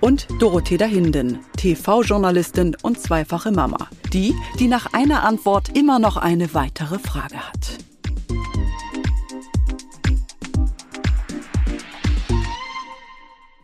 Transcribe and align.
und 0.00 0.26
Dorothea 0.38 0.86
Hinden, 0.86 1.40
TV-Journalistin 1.56 2.76
und 2.82 3.00
zweifache 3.00 3.50
Mama. 3.50 3.88
Die, 4.12 4.34
die 4.58 4.68
nach 4.68 4.92
einer 4.92 5.24
Antwort 5.24 5.76
immer 5.76 5.98
noch 5.98 6.16
eine 6.16 6.54
weitere 6.54 6.98
Frage 6.98 7.36
hat. 7.36 7.78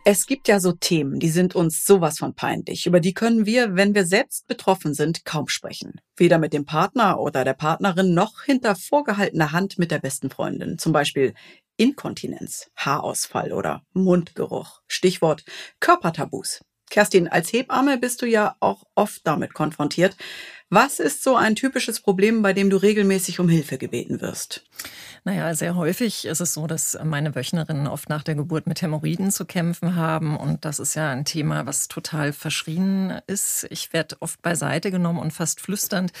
Es 0.05 0.25
gibt 0.25 0.49
ja 0.49 0.59
so 0.59 0.73
Themen, 0.73 1.21
die 1.21 1.29
sind 1.29 1.55
uns 1.55 1.85
sowas 1.85 2.17
von 2.17 2.33
peinlich. 2.33 2.85
Über 2.85 2.99
die 2.99 3.13
können 3.13 3.45
wir, 3.45 3.77
wenn 3.77 3.95
wir 3.95 4.05
selbst 4.05 4.47
betroffen 4.47 4.93
sind, 4.93 5.23
kaum 5.23 5.47
sprechen. 5.47 6.01
Weder 6.17 6.39
mit 6.39 6.51
dem 6.51 6.65
Partner 6.65 7.21
oder 7.21 7.45
der 7.45 7.53
Partnerin 7.53 8.13
noch 8.13 8.43
hinter 8.43 8.75
vorgehaltener 8.75 9.53
Hand 9.53 9.79
mit 9.79 9.91
der 9.91 9.99
besten 9.99 10.29
Freundin. 10.29 10.77
Zum 10.77 10.91
Beispiel 10.91 11.33
Inkontinenz, 11.77 12.69
Haarausfall 12.75 13.53
oder 13.53 13.83
Mundgeruch. 13.93 14.81
Stichwort 14.87 15.43
Körpertabus. 15.79 16.61
Kerstin, 16.89 17.27
als 17.27 17.51
Hebamme 17.51 17.97
bist 17.97 18.21
du 18.21 18.27
ja 18.27 18.55
auch 18.59 18.83
oft 18.93 19.25
damit 19.25 19.53
konfrontiert. 19.55 20.15
Was 20.75 20.97
ist 20.97 21.21
so 21.21 21.35
ein 21.35 21.53
typisches 21.55 21.99
Problem, 21.99 22.41
bei 22.41 22.51
dem 22.51 22.71
du 22.71 22.77
regelmäßig 22.77 23.39
um 23.39 23.47
Hilfe 23.47 23.77
gebeten 23.77 24.21
wirst? 24.21 24.63
Naja, 25.23 25.53
sehr 25.53 25.75
häufig 25.75 26.25
ist 26.25 26.41
es 26.41 26.53
so, 26.53 26.65
dass 26.65 26.97
meine 27.01 27.33
Wöchnerinnen 27.35 27.87
oft 27.87 28.09
nach 28.09 28.23
der 28.23 28.33
Geburt 28.33 28.65
mit 28.65 28.81
Hämorrhoiden 28.81 29.31
zu 29.31 29.45
kämpfen 29.45 29.95
haben. 29.95 30.35
Und 30.35 30.65
das 30.65 30.79
ist 30.79 30.95
ja 30.95 31.11
ein 31.11 31.25
Thema, 31.25 31.67
was 31.67 31.87
total 31.87 32.33
verschrien 32.33 33.21
ist. 33.27 33.67
Ich 33.69 33.93
werde 33.93 34.17
oft 34.19 34.41
beiseite 34.41 34.89
genommen 34.89 35.19
und 35.19 35.31
fast 35.31 35.61
flüsternd 35.61 36.11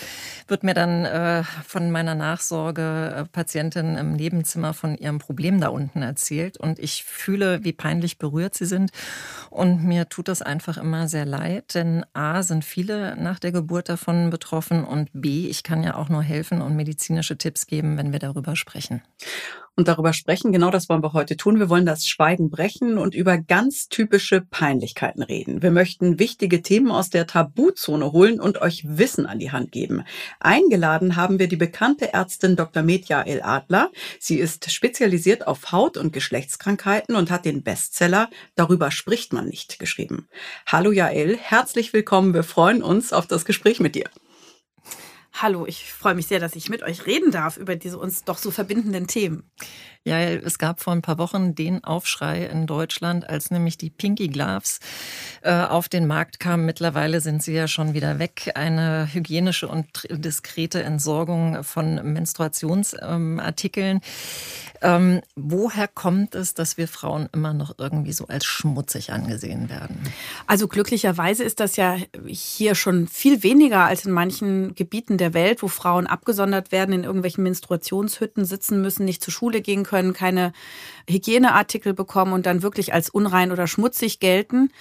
wird 0.47 0.63
mir 0.63 0.75
dann 0.75 1.03
äh, 1.03 1.43
von 1.67 1.91
meiner 1.91 2.13
Nachsorge-Patientin 2.13 3.97
im 3.97 4.13
Nebenzimmer 4.13 4.75
von 4.75 4.95
ihrem 4.95 5.17
Problem 5.17 5.59
da 5.59 5.69
unten 5.69 6.03
erzählt. 6.03 6.57
Und 6.57 6.77
ich 6.77 7.03
fühle, 7.03 7.63
wie 7.63 7.73
peinlich 7.73 8.19
berührt 8.19 8.53
sie 8.53 8.67
sind. 8.67 8.91
Und 9.49 9.83
mir 9.83 10.07
tut 10.07 10.27
das 10.27 10.43
einfach 10.43 10.77
immer 10.77 11.09
sehr 11.09 11.25
leid, 11.25 11.73
denn 11.73 12.05
A, 12.13 12.43
sind 12.43 12.63
viele 12.63 13.17
nach 13.17 13.39
der 13.39 13.51
Geburt 13.51 13.89
davon 13.89 14.29
betroffen 14.29 14.42
und 14.51 15.09
B, 15.13 15.47
ich 15.47 15.63
kann 15.63 15.83
ja 15.83 15.95
auch 15.95 16.09
nur 16.09 16.21
helfen 16.21 16.61
und 16.61 16.75
medizinische 16.75 17.37
Tipps 17.37 17.67
geben, 17.67 17.97
wenn 17.97 18.11
wir 18.11 18.19
darüber 18.19 18.55
sprechen. 18.55 19.01
Und 19.75 19.87
darüber 19.87 20.13
sprechen, 20.13 20.51
genau 20.51 20.69
das 20.69 20.87
wollen 20.87 21.01
wir 21.01 21.13
heute 21.13 21.35
tun. 21.35 21.57
Wir 21.57 21.67
wollen 21.67 21.87
das 21.87 22.05
Schweigen 22.05 22.51
brechen 22.51 22.99
und 22.99 23.15
über 23.15 23.39
ganz 23.39 23.87
typische 23.89 24.41
Peinlichkeiten 24.41 25.23
reden. 25.23 25.63
Wir 25.63 25.71
möchten 25.71 26.19
wichtige 26.19 26.61
Themen 26.61 26.91
aus 26.91 27.09
der 27.09 27.25
Tabuzone 27.25 28.11
holen 28.11 28.39
und 28.39 28.61
euch 28.61 28.83
Wissen 28.85 29.25
an 29.25 29.39
die 29.39 29.51
Hand 29.51 29.71
geben. 29.71 30.03
Eingeladen 30.39 31.15
haben 31.15 31.39
wir 31.39 31.47
die 31.47 31.55
bekannte 31.55 32.13
Ärztin 32.13 32.55
Dr. 32.55 32.83
Medja 32.83 33.23
El 33.23 33.41
Adler. 33.41 33.89
Sie 34.19 34.37
ist 34.37 34.71
spezialisiert 34.71 35.47
auf 35.47 35.71
Haut- 35.71 35.97
und 35.97 36.13
Geschlechtskrankheiten 36.13 37.15
und 37.15 37.31
hat 37.31 37.45
den 37.45 37.63
Bestseller 37.63 38.29
Darüber 38.55 38.91
spricht 38.91 39.33
man 39.33 39.47
nicht 39.47 39.79
geschrieben. 39.79 40.27
Hallo 40.67 40.91
Jael, 40.91 41.37
herzlich 41.37 41.93
willkommen. 41.93 42.35
Wir 42.35 42.43
freuen 42.43 42.83
uns 42.83 43.11
auf 43.11 43.25
das 43.25 43.45
Gespräch 43.45 43.79
mit 43.79 43.95
dir. 43.95 44.09
Hallo, 45.35 45.65
ich 45.65 45.91
freue 45.91 46.13
mich 46.13 46.27
sehr, 46.27 46.39
dass 46.39 46.55
ich 46.55 46.69
mit 46.69 46.83
euch 46.83 47.07
reden 47.07 47.31
darf 47.31 47.57
über 47.57 47.75
diese 47.75 47.97
uns 47.97 48.23
doch 48.23 48.37
so 48.37 48.51
verbindenden 48.51 49.07
Themen. 49.07 49.43
Ja, 50.05 50.19
es 50.19 50.59
gab 50.59 50.81
vor 50.81 50.91
ein 50.91 51.01
paar 51.01 51.17
Wochen 51.17 51.55
den 51.55 51.81
Aufschrei 51.83 52.45
in 52.45 52.67
Deutschland, 52.67 53.29
als 53.29 53.51
nämlich 53.51 53.77
die 53.77 53.89
Pinky 53.89 54.27
Gloves 54.27 54.79
äh, 55.41 55.53
auf 55.53 55.87
den 55.87 56.07
Markt 56.07 56.41
kamen. 56.41 56.65
Mittlerweile 56.65 57.21
sind 57.21 57.41
sie 57.41 57.53
ja 57.53 57.69
schon 57.69 57.93
wieder 57.93 58.19
weg. 58.19 58.51
Eine 58.55 59.07
hygienische 59.13 59.69
und 59.69 59.87
diskrete 60.09 60.83
Entsorgung 60.83 61.63
von 61.63 61.95
Menstruationsartikeln. 62.13 64.01
Ähm, 64.81 65.21
woher 65.37 65.87
kommt 65.87 66.35
es, 66.35 66.53
dass 66.53 66.75
wir 66.75 66.89
Frauen 66.89 67.29
immer 67.31 67.53
noch 67.53 67.75
irgendwie 67.77 68.11
so 68.11 68.27
als 68.27 68.43
schmutzig 68.43 69.13
angesehen 69.13 69.69
werden? 69.69 69.97
Also 70.47 70.67
glücklicherweise 70.67 71.45
ist 71.45 71.61
das 71.61 71.77
ja 71.77 71.95
hier 72.27 72.75
schon 72.75 73.07
viel 73.07 73.41
weniger 73.41 73.85
als 73.85 74.05
in 74.05 74.11
manchen 74.11 74.75
Gebieten 74.75 75.17
der 75.17 75.22
Welt, 75.33 75.63
wo 75.63 75.67
Frauen 75.67 76.07
abgesondert 76.07 76.71
werden, 76.71 76.93
in 76.93 77.03
irgendwelchen 77.03 77.43
Menstruationshütten 77.43 78.45
sitzen 78.45 78.81
müssen, 78.81 79.05
nicht 79.05 79.23
zur 79.23 79.31
Schule 79.31 79.61
gehen 79.61 79.83
können, 79.83 80.13
keine 80.13 80.51
Hygieneartikel 81.09 81.93
bekommen 81.93 82.33
und 82.33 82.45
dann 82.45 82.63
wirklich 82.63 82.93
als 82.93 83.09
unrein 83.09 83.51
oder 83.51 83.67
schmutzig 83.67 84.19
gelten. 84.19 84.71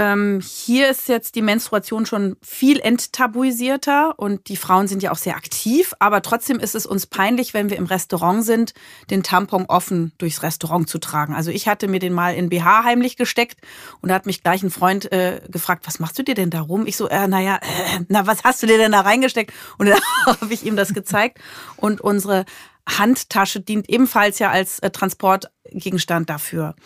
Ähm, 0.00 0.40
hier 0.40 0.88
ist 0.88 1.08
jetzt 1.08 1.34
die 1.34 1.42
Menstruation 1.42 2.06
schon 2.06 2.36
viel 2.40 2.78
enttabuisierter 2.78 4.16
und 4.16 4.48
die 4.48 4.56
Frauen 4.56 4.86
sind 4.86 5.02
ja 5.02 5.10
auch 5.10 5.16
sehr 5.16 5.34
aktiv, 5.34 5.92
aber 5.98 6.22
trotzdem 6.22 6.60
ist 6.60 6.76
es 6.76 6.86
uns 6.86 7.08
peinlich, 7.08 7.52
wenn 7.52 7.68
wir 7.68 7.76
im 7.76 7.86
Restaurant 7.86 8.44
sind, 8.44 8.74
den 9.10 9.24
Tampon 9.24 9.66
offen 9.66 10.12
durchs 10.18 10.44
Restaurant 10.44 10.88
zu 10.88 10.98
tragen. 11.00 11.34
Also 11.34 11.50
ich 11.50 11.66
hatte 11.66 11.88
mir 11.88 11.98
den 11.98 12.12
mal 12.12 12.36
in 12.36 12.48
BH 12.48 12.84
heimlich 12.84 13.16
gesteckt 13.16 13.58
und 14.00 14.10
da 14.10 14.14
hat 14.14 14.24
mich 14.24 14.44
gleich 14.44 14.62
ein 14.62 14.70
Freund 14.70 15.10
äh, 15.10 15.40
gefragt, 15.48 15.88
was 15.88 15.98
machst 15.98 16.16
du 16.16 16.22
dir 16.22 16.36
denn 16.36 16.50
da 16.50 16.60
rum? 16.60 16.86
Ich 16.86 16.96
so, 16.96 17.08
äh, 17.08 17.26
naja, 17.26 17.56
äh, 17.56 18.04
na, 18.06 18.24
was 18.28 18.44
hast 18.44 18.62
du 18.62 18.68
dir 18.68 18.78
denn 18.78 18.92
da 18.92 19.00
reingesteckt? 19.00 19.52
Und 19.78 19.88
dann 19.88 19.98
habe 20.26 20.54
ich 20.54 20.64
ihm 20.64 20.76
das 20.76 20.94
gezeigt 20.94 21.40
und 21.76 22.00
unsere 22.00 22.44
Handtasche 22.88 23.60
dient 23.60 23.90
ebenfalls 23.90 24.38
ja 24.38 24.50
als 24.50 24.78
äh, 24.78 24.90
Transportgegenstand 24.90 26.30
dafür. 26.30 26.76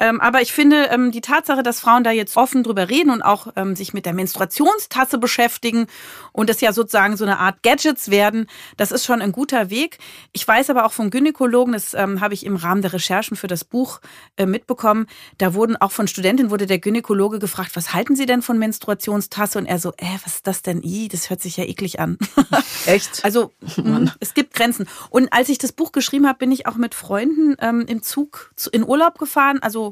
Ähm, 0.00 0.20
aber 0.20 0.42
ich 0.42 0.52
finde, 0.52 0.88
ähm, 0.90 1.12
die 1.12 1.20
Tatsache, 1.20 1.62
dass 1.62 1.78
Frauen 1.78 2.02
da 2.02 2.10
jetzt 2.10 2.36
offen 2.36 2.64
drüber 2.64 2.88
reden 2.88 3.10
und 3.10 3.22
auch 3.22 3.46
ähm, 3.54 3.76
sich 3.76 3.94
mit 3.94 4.06
der 4.06 4.12
Menstruationstasse 4.12 5.18
beschäftigen 5.18 5.86
und 6.32 6.50
das 6.50 6.60
ja 6.60 6.72
sozusagen 6.72 7.16
so 7.16 7.24
eine 7.24 7.38
Art 7.38 7.62
Gadgets 7.62 8.10
werden, 8.10 8.46
das 8.76 8.90
ist 8.90 9.04
schon 9.04 9.22
ein 9.22 9.30
guter 9.30 9.70
Weg. 9.70 9.98
Ich 10.32 10.46
weiß 10.46 10.68
aber 10.70 10.84
auch 10.84 10.92
vom 10.92 11.10
Gynäkologen, 11.10 11.74
das 11.74 11.94
ähm, 11.94 12.20
habe 12.20 12.34
ich 12.34 12.44
im 12.44 12.56
Rahmen 12.56 12.82
der 12.82 12.92
Recherchen 12.92 13.36
für 13.36 13.46
das 13.46 13.64
Buch 13.64 14.00
äh, 14.36 14.46
mitbekommen, 14.46 15.06
da 15.38 15.54
wurden 15.54 15.76
auch 15.76 15.92
von 15.92 16.08
Studentinnen 16.08 16.50
wurde 16.50 16.66
der 16.66 16.80
Gynäkologe 16.80 17.38
gefragt, 17.38 17.70
was 17.74 17.94
halten 17.94 18.16
Sie 18.16 18.26
denn 18.26 18.42
von 18.42 18.58
Menstruationstasse? 18.58 19.58
Und 19.58 19.66
er 19.66 19.78
so, 19.78 19.92
äh, 19.96 20.18
was 20.24 20.36
ist 20.36 20.46
das 20.48 20.62
denn? 20.62 20.82
I, 20.82 21.06
das 21.06 21.30
hört 21.30 21.40
sich 21.40 21.56
ja 21.56 21.64
eklig 21.64 22.00
an. 22.00 22.18
Echt? 22.86 23.24
Also 23.24 23.52
mh, 23.76 23.96
hm, 23.96 24.10
es 24.18 24.34
gibt 24.34 24.54
Grenzen. 24.54 24.88
Und 25.10 25.32
als 25.32 25.48
ich 25.48 25.58
das 25.58 25.70
Buch 25.70 25.92
geschrieben 25.92 26.26
habe, 26.26 26.38
bin 26.38 26.50
ich 26.50 26.66
auch 26.66 26.76
mit 26.76 26.96
Freunden 26.96 27.54
ähm, 27.60 27.84
im 27.86 28.02
Zug 28.02 28.52
zu, 28.56 28.70
in 28.70 28.82
Urlaub 28.82 29.18
gefahren, 29.18 29.60
also 29.62 29.83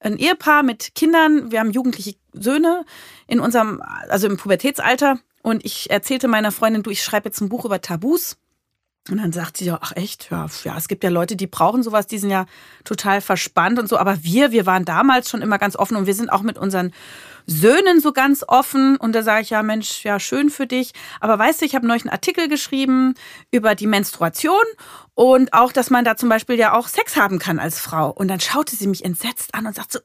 ein 0.00 0.16
Ehepaar 0.16 0.62
mit 0.62 0.94
Kindern. 0.94 1.50
Wir 1.50 1.60
haben 1.60 1.70
jugendliche 1.70 2.14
Söhne 2.32 2.84
in 3.26 3.40
unserem, 3.40 3.82
also 4.08 4.26
im 4.26 4.36
Pubertätsalter. 4.36 5.18
Und 5.42 5.64
ich 5.64 5.90
erzählte 5.90 6.28
meiner 6.28 6.52
Freundin, 6.52 6.82
du, 6.82 6.90
ich 6.90 7.02
schreibe 7.02 7.28
jetzt 7.28 7.40
ein 7.40 7.48
Buch 7.48 7.64
über 7.64 7.80
Tabus. 7.80 8.36
Und 9.10 9.18
dann 9.18 9.32
sagt 9.32 9.56
sie 9.56 9.64
ja, 9.64 9.78
ach 9.80 9.92
echt, 9.96 10.30
ja, 10.30 10.46
ja, 10.62 10.76
es 10.76 10.86
gibt 10.86 11.02
ja 11.02 11.10
Leute, 11.10 11.34
die 11.34 11.48
brauchen 11.48 11.82
sowas, 11.82 12.06
die 12.06 12.18
sind 12.18 12.30
ja 12.30 12.46
total 12.84 13.20
verspannt 13.20 13.80
und 13.80 13.88
so. 13.88 13.96
Aber 13.96 14.22
wir, 14.22 14.52
wir 14.52 14.64
waren 14.64 14.84
damals 14.84 15.28
schon 15.28 15.42
immer 15.42 15.58
ganz 15.58 15.74
offen 15.74 15.96
und 15.96 16.06
wir 16.06 16.14
sind 16.14 16.30
auch 16.30 16.42
mit 16.42 16.56
unseren 16.56 16.92
Söhnen 17.46 18.00
so 18.00 18.12
ganz 18.12 18.44
offen. 18.46 18.96
Und 18.96 19.14
da 19.14 19.22
sage 19.22 19.42
ich, 19.42 19.50
ja, 19.50 19.62
Mensch, 19.62 20.04
ja, 20.04 20.18
schön 20.20 20.50
für 20.50 20.66
dich. 20.66 20.92
Aber 21.20 21.38
weißt 21.38 21.60
du, 21.60 21.66
ich 21.66 21.74
habe 21.74 21.86
neulich 21.86 22.04
einen 22.04 22.12
Artikel 22.12 22.48
geschrieben 22.48 23.14
über 23.50 23.74
die 23.74 23.86
Menstruation 23.86 24.64
und 25.14 25.52
auch, 25.52 25.72
dass 25.72 25.90
man 25.90 26.04
da 26.04 26.16
zum 26.16 26.28
Beispiel 26.28 26.56
ja 26.56 26.74
auch 26.74 26.88
Sex 26.88 27.16
haben 27.16 27.38
kann 27.38 27.58
als 27.58 27.78
Frau. 27.78 28.10
Und 28.10 28.28
dann 28.28 28.40
schaute 28.40 28.74
sie 28.76 28.86
mich 28.86 29.04
entsetzt 29.04 29.54
an 29.54 29.66
und 29.66 29.74
sagt 29.74 29.92
so, 29.92 29.98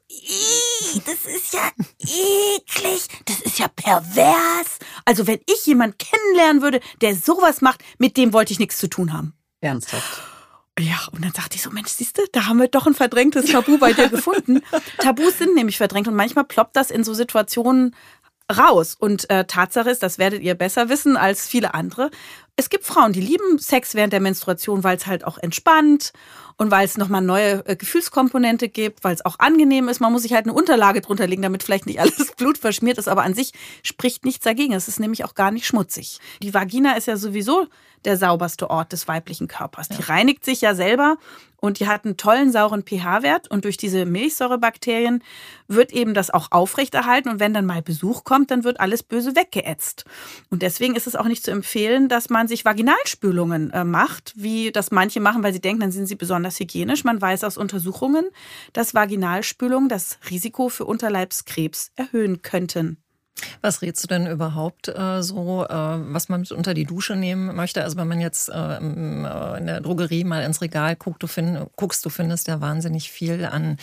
das 1.06 1.34
ist 1.34 1.52
ja 1.52 1.70
eklig, 2.00 3.08
das 3.24 3.40
ist 3.40 3.58
ja 3.58 3.68
pervers. 3.68 4.78
Also 5.04 5.26
wenn 5.26 5.40
ich 5.46 5.66
jemand 5.66 5.98
kennenlernen 5.98 6.62
würde, 6.62 6.80
der 7.00 7.14
sowas 7.14 7.60
macht, 7.60 7.82
mit 7.98 8.16
dem 8.16 8.32
wollte 8.32 8.52
ich 8.52 8.58
nichts 8.58 8.78
zu 8.78 8.88
tun 8.88 9.12
haben. 9.12 9.34
Ernsthaft. 9.60 10.37
Ja, 10.78 10.96
und 11.12 11.24
dann 11.24 11.32
sagte 11.32 11.56
ich 11.56 11.62
so, 11.62 11.70
Mensch, 11.70 11.90
siehst 11.90 12.18
du, 12.18 12.22
da 12.32 12.46
haben 12.46 12.60
wir 12.60 12.68
doch 12.68 12.86
ein 12.86 12.94
verdrängtes 12.94 13.46
Tabu 13.46 13.78
bei 13.78 13.92
dir 13.92 14.08
gefunden. 14.08 14.62
Tabus 14.98 15.38
sind 15.38 15.54
nämlich 15.54 15.76
verdrängt 15.76 16.06
und 16.06 16.14
manchmal 16.14 16.44
ploppt 16.44 16.76
das 16.76 16.90
in 16.90 17.02
so 17.02 17.14
Situationen 17.14 17.94
raus. 18.56 18.96
Und 18.98 19.28
äh, 19.30 19.44
Tatsache 19.44 19.90
ist, 19.90 20.02
das 20.02 20.18
werdet 20.18 20.42
ihr 20.42 20.54
besser 20.54 20.88
wissen 20.88 21.16
als 21.16 21.48
viele 21.48 21.74
andere. 21.74 22.10
Es 22.56 22.70
gibt 22.70 22.84
Frauen, 22.84 23.12
die 23.12 23.20
lieben 23.20 23.58
Sex 23.58 23.94
während 23.94 24.12
der 24.12 24.20
Menstruation, 24.20 24.84
weil 24.84 24.96
es 24.96 25.06
halt 25.06 25.24
auch 25.24 25.38
entspannt 25.38 26.12
und 26.56 26.70
weil 26.70 26.84
es 26.84 26.96
nochmal 26.96 27.22
neue 27.22 27.64
äh, 27.66 27.76
Gefühlskomponente 27.76 28.68
gibt, 28.68 29.04
weil 29.04 29.14
es 29.14 29.24
auch 29.24 29.38
angenehm 29.38 29.88
ist. 29.88 30.00
Man 30.00 30.12
muss 30.12 30.22
sich 30.22 30.32
halt 30.32 30.46
eine 30.46 30.54
Unterlage 30.54 31.00
drunter 31.00 31.26
legen, 31.26 31.42
damit 31.42 31.62
vielleicht 31.62 31.86
nicht 31.86 32.00
alles 32.00 32.32
Blut 32.36 32.58
verschmiert 32.58 32.98
ist, 32.98 33.08
aber 33.08 33.22
an 33.22 33.34
sich 33.34 33.52
spricht 33.82 34.24
nichts 34.24 34.44
dagegen. 34.44 34.72
Es 34.72 34.88
ist 34.88 34.98
nämlich 35.00 35.24
auch 35.24 35.34
gar 35.34 35.50
nicht 35.50 35.66
schmutzig. 35.66 36.18
Die 36.42 36.54
Vagina 36.54 36.96
ist 36.96 37.06
ja 37.06 37.16
sowieso 37.16 37.66
der 38.04 38.16
sauberste 38.16 38.70
Ort 38.70 38.92
des 38.92 39.08
weiblichen 39.08 39.48
Körpers. 39.48 39.88
Die 39.88 40.02
reinigt 40.02 40.44
sich 40.44 40.60
ja 40.60 40.74
selber 40.74 41.16
und 41.60 41.80
die 41.80 41.88
hat 41.88 42.04
einen 42.04 42.16
tollen 42.16 42.52
sauren 42.52 42.84
pH-Wert 42.84 43.50
und 43.50 43.64
durch 43.64 43.76
diese 43.76 44.06
Milchsäurebakterien 44.06 45.22
wird 45.66 45.92
eben 45.92 46.14
das 46.14 46.30
auch 46.30 46.48
aufrechterhalten 46.52 47.28
und 47.28 47.40
wenn 47.40 47.52
dann 47.52 47.66
mal 47.66 47.82
Besuch 47.82 48.24
kommt, 48.24 48.50
dann 48.50 48.64
wird 48.64 48.80
alles 48.80 49.02
böse 49.02 49.34
weggeätzt. 49.34 50.04
Und 50.50 50.62
deswegen 50.62 50.94
ist 50.94 51.06
es 51.06 51.16
auch 51.16 51.26
nicht 51.26 51.44
zu 51.44 51.50
empfehlen, 51.50 52.08
dass 52.08 52.30
man 52.30 52.48
sich 52.48 52.64
Vaginalspülungen 52.64 53.70
äh, 53.72 53.84
macht, 53.84 54.34
wie 54.36 54.70
das 54.70 54.90
manche 54.90 55.20
machen, 55.20 55.42
weil 55.42 55.52
sie 55.52 55.60
denken, 55.60 55.80
dann 55.80 55.92
sind 55.92 56.06
sie 56.06 56.16
besonders 56.16 56.60
hygienisch. 56.60 57.04
Man 57.04 57.20
weiß 57.20 57.44
aus 57.44 57.56
Untersuchungen, 57.58 58.26
dass 58.72 58.94
Vaginalspülungen 58.94 59.88
das 59.88 60.18
Risiko 60.30 60.68
für 60.68 60.84
Unterleibskrebs 60.84 61.90
erhöhen 61.96 62.42
könnten. 62.42 62.98
Was 63.60 63.82
rätst 63.82 64.02
du 64.04 64.08
denn 64.08 64.26
überhaupt 64.26 64.88
äh, 64.88 65.22
so, 65.22 65.64
äh, 65.64 65.72
was 65.72 66.28
man 66.28 66.40
mit 66.40 66.52
unter 66.52 66.74
die 66.74 66.84
Dusche 66.84 67.16
nehmen 67.16 67.54
möchte? 67.54 67.82
Also 67.82 67.96
wenn 67.96 68.08
man 68.08 68.20
jetzt 68.20 68.48
äh, 68.48 68.76
äh 68.76 69.58
in 69.58 69.66
der 69.66 69.80
Drogerie 69.80 70.24
mal 70.24 70.42
ins 70.42 70.60
Regal 70.60 70.96
guckt, 70.96 71.22
du 71.22 71.26
find, 71.26 71.58
guckst, 71.76 72.04
du 72.04 72.10
findest 72.10 72.48
ja 72.48 72.60
wahnsinnig 72.60 73.10
viel 73.10 73.44
an 73.44 73.76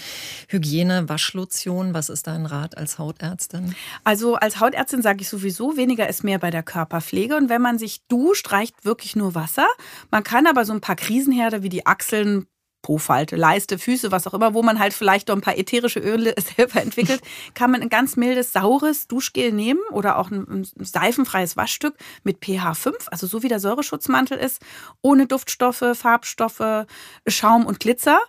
Hygiene, 0.48 1.10
Waschlotion. 1.10 1.94
Was 1.94 2.10
ist 2.10 2.28
dein 2.28 2.46
Rat 2.46 2.78
als 2.78 3.00
Hautärztin? 3.00 3.76
Also 4.04 4.36
als 4.36 4.60
Hautärztin 4.60 5.02
sage 5.02 5.22
ich 5.22 5.30
sowieso, 5.30 5.78
weniger 5.78 6.08
ist 6.08 6.24
mehr 6.24 6.40
bei 6.40 6.52
der 6.52 6.64
Körperpflege. 6.64 7.36
Und 7.36 7.50
wenn 7.50 7.62
man 7.62 7.78
sich 7.78 8.06
duscht, 8.08 8.52
reicht 8.52 8.86
wirklich 8.86 9.16
nur 9.16 9.36
Wasser. 9.36 9.68
Man 10.12 10.24
kann 10.24 10.48
aber 10.48 10.66
so 10.66 10.74
ein 10.74 10.82
paar 10.82 10.96
Krisenherde 10.96 11.64
wie 11.64 11.70
die 11.70 11.86
Achseln, 11.86 12.48
Po-Falte, 12.86 13.36
Leiste, 13.36 13.80
Füße, 13.80 14.12
was 14.12 14.28
auch 14.28 14.36
immer, 14.36 14.54
wo 14.54 14.62
man 14.62 14.78
halt 14.78 14.94
vielleicht 14.94 15.30
noch 15.30 15.36
ein 15.36 15.42
paar 15.42 15.58
ätherische 15.58 16.00
Öle 16.00 16.36
selber 16.56 16.80
entwickelt, 16.80 17.20
kann 17.56 17.72
man 17.72 17.82
ein 17.82 17.90
ganz 17.90 18.16
mildes, 18.16 18.54
saures 18.54 19.08
Duschgel 19.08 19.52
nehmen 19.52 19.80
oder 19.90 20.20
auch 20.20 20.30
ein, 20.30 20.68
seifenfreies 20.78 21.58
Waschstück 21.58 21.96
mit 22.24 22.46
pH 22.46 22.76
5, 22.76 23.08
also 23.10 23.26
so 23.26 23.42
wie 23.42 23.48
der 23.48 23.60
Säureschutzmantel 23.60 24.38
ist, 24.38 24.62
ohne 25.02 25.26
Duftstoffe, 25.26 25.84
Farbstoffe, 25.96 26.86
Schaum 27.26 27.66
und 27.66 27.80
Glitzer. 27.80 28.20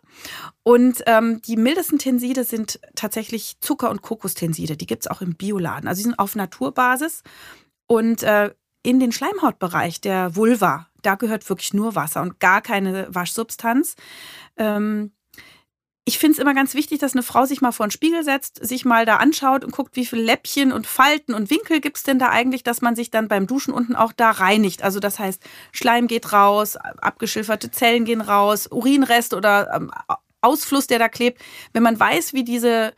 Und 0.63 1.03
ähm, 1.05 1.43
die 1.43 1.57
mildesten 1.57 1.99
Tenside 1.99 2.45
sind 2.45 2.81
tatsächlich 2.95 3.61
Zucker- 3.61 3.91
und 3.91 4.01
Kokostenside. 4.01 4.79
Die 4.79 4.87
gibt 4.87 5.05
es 5.05 5.11
auch 5.11 5.21
im 5.21 5.35
Bioladen. 5.35 5.87
Also 5.87 5.99
die 5.99 6.05
sind 6.05 6.19
auf 6.19 6.35
Naturbasis. 6.35 7.23
Und 7.87 8.23
äh, 8.23 8.55
in 8.83 9.01
den 9.01 9.13
Schleimhautbereich 9.13 10.01
der 10.01 10.35
Vulva, 10.35 10.87
da 11.03 11.15
gehört 11.15 11.49
wirklich 11.49 11.75
nur 11.75 11.95
Wasser 11.95 12.23
und 12.23 12.41
gar 12.41 12.61
keine 12.63 13.07
Waschsubstanz. 13.15 13.97
Ähm, 14.57 15.13
ich 16.09 16.21
finde 16.21 16.35
es 16.35 16.39
immer 16.39 16.55
ganz 16.55 16.75
wichtig, 16.75 17.01
dass 17.01 17.15
eine 17.15 17.25
Frau 17.25 17.47
sich 17.47 17.61
mal 17.61 17.73
vor 17.73 17.87
den 17.87 17.91
Spiegel 17.91 18.23
setzt, 18.23 18.65
sich 18.65 18.85
mal 18.85 19.05
da 19.05 19.17
anschaut 19.17 19.65
und 19.65 19.73
guckt, 19.73 19.97
wie 19.97 20.07
viele 20.07 20.23
Läppchen 20.23 20.73
und 20.73 20.87
Falten 20.87 21.35
und 21.35 21.51
Winkel 21.51 21.81
gibt 21.81 21.97
es 21.97 22.05
denn 22.05 22.21
da 22.21 22.29
eigentlich, 22.29 22.63
dass 22.63 22.81
man 22.81 22.95
sich 22.95 23.11
dann 23.11 23.27
beim 23.27 23.49
Duschen 23.49 23.75
unten 23.75 23.97
auch 23.97 24.13
da 24.13 24.31
reinigt. 24.31 24.85
Also 24.85 25.01
das 25.01 25.19
heißt, 25.19 25.43
Schleim 25.73 26.07
geht 26.07 26.33
raus, 26.33 26.77
abgeschilferte 26.77 27.73
Zellen 27.73 28.05
gehen 28.05 28.21
raus, 28.21 28.69
Urinreste 28.71 29.37
oder 29.37 29.69
ähm, 29.75 29.91
Ausfluss, 30.43 30.87
der 30.87 31.01
da 31.01 31.09
klebt. 31.09 31.43
Wenn 31.73 31.83
man 31.83 31.99
weiß, 31.99 32.35
wie 32.35 32.45
diese 32.45 32.95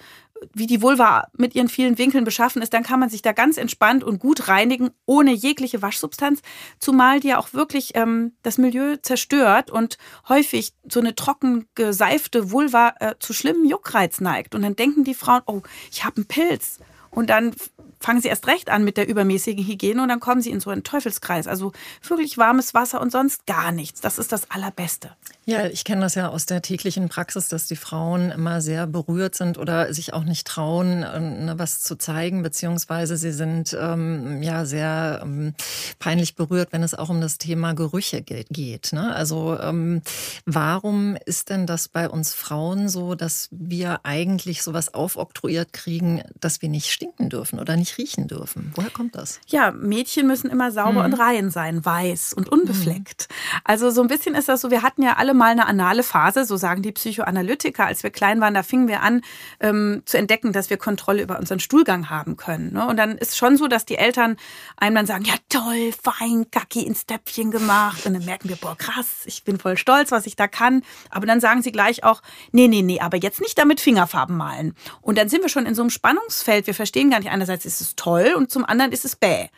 wie 0.54 0.66
die 0.66 0.82
Vulva 0.82 1.28
mit 1.36 1.54
ihren 1.54 1.68
vielen 1.68 1.98
Winkeln 1.98 2.24
beschaffen 2.24 2.62
ist, 2.62 2.72
dann 2.72 2.82
kann 2.82 3.00
man 3.00 3.08
sich 3.08 3.22
da 3.22 3.32
ganz 3.32 3.56
entspannt 3.56 4.04
und 4.04 4.18
gut 4.18 4.48
reinigen, 4.48 4.90
ohne 5.06 5.32
jegliche 5.32 5.82
Waschsubstanz, 5.82 6.40
zumal 6.78 7.20
die 7.20 7.28
ja 7.28 7.38
auch 7.38 7.52
wirklich 7.52 7.92
ähm, 7.94 8.32
das 8.42 8.58
Milieu 8.58 8.96
zerstört 8.96 9.70
und 9.70 9.98
häufig 10.28 10.72
so 10.90 11.00
eine 11.00 11.14
trocken 11.14 11.66
geseifte 11.74 12.50
Vulva 12.50 12.94
äh, 13.00 13.14
zu 13.18 13.32
schlimmen 13.32 13.66
Juckreiz 13.66 14.20
neigt. 14.20 14.54
Und 14.54 14.62
dann 14.62 14.76
denken 14.76 15.04
die 15.04 15.14
Frauen, 15.14 15.42
oh, 15.46 15.62
ich 15.90 16.04
habe 16.04 16.16
einen 16.16 16.26
Pilz. 16.26 16.78
Und 17.10 17.30
dann 17.30 17.54
fangen 18.00 18.20
sie 18.20 18.28
erst 18.28 18.46
recht 18.46 18.70
an 18.70 18.84
mit 18.84 18.96
der 18.96 19.08
übermäßigen 19.08 19.66
Hygiene 19.66 20.02
und 20.02 20.08
dann 20.08 20.20
kommen 20.20 20.40
sie 20.40 20.50
in 20.50 20.60
so 20.60 20.70
einen 20.70 20.84
Teufelskreis. 20.84 21.46
Also 21.46 21.72
wirklich 22.06 22.38
warmes 22.38 22.74
Wasser 22.74 23.00
und 23.00 23.12
sonst 23.12 23.46
gar 23.46 23.72
nichts. 23.72 24.00
Das 24.00 24.18
ist 24.18 24.32
das 24.32 24.50
Allerbeste. 24.50 25.10
Ja, 25.44 25.66
ich 25.66 25.84
kenne 25.84 26.02
das 26.02 26.14
ja 26.14 26.28
aus 26.28 26.44
der 26.44 26.60
täglichen 26.60 27.08
Praxis, 27.08 27.48
dass 27.48 27.66
die 27.66 27.76
Frauen 27.76 28.30
immer 28.30 28.60
sehr 28.60 28.86
berührt 28.86 29.34
sind 29.34 29.56
oder 29.56 29.94
sich 29.94 30.12
auch 30.12 30.24
nicht 30.24 30.46
trauen, 30.46 31.06
ähm, 31.14 31.46
ne, 31.46 31.58
was 31.58 31.80
zu 31.80 31.96
zeigen, 31.96 32.42
beziehungsweise 32.42 33.16
sie 33.16 33.32
sind 33.32 33.74
ähm, 33.80 34.42
ja 34.42 34.66
sehr 34.66 35.20
ähm, 35.22 35.54
peinlich 35.98 36.34
berührt, 36.34 36.68
wenn 36.72 36.82
es 36.82 36.94
auch 36.94 37.08
um 37.08 37.22
das 37.22 37.38
Thema 37.38 37.72
Gerüche 37.72 38.20
geht. 38.20 38.92
Ne? 38.92 39.14
Also 39.14 39.58
ähm, 39.58 40.02
warum 40.44 41.16
ist 41.24 41.48
denn 41.48 41.66
das 41.66 41.88
bei 41.88 42.10
uns 42.10 42.34
Frauen 42.34 42.90
so, 42.90 43.14
dass 43.14 43.48
wir 43.50 44.00
eigentlich 44.04 44.62
sowas 44.62 44.92
aufoktroyiert 44.92 45.72
kriegen, 45.72 46.22
dass 46.40 46.60
wir 46.60 46.68
nicht 46.68 46.90
stinken 46.90 47.30
dürfen 47.30 47.58
oder 47.58 47.76
nicht 47.76 47.87
riechen 47.96 48.26
dürfen? 48.26 48.72
Woher 48.74 48.90
kommt 48.90 49.14
das? 49.14 49.40
Ja, 49.46 49.70
Mädchen 49.70 50.26
müssen 50.26 50.50
immer 50.50 50.70
sauber 50.72 51.06
mhm. 51.06 51.12
und 51.12 51.14
rein 51.14 51.50
sein, 51.50 51.84
weiß 51.84 52.34
und 52.34 52.50
unbefleckt. 52.50 53.28
Mhm. 53.30 53.60
Also 53.64 53.90
so 53.90 54.02
ein 54.02 54.08
bisschen 54.08 54.34
ist 54.34 54.48
das 54.48 54.60
so, 54.60 54.70
wir 54.70 54.82
hatten 54.82 55.02
ja 55.02 55.14
alle 55.14 55.32
mal 55.32 55.52
eine 55.52 55.66
anale 55.66 56.02
Phase, 56.02 56.44
so 56.44 56.56
sagen 56.56 56.82
die 56.82 56.92
Psychoanalytiker. 56.92 57.86
Als 57.86 58.02
wir 58.02 58.10
klein 58.10 58.40
waren, 58.40 58.54
da 58.54 58.62
fingen 58.62 58.88
wir 58.88 59.02
an 59.02 59.22
ähm, 59.60 60.02
zu 60.04 60.18
entdecken, 60.18 60.52
dass 60.52 60.68
wir 60.68 60.76
Kontrolle 60.76 61.22
über 61.22 61.38
unseren 61.38 61.60
Stuhlgang 61.60 62.10
haben 62.10 62.36
können. 62.36 62.72
Ne? 62.72 62.86
Und 62.86 62.96
dann 62.96 63.16
ist 63.16 63.36
schon 63.36 63.56
so, 63.56 63.68
dass 63.68 63.86
die 63.86 63.96
Eltern 63.96 64.36
einem 64.76 64.96
dann 64.96 65.06
sagen, 65.06 65.24
ja 65.24 65.34
toll, 65.48 65.92
fein, 66.02 66.50
Kacki 66.50 66.82
ins 66.82 67.06
Töpfchen 67.06 67.50
gemacht. 67.50 68.04
Und 68.04 68.14
dann 68.14 68.24
merken 68.24 68.48
wir, 68.48 68.56
boah 68.56 68.76
krass, 68.76 69.22
ich 69.24 69.44
bin 69.44 69.58
voll 69.58 69.78
stolz, 69.78 70.10
was 70.10 70.26
ich 70.26 70.36
da 70.36 70.48
kann. 70.48 70.82
Aber 71.10 71.26
dann 71.26 71.40
sagen 71.40 71.62
sie 71.62 71.72
gleich 71.72 72.04
auch, 72.04 72.22
nee, 72.52 72.68
nee, 72.68 72.82
nee, 72.82 73.00
aber 73.00 73.16
jetzt 73.16 73.40
nicht 73.40 73.58
damit 73.58 73.80
Fingerfarben 73.80 74.36
malen. 74.36 74.74
Und 75.00 75.18
dann 75.18 75.28
sind 75.28 75.42
wir 75.42 75.48
schon 75.48 75.66
in 75.66 75.74
so 75.74 75.82
einem 75.82 75.90
Spannungsfeld. 75.90 76.66
Wir 76.66 76.74
verstehen 76.74 77.10
gar 77.10 77.18
nicht, 77.18 77.30
einerseits 77.30 77.64
ist 77.64 77.77
es 77.80 77.96
toll 77.96 78.34
und 78.36 78.50
zum 78.50 78.64
anderen 78.64 78.92
ist 78.92 79.04
es 79.04 79.16
bäh. 79.16 79.48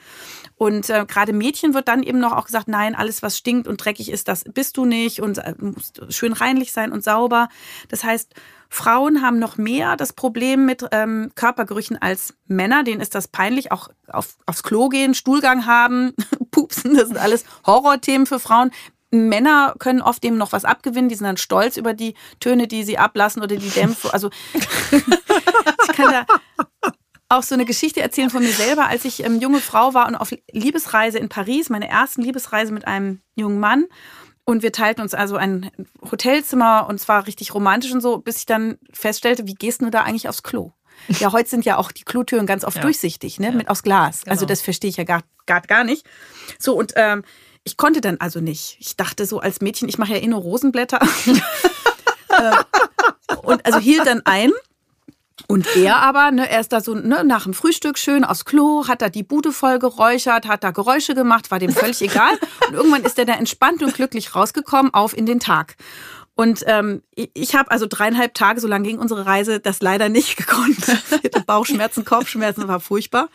Und 0.56 0.90
äh, 0.90 1.06
gerade 1.06 1.32
Mädchen 1.32 1.72
wird 1.72 1.88
dann 1.88 2.02
eben 2.02 2.18
noch 2.18 2.32
auch 2.32 2.44
gesagt, 2.44 2.68
nein, 2.68 2.94
alles, 2.94 3.22
was 3.22 3.38
stinkt 3.38 3.66
und 3.66 3.82
dreckig 3.82 4.10
ist, 4.10 4.28
das 4.28 4.44
bist 4.44 4.76
du 4.76 4.84
nicht 4.84 5.20
und 5.20 5.38
äh, 5.38 5.54
musst 5.58 6.02
schön 6.10 6.34
reinlich 6.34 6.72
sein 6.72 6.92
und 6.92 7.02
sauber. 7.02 7.48
Das 7.88 8.04
heißt, 8.04 8.34
Frauen 8.68 9.22
haben 9.22 9.38
noch 9.38 9.56
mehr 9.56 9.96
das 9.96 10.12
Problem 10.12 10.66
mit 10.66 10.84
ähm, 10.92 11.32
Körpergerüchen 11.34 11.96
als 11.96 12.34
Männer. 12.46 12.84
Denen 12.84 13.00
ist 13.00 13.14
das 13.14 13.26
peinlich, 13.26 13.72
auch 13.72 13.88
auf, 14.06 14.36
aufs 14.44 14.62
Klo 14.62 14.90
gehen, 14.90 15.14
Stuhlgang 15.14 15.64
haben, 15.64 16.12
pupsen, 16.50 16.94
das 16.94 17.08
sind 17.08 17.16
alles 17.16 17.44
Horrorthemen 17.66 18.26
für 18.26 18.38
Frauen. 18.38 18.70
Männer 19.10 19.74
können 19.78 20.02
oft 20.02 20.24
eben 20.24 20.36
noch 20.36 20.52
was 20.52 20.64
abgewinnen, 20.64 21.08
die 21.08 21.16
sind 21.16 21.26
dann 21.26 21.36
stolz 21.36 21.76
über 21.76 21.94
die 21.94 22.14
Töne, 22.38 22.68
die 22.68 22.84
sie 22.84 22.98
ablassen 22.98 23.42
oder 23.42 23.56
die 23.56 23.70
Dämpfe. 23.70 24.12
Also 24.12 24.30
ich 24.92 25.96
kann 25.96 26.12
da 26.12 26.26
auch 27.30 27.44
so 27.44 27.54
eine 27.54 27.64
Geschichte 27.64 28.02
erzählen 28.02 28.28
von 28.28 28.42
mir 28.42 28.52
selber, 28.52 28.88
als 28.88 29.04
ich 29.04 29.24
ähm, 29.24 29.40
junge 29.40 29.60
Frau 29.60 29.94
war 29.94 30.08
und 30.08 30.16
auf 30.16 30.34
Liebesreise 30.50 31.18
in 31.18 31.28
Paris, 31.28 31.70
meine 31.70 31.88
ersten 31.88 32.22
Liebesreise 32.22 32.72
mit 32.72 32.86
einem 32.86 33.20
jungen 33.36 33.60
Mann. 33.60 33.86
Und 34.44 34.62
wir 34.64 34.72
teilten 34.72 35.00
uns 35.00 35.14
also 35.14 35.36
ein 35.36 35.70
Hotelzimmer 36.10 36.86
und 36.88 36.98
zwar 36.98 37.28
richtig 37.28 37.54
romantisch 37.54 37.92
und 37.92 38.00
so, 38.00 38.18
bis 38.18 38.38
ich 38.38 38.46
dann 38.46 38.78
feststellte, 38.92 39.46
wie 39.46 39.54
gehst 39.54 39.80
du 39.80 39.90
da 39.90 40.02
eigentlich 40.02 40.28
aufs 40.28 40.42
Klo? 40.42 40.72
Ja, 41.08 41.30
heute 41.32 41.48
sind 41.48 41.64
ja 41.64 41.76
auch 41.76 41.92
die 41.92 42.02
Klotüren 42.02 42.46
ganz 42.46 42.64
oft 42.64 42.76
ja. 42.76 42.82
durchsichtig, 42.82 43.38
ne? 43.38 43.46
Ja. 43.46 43.52
Mit 43.52 43.68
aus 43.68 43.84
Glas. 43.84 44.22
Genau. 44.22 44.32
Also 44.32 44.44
das 44.44 44.60
verstehe 44.60 44.90
ich 44.90 44.96
ja 44.96 45.04
gar, 45.04 45.22
gar, 45.46 45.60
gar 45.60 45.84
nicht. 45.84 46.04
So, 46.58 46.76
und 46.76 46.92
ähm, 46.96 47.22
ich 47.62 47.76
konnte 47.76 48.00
dann 48.00 48.16
also 48.18 48.40
nicht. 48.40 48.76
Ich 48.80 48.96
dachte 48.96 49.24
so 49.24 49.38
als 49.38 49.60
Mädchen, 49.60 49.88
ich 49.88 49.98
mache 49.98 50.14
ja 50.14 50.18
eh 50.18 50.26
nur 50.26 50.40
Rosenblätter. 50.40 51.00
äh, 52.28 53.36
und 53.42 53.64
also 53.64 53.78
hielt 53.78 54.06
dann 54.06 54.22
ein 54.24 54.50
und 55.50 55.66
er 55.74 55.96
aber, 55.96 56.30
ne, 56.30 56.48
er 56.48 56.60
ist 56.60 56.72
da 56.72 56.80
so 56.80 56.94
ne, 56.94 57.24
nach 57.24 57.42
dem 57.42 57.54
Frühstück 57.54 57.98
schön 57.98 58.22
aufs 58.22 58.44
Klo, 58.44 58.86
hat 58.86 59.02
da 59.02 59.08
die 59.08 59.24
Bude 59.24 59.50
voll 59.50 59.80
geräuchert, 59.80 60.46
hat 60.46 60.62
da 60.62 60.70
Geräusche 60.70 61.16
gemacht, 61.16 61.50
war 61.50 61.58
dem 61.58 61.72
völlig 61.72 62.00
egal. 62.02 62.38
Und 62.68 62.74
irgendwann 62.74 63.02
ist 63.02 63.18
er 63.18 63.24
da 63.24 63.32
entspannt 63.32 63.82
und 63.82 63.92
glücklich 63.92 64.36
rausgekommen 64.36 64.94
auf 64.94 65.16
in 65.16 65.26
den 65.26 65.40
Tag. 65.40 65.74
Und 66.36 66.64
ähm, 66.66 67.02
ich 67.34 67.54
habe 67.54 67.70
also 67.70 67.86
dreieinhalb 67.86 68.32
Tage, 68.32 68.60
so 68.60 68.66
lange 68.66 68.88
ging 68.88 68.98
unsere 68.98 69.26
Reise, 69.26 69.60
das 69.60 69.82
leider 69.82 70.08
nicht 70.08 70.36
gekonnt. 70.38 70.78
Bauchschmerzen, 71.46 72.04
Kopfschmerzen, 72.04 72.68
war 72.68 72.80
furchtbar. 72.80 73.28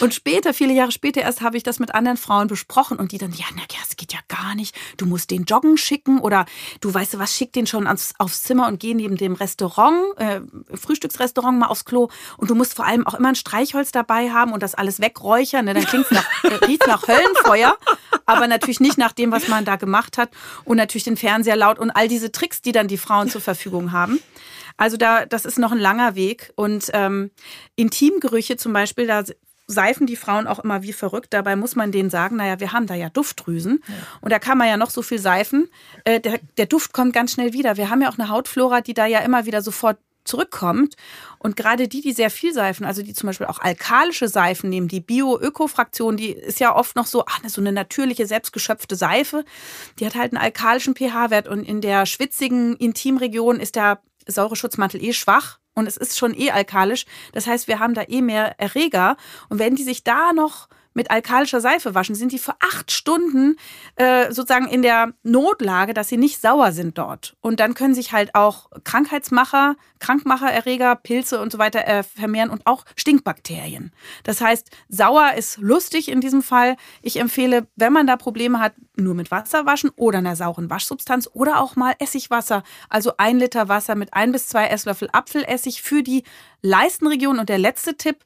Und 0.00 0.14
später, 0.14 0.54
viele 0.54 0.72
Jahre 0.72 0.92
später 0.92 1.22
erst, 1.22 1.40
habe 1.40 1.56
ich 1.56 1.62
das 1.62 1.80
mit 1.80 1.94
anderen 1.94 2.16
Frauen 2.16 2.46
besprochen 2.46 2.98
und 2.98 3.10
die 3.10 3.18
dann, 3.18 3.32
ja, 3.32 3.46
na 3.54 3.62
ja, 3.62 3.78
das 3.82 3.96
geht 3.96 4.12
ja 4.12 4.18
gar 4.28 4.54
nicht. 4.54 4.76
Du 4.98 5.06
musst 5.06 5.30
den 5.30 5.44
joggen 5.44 5.76
schicken 5.76 6.20
oder 6.20 6.44
du 6.80 6.92
weißt 6.92 7.14
du 7.14 7.18
was, 7.18 7.34
schick 7.34 7.52
den 7.52 7.66
schon 7.66 7.86
ans, 7.86 8.12
aufs 8.18 8.42
Zimmer 8.42 8.68
und 8.68 8.78
geh 8.80 8.94
neben 8.94 9.16
dem 9.16 9.32
Restaurant, 9.32 9.96
äh, 10.18 10.42
Frühstücksrestaurant 10.74 11.58
mal 11.58 11.68
aufs 11.68 11.84
Klo. 11.84 12.08
Und 12.36 12.50
du 12.50 12.54
musst 12.54 12.74
vor 12.74 12.84
allem 12.86 13.06
auch 13.06 13.14
immer 13.14 13.30
ein 13.30 13.34
Streichholz 13.34 13.90
dabei 13.90 14.30
haben 14.30 14.52
und 14.52 14.62
das 14.62 14.74
alles 14.74 15.00
wegräuchern. 15.00 15.64
Ne? 15.64 15.74
Dann 15.74 15.86
klingt 15.86 16.12
nach, 16.12 16.44
äh, 16.44 16.54
riecht 16.66 16.86
nach 16.86 17.08
Höllenfeuer, 17.08 17.76
aber 18.26 18.46
natürlich 18.46 18.80
nicht 18.80 18.98
nach 18.98 19.12
dem, 19.12 19.32
was 19.32 19.48
man 19.48 19.64
da 19.64 19.76
gemacht 19.76 20.18
hat. 20.18 20.30
Und 20.64 20.76
natürlich 20.76 21.04
den 21.04 21.16
Fernseher 21.16 21.56
laut 21.56 21.78
und 21.78 21.90
all 21.90 22.08
diese 22.08 22.30
Tricks 22.30 22.43
Tricks, 22.44 22.60
die 22.60 22.72
dann 22.72 22.88
die 22.88 22.98
Frauen 22.98 23.28
zur 23.28 23.40
Verfügung 23.40 23.92
haben. 23.92 24.20
Also 24.76 24.96
da, 24.96 25.24
das 25.24 25.44
ist 25.46 25.58
noch 25.58 25.72
ein 25.72 25.78
langer 25.78 26.14
Weg. 26.14 26.52
Und 26.56 26.90
ähm, 26.92 27.30
Intimgerüche 27.76 28.56
zum 28.56 28.72
Beispiel, 28.72 29.06
da 29.06 29.24
seifen 29.66 30.06
die 30.06 30.16
Frauen 30.16 30.46
auch 30.46 30.58
immer 30.58 30.82
wie 30.82 30.92
verrückt. 30.92 31.32
Dabei 31.32 31.56
muss 31.56 31.74
man 31.74 31.90
denen 31.90 32.10
sagen, 32.10 32.36
naja, 32.36 32.60
wir 32.60 32.72
haben 32.72 32.86
da 32.86 32.94
ja 32.94 33.08
Duftdrüsen. 33.08 33.82
Ja. 33.86 33.94
Und 34.20 34.30
da 34.30 34.38
kann 34.38 34.58
man 34.58 34.68
ja 34.68 34.76
noch 34.76 34.90
so 34.90 35.00
viel 35.00 35.18
seifen. 35.18 35.68
Äh, 36.04 36.20
der, 36.20 36.38
der 36.58 36.66
Duft 36.66 36.92
kommt 36.92 37.14
ganz 37.14 37.32
schnell 37.32 37.54
wieder. 37.54 37.78
Wir 37.78 37.88
haben 37.88 38.02
ja 38.02 38.10
auch 38.10 38.18
eine 38.18 38.28
Hautflora, 38.28 38.82
die 38.82 38.94
da 38.94 39.06
ja 39.06 39.20
immer 39.20 39.46
wieder 39.46 39.62
sofort 39.62 39.96
zurückkommt. 40.24 40.94
Und 41.38 41.56
gerade 41.56 41.88
die, 41.88 42.00
die 42.00 42.12
sehr 42.12 42.30
viel 42.30 42.52
seifen, 42.52 42.86
also 42.86 43.02
die 43.02 43.14
zum 43.14 43.26
Beispiel 43.26 43.46
auch 43.46 43.58
alkalische 43.58 44.28
Seifen 44.28 44.70
nehmen, 44.70 44.88
die 44.88 45.00
Bio-Öko-Fraktion, 45.00 46.16
die 46.16 46.32
ist 46.32 46.60
ja 46.60 46.74
oft 46.74 46.96
noch 46.96 47.06
so, 47.06 47.24
ach, 47.26 47.40
so 47.46 47.60
eine 47.60 47.72
natürliche, 47.72 48.26
selbstgeschöpfte 48.26 48.96
Seife, 48.96 49.44
die 49.98 50.06
hat 50.06 50.14
halt 50.14 50.32
einen 50.32 50.42
alkalischen 50.42 50.94
pH-Wert 50.94 51.48
und 51.48 51.64
in 51.64 51.80
der 51.80 52.06
schwitzigen 52.06 52.76
Intimregion 52.76 53.60
ist 53.60 53.76
der 53.76 54.00
Säureschutzmantel 54.26 55.02
eh 55.04 55.12
schwach 55.12 55.58
und 55.74 55.86
es 55.86 55.96
ist 55.96 56.16
schon 56.16 56.34
eh 56.38 56.50
alkalisch. 56.50 57.04
Das 57.32 57.46
heißt, 57.46 57.68
wir 57.68 57.78
haben 57.78 57.94
da 57.94 58.02
eh 58.06 58.22
mehr 58.22 58.58
Erreger. 58.58 59.16
Und 59.48 59.58
wenn 59.58 59.74
die 59.74 59.82
sich 59.82 60.04
da 60.04 60.32
noch 60.32 60.68
mit 60.94 61.10
alkalischer 61.10 61.60
Seife 61.60 61.94
waschen, 61.94 62.14
sind 62.14 62.32
die 62.32 62.38
für 62.38 62.54
acht 62.60 62.90
Stunden 62.90 63.56
äh, 63.96 64.32
sozusagen 64.32 64.68
in 64.68 64.82
der 64.82 65.12
Notlage, 65.22 65.92
dass 65.92 66.08
sie 66.08 66.16
nicht 66.16 66.40
sauer 66.40 66.72
sind 66.72 66.96
dort. 66.96 67.36
Und 67.40 67.60
dann 67.60 67.74
können 67.74 67.94
sich 67.94 68.12
halt 68.12 68.34
auch 68.34 68.70
Krankheitsmacher, 68.84 69.76
Krankmachererreger, 69.98 70.96
Pilze 70.96 71.40
und 71.40 71.52
so 71.52 71.58
weiter 71.58 71.86
äh, 71.86 72.02
vermehren 72.02 72.50
und 72.50 72.66
auch 72.66 72.84
Stinkbakterien. 72.96 73.92
Das 74.22 74.40
heißt, 74.40 74.70
sauer 74.88 75.32
ist 75.36 75.58
lustig 75.58 76.08
in 76.08 76.20
diesem 76.20 76.42
Fall. 76.42 76.76
Ich 77.02 77.18
empfehle, 77.18 77.66
wenn 77.76 77.92
man 77.92 78.06
da 78.06 78.16
Probleme 78.16 78.60
hat, 78.60 78.74
nur 78.96 79.14
mit 79.14 79.30
Wasser 79.30 79.66
waschen 79.66 79.90
oder 79.96 80.18
einer 80.18 80.36
sauren 80.36 80.70
Waschsubstanz 80.70 81.28
oder 81.32 81.60
auch 81.60 81.76
mal 81.76 81.94
Essigwasser. 81.98 82.62
Also 82.88 83.12
ein 83.18 83.38
Liter 83.38 83.68
Wasser 83.68 83.94
mit 83.94 84.14
ein 84.14 84.32
bis 84.32 84.48
zwei 84.48 84.66
Esslöffel 84.66 85.08
Apfelessig 85.12 85.82
für 85.82 86.02
die 86.02 86.22
Leistenregion. 86.62 87.38
Und 87.38 87.48
der 87.48 87.58
letzte 87.58 87.96
Tipp, 87.96 88.18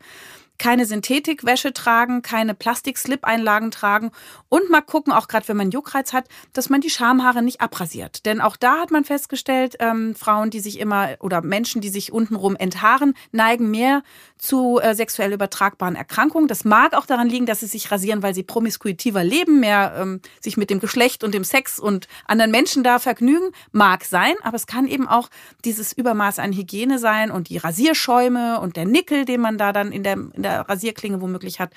keine 0.59 0.87
Synthetikwäsche 0.87 1.73
tragen, 1.73 2.23
keine 2.23 2.55
Plastik-Slip-Einlagen 2.55 3.71
tragen 3.71 4.11
und 4.49 4.71
mal 4.71 4.81
gucken, 4.81 5.13
auch 5.13 5.29
gerade 5.29 5.47
wenn 5.49 5.57
man 5.57 5.71
Juckreiz 5.71 6.13
hat, 6.13 6.27
dass 6.53 6.69
man 6.69 6.81
die 6.81 6.91
Schamhaare 6.91 7.43
nicht 7.43 7.61
abrasiert. 7.61 8.27
Denn 8.27 8.41
auch 8.41 8.57
da 8.57 8.81
hat 8.81 8.91
man 8.91 9.05
festgestellt, 9.05 9.77
ähm, 9.81 10.15
Frauen, 10.15 10.51
die 10.51 10.61
sich 10.61 10.81
immer 10.81 11.11
oder 11.21 11.43
Menschen, 11.43 11.81
die 11.81 11.89
sich 11.89 12.13
untenrum 12.13 12.57
enthaaren, 12.57 13.15
neigen 13.31 13.71
mehr 13.71 14.03
zu 14.37 14.81
äh, 14.81 14.95
sexuell 14.95 15.33
übertragbaren 15.33 15.97
Erkrankungen. 15.97 16.49
Das 16.49 16.65
mag 16.65 16.95
auch 16.95 17.07
daran 17.07 17.29
liegen, 17.29 17.47
dass 17.47 17.61
sie 17.61 17.67
sich 17.67 17.91
rasieren, 17.91 18.23
weil 18.23 18.35
sie 18.35 18.43
promiskuitiver 18.43 19.23
leben, 19.23 19.61
mehr 19.61 19.95
ähm, 19.99 20.21
sich 20.41 20.57
mit 20.57 20.71
dem 20.71 20.81
Geschlecht 20.81 21.23
und 21.25 21.35
dem 21.35 21.45
Sex 21.45 21.79
und 21.79 22.09
anderen 22.27 22.51
Menschen 22.51 22.83
da 22.83 22.99
vergnügen. 22.99 23.51
Mag 23.73 24.05
sein, 24.05 24.35
aber 24.43 24.57
es 24.57 24.67
kann 24.67 24.87
eben 24.87 25.07
auch 25.07 25.29
dieses 25.65 25.93
Übermaß 25.93 26.39
an 26.39 26.53
Hygiene 26.53 26.99
sein 26.99 27.31
und 27.31 27.49
die 27.49 27.59
Rasierschäume 27.59 28.61
und 28.61 28.77
der 28.77 28.87
Nickel, 28.87 29.25
den 29.25 29.41
man 29.41 29.59
da 29.59 29.73
dann 29.73 29.93
in 29.93 30.03
der, 30.03 30.15
in 30.15 30.43
der 30.43 30.48
Rasierklinge 30.49 31.21
womöglich 31.21 31.61
hat. 31.61 31.73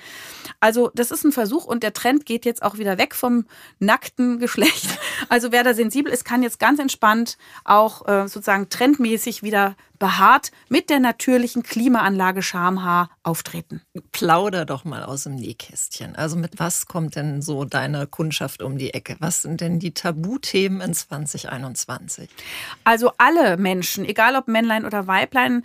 Also 0.59 0.91
das 0.95 1.11
ist 1.11 1.23
ein 1.23 1.31
Versuch 1.31 1.65
und 1.65 1.83
der 1.83 1.93
Trend 1.93 2.25
geht 2.25 2.45
jetzt 2.45 2.63
auch 2.63 2.77
wieder 2.77 2.97
weg 2.97 3.15
vom 3.15 3.45
nackten 3.79 4.39
Geschlecht. 4.39 4.87
Also 5.29 5.51
wer 5.51 5.63
da 5.63 5.75
sensibel 5.75 6.11
ist, 6.11 6.25
kann 6.25 6.41
jetzt 6.41 6.59
ganz 6.59 6.79
entspannt 6.79 7.37
auch 7.63 8.07
äh, 8.07 8.27
sozusagen 8.27 8.69
trendmäßig 8.69 9.43
wieder 9.43 9.75
behaart 10.01 10.51
mit 10.67 10.89
der 10.89 10.99
natürlichen 10.99 11.61
Klimaanlage 11.61 12.41
Schamhaar 12.41 13.11
auftreten. 13.21 13.83
Plauder 14.11 14.65
doch 14.65 14.83
mal 14.83 15.03
aus 15.03 15.23
dem 15.23 15.35
Nähkästchen. 15.35 16.15
Also 16.15 16.37
mit 16.37 16.57
was 16.57 16.87
kommt 16.87 17.15
denn 17.15 17.43
so 17.43 17.65
deine 17.65 18.07
Kundschaft 18.07 18.63
um 18.63 18.79
die 18.79 18.95
Ecke? 18.95 19.15
Was 19.19 19.43
sind 19.43 19.61
denn 19.61 19.77
die 19.77 19.93
Tabuthemen 19.93 20.81
in 20.81 20.95
2021? 20.95 22.29
Also 22.83 23.11
alle 23.19 23.57
Menschen, 23.57 24.03
egal 24.03 24.35
ob 24.35 24.47
Männlein 24.47 24.85
oder 24.85 25.05
Weiblein, 25.05 25.63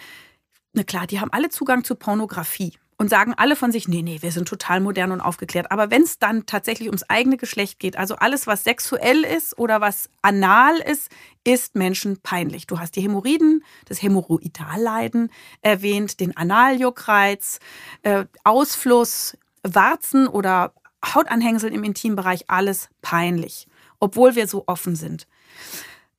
na 0.75 0.83
klar, 0.83 1.07
die 1.07 1.19
haben 1.19 1.33
alle 1.33 1.49
Zugang 1.49 1.83
zu 1.83 1.95
Pornografie 1.95 2.75
und 2.99 3.11
sagen 3.11 3.35
alle 3.37 3.57
von 3.57 3.73
sich, 3.73 3.89
nee, 3.89 4.03
nee, 4.03 4.23
wir 4.23 4.33
sind 4.33 4.49
total 4.49 4.81
modern 4.81 5.13
und 5.13 5.21
aufgeklärt. 5.21 5.71
Aber 5.71 5.91
wenn 5.91 6.03
es 6.03 6.19
dann 6.19 6.47
tatsächlich 6.47 6.89
ums 6.89 7.03
eigene 7.05 7.37
Geschlecht 7.37 7.79
geht, 7.79 7.97
also 7.97 8.17
alles, 8.17 8.47
was 8.47 8.65
sexuell 8.65 9.23
ist 9.23 9.59
oder 9.59 9.81
was 9.81 10.09
anal 10.23 10.79
ist, 10.79 11.11
ist 11.45 11.75
Menschen 11.75 12.19
peinlich. 12.23 12.67
Du 12.67 12.79
hast 12.79 12.97
die 12.97 13.03
Hämorrhoiden, 13.03 13.65
das 13.85 14.03
Hämorrhoidalleiden 14.03 15.31
erwähnt, 15.61 16.21
den 16.21 16.37
Analjuckreiz, 16.37 17.61
äh, 18.03 18.25
Ausfluss, 18.45 19.37
Warzen 19.63 20.27
oder 20.27 20.73
Hautanhängsel 21.05 21.73
im 21.73 21.85
Intimbereich, 21.85 22.45
alles 22.49 22.89
peinlich, 23.03 23.69
obwohl 24.01 24.35
wir 24.35 24.49
so 24.49 24.65
offen 24.67 24.97
sind. 24.97 25.27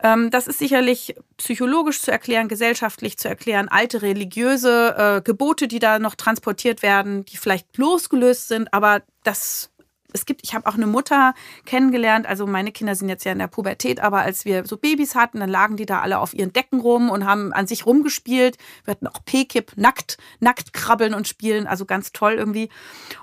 Ähm, 0.03 0.29
das 0.29 0.47
ist 0.47 0.59
sicherlich 0.59 1.15
psychologisch 1.37 2.01
zu 2.01 2.11
erklären, 2.11 2.47
gesellschaftlich 2.47 3.17
zu 3.17 3.27
erklären, 3.27 3.67
alte 3.67 4.01
religiöse 4.01 4.95
äh, 4.97 5.21
Gebote, 5.21 5.67
die 5.67 5.79
da 5.79 5.97
noch 5.99 6.15
transportiert 6.15 6.83
werden, 6.83 7.25
die 7.25 7.37
vielleicht 7.37 7.77
losgelöst 7.77 8.47
sind, 8.47 8.73
aber 8.73 9.01
das 9.23 9.71
es 10.13 10.25
gibt, 10.25 10.41
ich 10.43 10.53
habe 10.55 10.67
auch 10.67 10.75
eine 10.75 10.87
Mutter 10.87 11.33
kennengelernt, 11.65 12.25
also 12.25 12.47
meine 12.47 12.71
Kinder 12.71 12.95
sind 12.95 13.09
jetzt 13.09 13.25
ja 13.25 13.31
in 13.31 13.39
der 13.39 13.47
Pubertät, 13.47 13.99
aber 13.99 14.19
als 14.19 14.45
wir 14.45 14.65
so 14.65 14.77
Babys 14.77 15.15
hatten, 15.15 15.39
dann 15.39 15.49
lagen 15.49 15.77
die 15.77 15.85
da 15.85 16.01
alle 16.01 16.19
auf 16.19 16.33
ihren 16.33 16.53
Decken 16.53 16.79
rum 16.79 17.09
und 17.09 17.25
haben 17.25 17.53
an 17.53 17.67
sich 17.67 17.85
rumgespielt. 17.85 18.57
Wir 18.85 18.91
hatten 18.91 19.07
auch 19.07 19.23
P-Kip, 19.25 19.73
nackt, 19.75 20.17
nackt 20.39 20.73
krabbeln 20.73 21.13
und 21.13 21.27
spielen, 21.27 21.67
also 21.67 21.85
ganz 21.85 22.13
toll 22.13 22.33
irgendwie. 22.33 22.69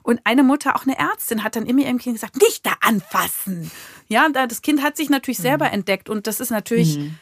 Und 0.02 0.20
eine 0.24 0.42
Mutter, 0.42 0.76
auch 0.76 0.84
eine 0.84 0.98
Ärztin, 0.98 1.42
hat 1.42 1.56
dann 1.56 1.66
immer 1.66 1.82
ihrem 1.82 1.98
Kind 1.98 2.16
gesagt, 2.16 2.36
nicht 2.36 2.66
da 2.66 2.72
anfassen. 2.80 3.70
Ja, 4.08 4.28
das 4.28 4.62
Kind 4.62 4.82
hat 4.82 4.96
sich 4.96 5.10
natürlich 5.10 5.38
selber 5.38 5.66
mhm. 5.66 5.74
entdeckt 5.74 6.08
und 6.08 6.26
das 6.26 6.40
ist 6.40 6.50
natürlich 6.50 6.98
mhm 6.98 7.18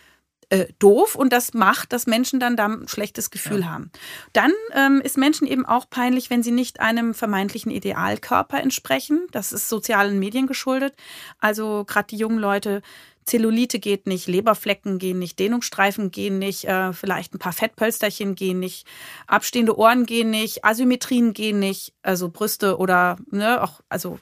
äh, 0.53 0.67
doof 0.79 1.15
und 1.15 1.33
das 1.33 1.55
macht, 1.55 1.95
dass 1.95 2.07
Menschen 2.07 2.39
dann 2.39 2.57
da 2.59 2.67
ein 2.67 2.87
schlechtes 2.87 3.31
Gefühl 3.31 3.61
ja. 3.61 3.71
haben. 3.71 3.91
Dann 4.35 4.53
ähm, 4.75 5.01
ist 5.03 5.17
Menschen 5.17 5.47
eben 5.47 5.65
auch 5.65 5.89
peinlich, 5.89 6.29
wenn 6.29 6.43
sie 6.43 6.51
nicht 6.51 6.79
einem 6.81 7.15
vermeintlichen 7.15 7.73
Idealkörper 7.73 8.61
entsprechen. 8.61 9.27
Das 9.31 9.53
ist 9.53 9.71
sozialen 9.71 10.19
Medien 10.19 10.47
geschuldet. 10.47 10.95
Also 11.39 11.85
gerade 11.87 12.09
die 12.09 12.19
jungen 12.19 12.39
Leute 12.39 12.83
Zellulite 13.25 13.79
geht 13.79 14.07
nicht, 14.07 14.27
Leberflecken 14.27 14.99
gehen 14.99 15.19
nicht, 15.19 15.39
Dehnungsstreifen 15.39 16.11
gehen 16.11 16.39
nicht, 16.39 16.65
äh, 16.65 16.93
vielleicht 16.93 17.35
ein 17.35 17.39
paar 17.39 17.53
Fettpölsterchen 17.55 18.35
gehen 18.35 18.59
nicht, 18.59 18.87
abstehende 19.27 19.79
Ohren 19.79 20.05
gehen 20.05 20.29
nicht, 20.29 20.65
Asymmetrien 20.65 21.33
gehen 21.33 21.61
nicht, 21.61 21.95
also 22.03 22.29
Brüste 22.29 22.77
oder 22.77 23.17
ne, 23.31 23.63
auch 23.63 23.81
also 23.89 24.19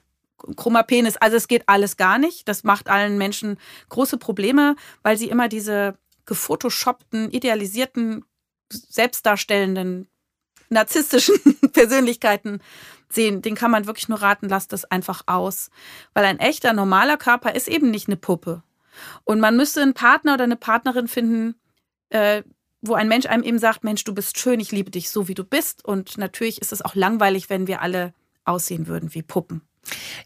krummer 0.57 0.83
Penis. 0.83 1.17
Also 1.17 1.37
es 1.37 1.49
geht 1.49 1.69
alles 1.69 1.97
gar 1.97 2.19
nicht. 2.19 2.49
Das 2.49 2.65
macht 2.65 2.89
allen 2.89 3.19
Menschen 3.19 3.59
große 3.89 4.19
Probleme, 4.19 4.77
weil 5.03 5.17
sie 5.17 5.29
immer 5.29 5.49
diese 5.49 5.97
gefotoshoppten, 6.27 7.31
idealisierten, 7.31 8.25
selbstdarstellenden, 8.71 10.09
narzisstischen 10.69 11.35
Persönlichkeiten 11.73 12.61
sehen. 13.09 13.43
Den 13.43 13.55
kann 13.55 13.71
man 13.71 13.87
wirklich 13.87 14.09
nur 14.09 14.23
raten, 14.23 14.49
lasst 14.49 14.73
das 14.73 14.85
einfach 14.85 15.23
aus. 15.27 15.71
Weil 16.15 16.25
ein 16.25 16.39
echter, 16.39 16.73
normaler 16.73 17.17
Körper 17.17 17.55
ist 17.55 17.69
eben 17.69 17.91
nicht 17.91 18.09
eine 18.09 18.17
Puppe. 18.17 18.63
Und 19.25 19.41
man 19.41 19.57
müsste 19.57 19.83
einen 19.83 19.95
Partner 19.95 20.35
oder 20.35 20.45
eine 20.45 20.57
Partnerin 20.57 21.09
finden, 21.09 21.55
äh, 22.11 22.43
wo 22.83 22.95
ein 22.95 23.09
Mensch 23.09 23.27
einem 23.27 23.43
eben 23.43 23.59
sagt, 23.59 23.85
Mensch, 23.85 24.05
du 24.05 24.15
bist 24.15 24.39
schön, 24.39 24.61
ich 24.61 24.73
liebe 24.73 24.91
dich 24.91 25.11
so, 25.11 25.29
wie 25.29 25.35
du 25.35 25.45
bist. 25.45 25.85
Und 25.85 26.17
natürlich 26.19 26.61
ist 26.61 26.73
es 26.73 26.83
auch 26.83 26.95
langweilig, 26.95 27.51
wenn 27.51 27.67
wir 27.67 27.83
alle 27.83 28.15
aussehen 28.45 28.87
würden 28.87 29.15
wie 29.15 29.23
Puppen. 29.23 29.63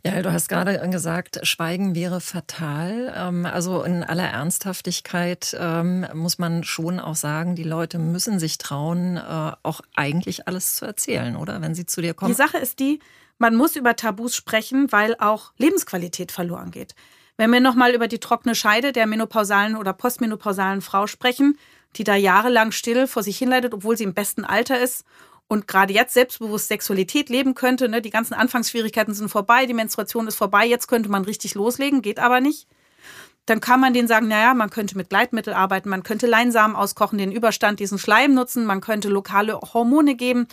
Ja, 0.04 0.20
du 0.22 0.32
hast 0.32 0.48
gerade 0.48 0.88
gesagt, 0.90 1.40
Schweigen 1.46 1.94
wäre 1.94 2.20
fatal. 2.20 3.12
Ähm, 3.16 3.46
also 3.46 3.82
in 3.82 4.02
aller 4.02 4.28
Ernsthaftigkeit 4.28 5.56
ähm, 5.58 6.06
muss 6.14 6.38
man 6.38 6.64
schon 6.64 7.00
auch 7.00 7.16
sagen, 7.16 7.56
die 7.56 7.64
Leute 7.64 7.98
müssen 7.98 8.38
sich 8.38 8.58
trauen, 8.58 9.16
äh, 9.16 9.52
auch 9.62 9.80
eigentlich 9.94 10.48
alles 10.48 10.76
zu 10.76 10.84
erzählen, 10.84 11.36
oder? 11.36 11.60
Wenn 11.60 11.74
sie 11.74 11.86
zu 11.86 12.00
dir 12.00 12.14
kommen. 12.14 12.30
Die 12.30 12.36
Sache 12.36 12.58
ist 12.58 12.78
die, 12.78 13.00
man 13.38 13.56
muss 13.56 13.76
über 13.76 13.96
Tabus 13.96 14.36
sprechen, 14.36 14.90
weil 14.92 15.16
auch 15.18 15.52
Lebensqualität 15.58 16.32
verloren 16.32 16.70
geht. 16.70 16.94
Wenn 17.36 17.50
wir 17.50 17.60
nochmal 17.60 17.92
über 17.92 18.06
die 18.06 18.20
trockene 18.20 18.54
Scheide 18.54 18.92
der 18.92 19.06
menopausalen 19.06 19.76
oder 19.76 19.92
postmenopausalen 19.92 20.82
Frau 20.82 21.06
sprechen, 21.06 21.58
die 21.96 22.04
da 22.04 22.14
jahrelang 22.14 22.72
still 22.72 23.06
vor 23.06 23.22
sich 23.22 23.38
hinleidet, 23.38 23.74
obwohl 23.74 23.96
sie 23.96 24.04
im 24.04 24.14
besten 24.14 24.44
Alter 24.44 24.80
ist 24.80 25.04
und 25.48 25.68
gerade 25.68 25.92
jetzt 25.92 26.14
selbstbewusst 26.14 26.68
Sexualität 26.68 27.28
leben 27.28 27.54
könnte. 27.54 27.88
Ne? 27.88 28.00
Die 28.00 28.10
ganzen 28.10 28.34
Anfangsschwierigkeiten 28.34 29.14
sind 29.14 29.28
vorbei, 29.28 29.66
die 29.66 29.74
Menstruation 29.74 30.26
ist 30.26 30.36
vorbei, 30.36 30.66
jetzt 30.66 30.88
könnte 30.88 31.10
man 31.10 31.24
richtig 31.24 31.54
loslegen, 31.54 32.02
geht 32.02 32.18
aber 32.18 32.40
nicht. 32.40 32.66
Dann 33.46 33.60
kann 33.60 33.78
man 33.78 33.92
denen 33.92 34.08
sagen, 34.08 34.28
naja, 34.28 34.54
man 34.54 34.70
könnte 34.70 34.96
mit 34.96 35.10
Gleitmittel 35.10 35.52
arbeiten, 35.52 35.90
man 35.90 36.02
könnte 36.02 36.26
Leinsamen 36.26 36.74
auskochen, 36.74 37.18
den 37.18 37.30
Überstand, 37.30 37.78
diesen 37.78 37.98
Schleim 37.98 38.32
nutzen, 38.32 38.64
man 38.64 38.80
könnte 38.80 39.10
lokale 39.10 39.60
Hormone 39.60 40.14
geben 40.14 40.48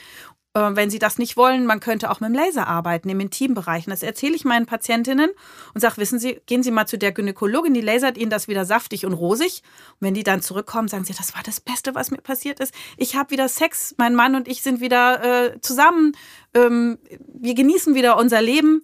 wenn 0.54 0.90
sie 0.90 1.00
das 1.00 1.18
nicht 1.18 1.38
wollen, 1.38 1.66
man 1.66 1.80
könnte 1.80 2.12
auch 2.12 2.20
mit 2.20 2.30
dem 2.30 2.36
Laser 2.36 2.68
arbeiten 2.68 3.10
im 3.10 3.22
Intimbereich. 3.22 3.88
Und 3.88 3.92
das 3.92 4.04
erzähle 4.04 4.36
ich 4.36 4.44
meinen 4.44 4.66
Patientinnen 4.66 5.30
und 5.74 5.80
sage, 5.80 5.98
wissen 5.98 6.20
Sie, 6.20 6.42
gehen 6.46 6.62
Sie 6.62 6.72
mal 6.72 6.88
zu 6.88 6.98
der 6.98 7.14
Gynäkologin, 7.14 7.74
die 7.74 7.82
lasert 7.82 8.18
Ihnen 8.18 8.30
das 8.30 8.50
wieder 8.50 8.66
saftig 8.66 9.06
und 9.06 9.14
rosig. 9.14 9.64
Und 9.94 10.08
wenn 10.08 10.14
die 10.14 10.24
dann 10.24 10.42
zurückkommen, 10.42 10.90
sagen 10.90 11.06
sie, 11.06 11.14
das 11.14 11.36
war 11.36 11.44
das 11.44 11.62
Beste, 11.62 11.96
was 11.96 12.12
mir 12.12 12.18
passiert 12.18 12.60
ist. 12.60 12.74
Ich 12.98 13.16
habe 13.16 13.32
wieder 13.32 13.48
Sex, 13.48 13.96
mein 13.98 14.14
Mann 14.14 14.36
und 14.36 14.50
ich 14.50 14.62
sind 14.62 14.82
wieder 14.82 15.54
äh, 15.54 15.62
zusammen. 15.62 16.18
Ähm, 16.54 16.98
wir 17.34 17.56
genießen 17.56 17.96
wieder 17.96 18.18
unser 18.18 18.42
Leben. 18.42 18.84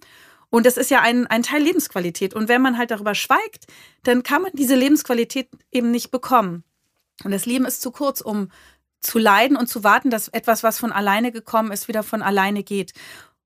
Und 0.50 0.64
das 0.64 0.78
ist 0.78 0.90
ja 0.90 1.02
ein, 1.02 1.26
ein 1.26 1.42
Teil 1.42 1.62
Lebensqualität. 1.62 2.32
Und 2.32 2.48
wenn 2.48 2.62
man 2.62 2.78
halt 2.78 2.90
darüber 2.90 3.14
schweigt, 3.14 3.66
dann 4.04 4.22
kann 4.22 4.40
man 4.40 4.52
diese 4.54 4.74
Lebensqualität 4.74 5.50
eben 5.70 5.90
nicht 5.90 6.10
bekommen. 6.10 6.64
Und 7.24 7.32
das 7.32 7.44
Leben 7.44 7.66
ist 7.66 7.82
zu 7.82 7.90
kurz, 7.90 8.22
um 8.22 8.50
zu 9.00 9.18
leiden 9.18 9.56
und 9.56 9.68
zu 9.68 9.84
warten, 9.84 10.10
dass 10.10 10.28
etwas, 10.28 10.62
was 10.62 10.78
von 10.78 10.92
alleine 10.92 11.32
gekommen 11.32 11.72
ist, 11.72 11.88
wieder 11.88 12.02
von 12.02 12.22
alleine 12.22 12.62
geht. 12.62 12.92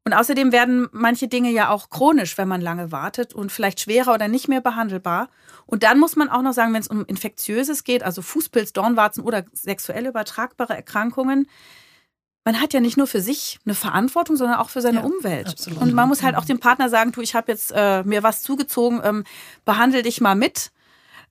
Und 0.05 0.15
außerdem 0.15 0.51
werden 0.51 0.89
manche 0.91 1.29
Dinge 1.29 1.51
ja 1.51 1.69
auch 1.69 1.89
chronisch, 1.89 2.37
wenn 2.37 2.49
man 2.49 2.61
lange 2.61 2.91
wartet 2.91 3.35
und 3.35 3.53
vielleicht 3.53 3.81
schwerer 3.81 4.15
oder 4.15 4.27
nicht 4.27 4.49
mehr 4.49 4.61
behandelbar. 4.61 5.29
Und 5.67 5.85
dann 5.85 5.99
muss 6.01 6.17
man 6.17 6.29
auch 6.29 6.43
noch 6.43 6.55
sagen, 6.55 6.75
wenn 6.75 6.81
es 6.81 6.89
um 6.89 7.05
Infektiöses 7.05 7.85
geht, 7.85 8.03
also 8.03 8.21
Fußpilz, 8.21 8.73
Dornwarzen 8.73 9.23
oder 9.23 9.45
sexuell 9.53 10.07
übertragbare 10.07 10.75
Erkrankungen, 10.75 11.47
man 12.45 12.61
hat 12.61 12.73
ja 12.73 12.81
nicht 12.81 12.97
nur 12.97 13.07
für 13.07 13.21
sich 13.21 13.61
eine 13.65 13.77
Verantwortung, 13.77 14.37
sondern 14.37 14.59
auch 14.59 14.71
für 14.71 14.81
seine 14.81 14.99
ja, 14.99 15.05
Umwelt. 15.05 15.49
Absolut. 15.49 15.81
Und 15.81 15.95
man 15.95 16.09
muss 16.09 16.25
halt 16.25 16.35
auch 16.35 16.45
dem 16.45 16.59
Partner 16.59 16.89
sagen, 16.89 17.13
du, 17.13 17.21
ich 17.21 17.37
habe 17.37 17.53
jetzt 17.53 17.73
äh, 17.73 18.03
mir 18.03 18.25
was 18.25 18.43
zugezogen, 18.43 19.01
ähm, 19.05 19.25
behandle 19.65 20.03
dich 20.03 20.21
mal 20.21 20.35
mit 20.35 20.73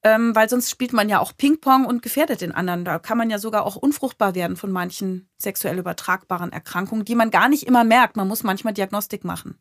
ähm, 0.04 0.36
weil 0.36 0.50
sonst 0.50 0.70
spielt 0.70 0.94
man 0.94 1.10
ja 1.10 1.20
auch 1.20 1.36
Ping-Pong 1.36 1.86
und 1.86 2.02
gefährdet 2.02 2.42
den 2.42 2.52
anderen. 2.52 2.86
Da 2.86 3.00
kann 3.00 3.18
man 3.18 3.30
ja 3.30 3.38
sogar 3.38 3.66
auch 3.66 3.76
unfruchtbar 3.76 4.36
werden 4.36 4.58
von 4.58 4.72
manchen 4.72 5.30
sexuell 5.38 5.78
übertragbaren 5.78 6.52
Erkrankungen, 6.52 7.06
die 7.06 7.16
man 7.16 7.32
gar 7.32 7.50
nicht 7.50 7.64
immer 7.64 7.84
merkt. 7.84 8.16
Man 8.16 8.28
muss 8.28 8.44
manchmal 8.44 8.74
Diagnostik 8.74 9.24
machen. 9.24 9.60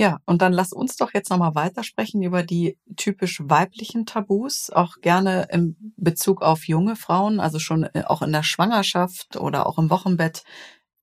Ja, 0.00 0.18
und 0.24 0.40
dann 0.40 0.54
lass 0.54 0.72
uns 0.72 0.96
doch 0.96 1.12
jetzt 1.12 1.28
nochmal 1.28 1.54
weitersprechen 1.54 2.22
über 2.22 2.42
die 2.42 2.78
typisch 2.96 3.42
weiblichen 3.44 4.06
Tabus, 4.06 4.70
auch 4.70 5.02
gerne 5.02 5.48
im 5.50 5.76
Bezug 5.98 6.40
auf 6.40 6.66
junge 6.66 6.96
Frauen, 6.96 7.38
also 7.38 7.58
schon 7.58 7.82
äh, 7.82 8.04
auch 8.06 8.22
in 8.22 8.32
der 8.32 8.42
Schwangerschaft 8.42 9.36
oder 9.36 9.66
auch 9.66 9.76
im 9.76 9.90
Wochenbett. 9.90 10.42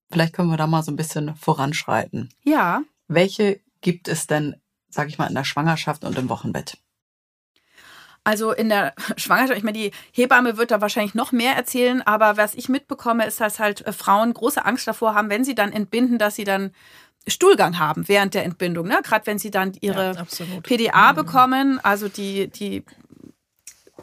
Vielleicht 0.10 0.34
können 0.34 0.50
wir 0.50 0.58
da 0.58 0.66
mal 0.66 0.82
so 0.82 0.92
ein 0.92 0.96
bisschen 0.96 1.36
voranschreiten. 1.36 2.30
Ja. 2.44 2.82
Welche 3.08 3.60
gibt 3.82 4.08
es 4.08 4.26
denn, 4.26 4.56
sag 4.90 5.10
ich 5.10 5.20
mal, 5.20 5.28
in 5.28 5.36
der 5.36 5.44
Schwangerschaft 5.44 6.04
und 6.04 6.18
im 6.18 6.30
Wochenbett? 6.30 6.80
Also 8.28 8.52
in 8.52 8.68
der 8.68 8.94
Schwangerschaft, 9.16 9.58
ich 9.58 9.64
meine, 9.64 9.78
die 9.78 9.92
Hebamme 10.12 10.58
wird 10.58 10.72
da 10.72 10.82
wahrscheinlich 10.82 11.16
noch 11.16 11.32
mehr 11.32 11.56
erzählen, 11.56 12.02
aber 12.02 12.36
was 12.36 12.56
ich 12.56 12.68
mitbekomme, 12.68 13.26
ist, 13.26 13.40
dass 13.40 13.58
halt 13.58 13.88
äh, 13.88 13.94
Frauen 13.94 14.34
große 14.34 14.66
Angst 14.66 14.86
davor 14.86 15.16
haben, 15.16 15.30
wenn 15.30 15.46
sie 15.46 15.56
dann 15.56 15.72
entbinden, 15.72 16.18
dass 16.18 16.36
sie 16.36 16.44
dann 16.44 16.72
Stuhlgang 17.26 17.80
haben 17.80 18.06
während 18.10 18.34
der 18.34 18.44
Entbindung. 18.44 18.90
Ne? 18.90 19.00
Gerade 19.02 19.26
wenn 19.28 19.40
sie 19.40 19.50
dann 19.50 19.72
ihre 19.80 20.14
ja, 20.16 20.46
PDA 20.62 21.14
mhm. 21.14 21.16
bekommen, 21.16 21.80
also 21.84 22.10
die, 22.10 22.50
die, 22.50 22.84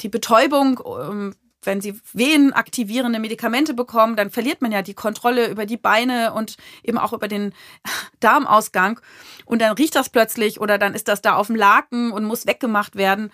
die 0.00 0.08
Betäubung, 0.08 0.80
ähm, 0.86 1.34
wenn 1.62 1.82
sie 1.82 2.00
venenaktivierende 2.14 3.18
Medikamente 3.18 3.74
bekommen, 3.74 4.16
dann 4.16 4.30
verliert 4.30 4.62
man 4.62 4.72
ja 4.72 4.80
die 4.80 4.94
Kontrolle 4.94 5.50
über 5.50 5.66
die 5.66 5.76
Beine 5.76 6.32
und 6.32 6.56
eben 6.82 6.96
auch 6.96 7.12
über 7.12 7.28
den 7.28 7.52
Darmausgang. 8.20 9.00
Und 9.44 9.60
dann 9.60 9.72
riecht 9.72 9.96
das 9.96 10.08
plötzlich 10.08 10.62
oder 10.62 10.78
dann 10.78 10.94
ist 10.94 11.08
das 11.08 11.20
da 11.20 11.34
auf 11.34 11.48
dem 11.48 11.56
Laken 11.56 12.10
und 12.10 12.24
muss 12.24 12.46
weggemacht 12.46 12.96
werden. 12.96 13.30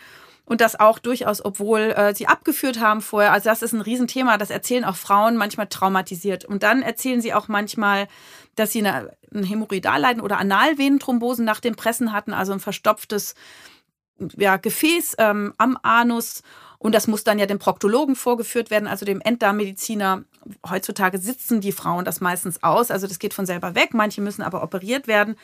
Und 0.50 0.60
das 0.60 0.80
auch 0.80 0.98
durchaus, 0.98 1.44
obwohl 1.44 1.92
äh, 1.92 2.12
sie 2.12 2.26
abgeführt 2.26 2.80
haben 2.80 3.02
vorher. 3.02 3.32
Also 3.32 3.48
das 3.48 3.62
ist 3.62 3.72
ein 3.72 3.82
Riesenthema. 3.82 4.36
Das 4.36 4.50
erzählen 4.50 4.84
auch 4.84 4.96
Frauen 4.96 5.36
manchmal 5.36 5.68
traumatisiert. 5.68 6.44
Und 6.44 6.64
dann 6.64 6.82
erzählen 6.82 7.20
sie 7.20 7.32
auch 7.32 7.46
manchmal, 7.46 8.08
dass 8.56 8.72
sie 8.72 8.84
eine, 8.84 9.16
ein 9.32 9.44
Hämorrhoidal 9.44 10.00
leiden 10.00 10.20
oder 10.20 10.38
Analvenenthrombosen 10.38 11.44
nach 11.44 11.60
dem 11.60 11.76
Pressen 11.76 12.12
hatten, 12.12 12.34
also 12.34 12.52
ein 12.52 12.58
verstopftes 12.58 13.36
ja, 14.36 14.56
Gefäß 14.56 15.14
ähm, 15.18 15.54
am 15.56 15.78
Anus. 15.84 16.42
Und 16.78 16.96
das 16.96 17.06
muss 17.06 17.22
dann 17.22 17.38
ja 17.38 17.46
dem 17.46 17.60
Proktologen 17.60 18.16
vorgeführt 18.16 18.72
werden, 18.72 18.88
also 18.88 19.06
dem 19.06 19.20
Enddarmmediziner. 19.20 20.24
Heutzutage 20.68 21.18
sitzen 21.18 21.60
die 21.60 21.70
Frauen 21.70 22.04
das 22.04 22.20
meistens 22.20 22.60
aus. 22.64 22.90
Also 22.90 23.06
das 23.06 23.20
geht 23.20 23.34
von 23.34 23.46
selber 23.46 23.76
weg. 23.76 23.90
Manche 23.94 24.20
müssen 24.20 24.42
aber 24.42 24.64
operiert 24.64 25.06
werden. 25.06 25.36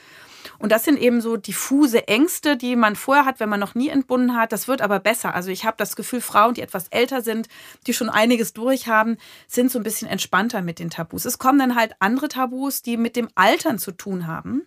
Und 0.59 0.73
das 0.73 0.85
sind 0.85 0.99
eben 0.99 1.21
so 1.21 1.37
diffuse 1.37 2.09
Ängste, 2.09 2.57
die 2.57 2.77
man 2.77 2.97
vorher 2.97 3.25
hat, 3.25 3.41
wenn 3.41 3.49
man 3.49 3.61
noch 3.61 3.75
nie 3.75 3.89
entbunden 3.89 4.37
hat. 4.37 4.53
Das 4.53 4.69
wird 4.69 4.83
aber 4.83 5.01
besser. 5.01 5.35
Also 5.35 5.51
ich 5.51 5.65
habe 5.65 5.77
das 5.79 5.97
Gefühl, 5.97 6.21
Frauen, 6.21 6.55
die 6.55 6.63
etwas 6.63 6.89
älter 6.89 7.23
sind, 7.23 7.49
die 7.87 7.95
schon 7.95 8.09
einiges 8.09 8.53
durchhaben, 8.53 9.17
sind 9.49 9.71
so 9.71 9.79
ein 9.79 9.85
bisschen 9.85 10.09
entspannter 10.09 10.63
mit 10.63 10.79
den 10.79 10.91
Tabus. 10.91 11.25
Es 11.25 11.39
kommen 11.39 11.59
dann 11.59 11.75
halt 11.75 11.95
andere 11.99 12.29
Tabus, 12.29 12.83
die 12.83 12.97
mit 12.97 13.17
dem 13.17 13.29
Altern 13.35 13.79
zu 13.79 13.93
tun 13.93 14.27
haben. 14.27 14.67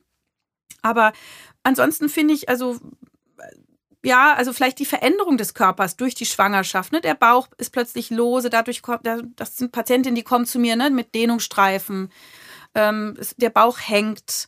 Aber 0.82 1.12
ansonsten 1.64 2.10
finde 2.10 2.34
ich, 2.34 2.50
also 2.50 2.80
ja, 4.04 4.34
also 4.34 4.54
vielleicht 4.54 4.80
die 4.80 4.86
Veränderung 4.86 5.38
des 5.38 5.54
Körpers 5.54 5.98
durch 5.98 6.16
die 6.16 6.26
Schwangerschaft. 6.26 6.92
Ne? 6.94 7.02
Der 7.02 7.16
Bauch 7.16 7.48
ist 7.58 7.72
plötzlich 7.72 8.10
lose, 8.10 8.50
dadurch 8.50 8.82
kommt, 8.82 9.02
das 9.36 9.58
sind 9.58 9.72
Patientinnen, 9.72 10.16
die 10.16 10.24
kommen 10.24 10.46
zu 10.46 10.58
mir 10.58 10.76
ne, 10.76 10.90
mit 10.90 11.14
Dehnungsstreifen. 11.16 12.12
Ähm, 12.76 13.18
der 13.38 13.50
Bauch 13.50 13.78
hängt. 13.80 14.48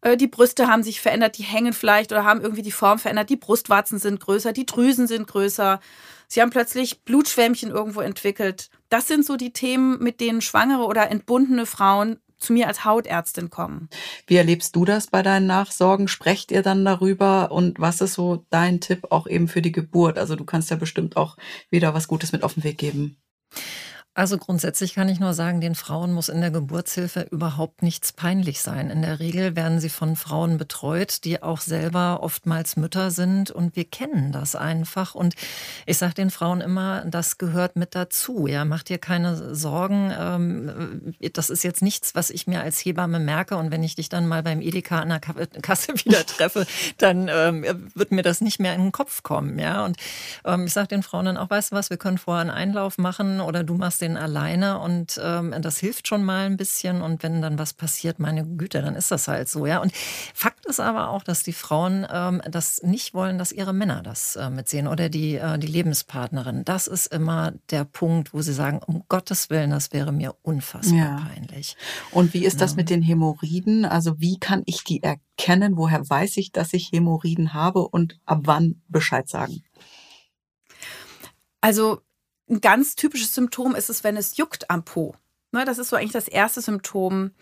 Äh, 0.00 0.16
die 0.16 0.26
Brüste 0.26 0.68
haben 0.68 0.82
sich 0.82 1.00
verändert, 1.00 1.38
die 1.38 1.42
hängen 1.42 1.72
vielleicht 1.72 2.12
oder 2.12 2.24
haben 2.24 2.40
irgendwie 2.40 2.62
die 2.62 2.72
Form 2.72 2.98
verändert. 2.98 3.30
Die 3.30 3.36
Brustwarzen 3.36 3.98
sind 3.98 4.20
größer, 4.20 4.52
die 4.52 4.66
Drüsen 4.66 5.06
sind 5.06 5.26
größer. 5.26 5.80
Sie 6.28 6.42
haben 6.42 6.50
plötzlich 6.50 7.04
Blutschwämmchen 7.04 7.70
irgendwo 7.70 8.00
entwickelt. 8.00 8.70
Das 8.90 9.08
sind 9.08 9.24
so 9.24 9.36
die 9.36 9.52
Themen, 9.52 10.02
mit 10.02 10.20
denen 10.20 10.40
schwangere 10.40 10.84
oder 10.84 11.10
entbundene 11.10 11.66
Frauen 11.66 12.18
zu 12.38 12.52
mir 12.52 12.68
als 12.68 12.84
Hautärztin 12.84 13.50
kommen. 13.50 13.88
Wie 14.26 14.36
erlebst 14.36 14.76
du 14.76 14.84
das 14.84 15.08
bei 15.08 15.22
deinen 15.22 15.46
Nachsorgen? 15.46 16.06
Sprecht 16.06 16.52
ihr 16.52 16.62
dann 16.62 16.84
darüber? 16.84 17.50
Und 17.50 17.80
was 17.80 18.00
ist 18.00 18.14
so 18.14 18.44
dein 18.50 18.80
Tipp 18.80 19.08
auch 19.10 19.26
eben 19.26 19.48
für 19.48 19.62
die 19.62 19.72
Geburt? 19.72 20.18
Also 20.18 20.36
du 20.36 20.44
kannst 20.44 20.70
ja 20.70 20.76
bestimmt 20.76 21.16
auch 21.16 21.36
wieder 21.70 21.94
was 21.94 22.06
Gutes 22.08 22.32
mit 22.32 22.44
auf 22.44 22.54
den 22.54 22.64
Weg 22.64 22.78
geben. 22.78 23.16
Also 24.14 24.36
grundsätzlich 24.36 24.94
kann 24.94 25.08
ich 25.08 25.20
nur 25.20 25.32
sagen, 25.32 25.60
den 25.60 25.76
Frauen 25.76 26.12
muss 26.12 26.28
in 26.28 26.40
der 26.40 26.50
Geburtshilfe 26.50 27.28
überhaupt 27.30 27.82
nichts 27.82 28.12
peinlich 28.12 28.60
sein. 28.62 28.90
In 28.90 29.02
der 29.02 29.20
Regel 29.20 29.54
werden 29.54 29.78
sie 29.78 29.90
von 29.90 30.16
Frauen 30.16 30.58
betreut, 30.58 31.22
die 31.22 31.40
auch 31.40 31.60
selber 31.60 32.18
oftmals 32.20 32.76
Mütter 32.76 33.12
sind 33.12 33.52
und 33.52 33.76
wir 33.76 33.84
kennen 33.84 34.32
das 34.32 34.56
einfach. 34.56 35.14
Und 35.14 35.34
ich 35.86 35.98
sage 35.98 36.14
den 36.14 36.30
Frauen 36.30 36.60
immer, 36.60 37.04
das 37.04 37.38
gehört 37.38 37.76
mit 37.76 37.94
dazu. 37.94 38.48
Ja, 38.48 38.64
macht 38.64 38.88
dir 38.88 38.98
keine 38.98 39.54
Sorgen. 39.54 40.12
Ähm, 40.18 41.14
das 41.32 41.48
ist 41.48 41.62
jetzt 41.62 41.82
nichts, 41.82 42.16
was 42.16 42.30
ich 42.30 42.48
mir 42.48 42.60
als 42.60 42.84
Hebamme 42.84 43.20
merke. 43.20 43.56
Und 43.56 43.70
wenn 43.70 43.84
ich 43.84 43.94
dich 43.94 44.08
dann 44.08 44.26
mal 44.26 44.42
beim 44.42 44.60
Edeka 44.60 44.98
an 44.98 45.10
der 45.10 45.20
Kasse 45.20 45.94
wieder 46.04 46.26
treffe, 46.26 46.66
dann 46.96 47.30
ähm, 47.32 47.90
wird 47.94 48.10
mir 48.10 48.22
das 48.22 48.40
nicht 48.40 48.58
mehr 48.58 48.74
in 48.74 48.82
den 48.82 48.92
Kopf 48.92 49.22
kommen. 49.22 49.60
Ja, 49.60 49.84
und 49.84 49.96
ähm, 50.44 50.66
ich 50.66 50.72
sage 50.72 50.88
den 50.88 51.04
Frauen 51.04 51.26
dann 51.26 51.36
auch, 51.36 51.50
weißt 51.50 51.70
du 51.70 51.76
was, 51.76 51.88
wir 51.88 51.98
können 51.98 52.18
vorher 52.18 52.40
einen 52.40 52.50
Einlauf 52.50 52.98
machen 52.98 53.40
oder 53.40 53.62
du 53.62 53.74
machst 53.74 54.00
den 54.00 54.07
den 54.08 54.16
alleine 54.16 54.78
und 54.80 55.20
ähm, 55.22 55.54
das 55.60 55.78
hilft 55.78 56.08
schon 56.08 56.24
mal 56.24 56.46
ein 56.46 56.56
bisschen. 56.56 57.02
Und 57.02 57.22
wenn 57.22 57.42
dann 57.42 57.58
was 57.58 57.74
passiert, 57.74 58.18
meine 58.18 58.44
Güte, 58.44 58.82
dann 58.82 58.94
ist 58.94 59.10
das 59.10 59.28
halt 59.28 59.48
so, 59.48 59.66
ja. 59.66 59.80
Und 59.80 59.92
Fakt 60.34 60.66
ist 60.66 60.80
aber 60.80 61.10
auch, 61.10 61.22
dass 61.22 61.42
die 61.42 61.52
Frauen 61.52 62.06
ähm, 62.10 62.42
das 62.50 62.82
nicht 62.82 63.14
wollen, 63.14 63.38
dass 63.38 63.52
ihre 63.52 63.72
Männer 63.72 64.02
das 64.02 64.36
äh, 64.36 64.50
mitsehen 64.50 64.88
oder 64.88 65.08
die, 65.08 65.36
äh, 65.36 65.58
die 65.58 65.66
Lebenspartnerin. 65.66 66.64
Das 66.64 66.86
ist 66.86 67.06
immer 67.06 67.52
der 67.70 67.84
Punkt, 67.84 68.34
wo 68.34 68.42
sie 68.42 68.52
sagen, 68.52 68.80
um 68.84 69.04
Gottes 69.08 69.50
Willen, 69.50 69.70
das 69.70 69.92
wäre 69.92 70.12
mir 70.12 70.34
unfassbar 70.42 70.98
ja. 70.98 71.16
peinlich. 71.16 71.76
Und 72.10 72.34
wie 72.34 72.44
ist 72.44 72.60
das 72.60 72.72
ja. 72.72 72.76
mit 72.76 72.90
den 72.90 73.02
Hämorrhoiden? 73.02 73.84
Also 73.84 74.20
wie 74.20 74.38
kann 74.38 74.62
ich 74.66 74.84
die 74.84 75.02
erkennen? 75.02 75.76
Woher 75.76 76.08
weiß 76.08 76.36
ich, 76.38 76.52
dass 76.52 76.72
ich 76.72 76.90
Hämorrhoiden 76.92 77.54
habe 77.54 77.86
und 77.86 78.18
ab 78.24 78.40
wann 78.44 78.82
Bescheid 78.88 79.28
sagen? 79.28 79.62
Also 81.60 82.00
ein 82.48 82.60
ganz 82.60 82.96
typisches 82.96 83.34
Symptom 83.34 83.74
ist 83.74 83.90
es, 83.90 84.04
wenn 84.04 84.16
es 84.16 84.36
juckt 84.36 84.70
am 84.70 84.84
Po. 84.84 85.14
Ne, 85.52 85.64
das 85.64 85.78
ist 85.78 85.88
so 85.88 85.96
eigentlich 85.96 86.12
das 86.12 86.28
erste 86.28 86.60
Symptom. 86.60 87.32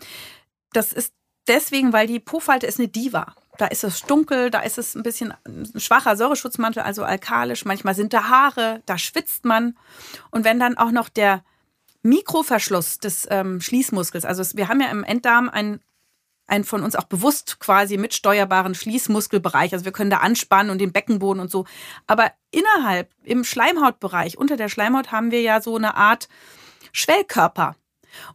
Das 0.71 0.93
ist 0.93 1.13
deswegen, 1.47 1.93
weil 1.93 2.07
die 2.07 2.19
Po-Falte 2.19 2.67
ist 2.67 2.79
eine 2.79 2.87
Diva. 2.87 3.35
Da 3.57 3.67
ist 3.67 3.83
es 3.83 4.01
dunkel, 4.01 4.51
da 4.51 4.59
ist 4.59 4.77
es 4.77 4.95
ein 4.95 5.03
bisschen 5.03 5.33
ein 5.45 5.79
schwacher 5.79 6.15
Säureschutzmantel, 6.15 6.83
also 6.83 7.03
alkalisch. 7.03 7.65
Manchmal 7.65 7.95
sind 7.95 8.13
da 8.13 8.29
Haare, 8.29 8.81
da 8.85 8.97
schwitzt 8.97 9.45
man. 9.45 9.77
Und 10.29 10.45
wenn 10.45 10.59
dann 10.59 10.77
auch 10.77 10.91
noch 10.91 11.09
der 11.09 11.43
Mikroverschluss 12.03 12.99
des 12.99 13.27
ähm, 13.29 13.59
Schließmuskels, 13.59 14.25
also 14.25 14.43
wir 14.55 14.67
haben 14.67 14.79
ja 14.79 14.89
im 14.89 15.03
Enddarm 15.03 15.49
ein 15.49 15.79
einen 16.47 16.63
von 16.63 16.83
uns 16.83 16.95
auch 16.95 17.03
bewusst 17.03 17.59
quasi 17.59 17.97
mitsteuerbaren 17.97 18.73
Schließmuskelbereich. 18.73 19.73
Also 19.73 19.85
wir 19.85 19.91
können 19.91 20.09
da 20.09 20.17
anspannen 20.17 20.71
und 20.71 20.79
den 20.79 20.93
Beckenboden 20.93 21.41
und 21.41 21.51
so. 21.51 21.65
Aber 22.07 22.31
innerhalb, 22.51 23.11
im 23.23 23.43
Schleimhautbereich, 23.43 24.37
unter 24.37 24.57
der 24.57 24.69
Schleimhaut 24.69 25.11
haben 25.11 25.31
wir 25.31 25.41
ja 25.41 25.61
so 25.61 25.75
eine 25.75 25.95
Art 25.95 26.27
Schwellkörper. 26.93 27.75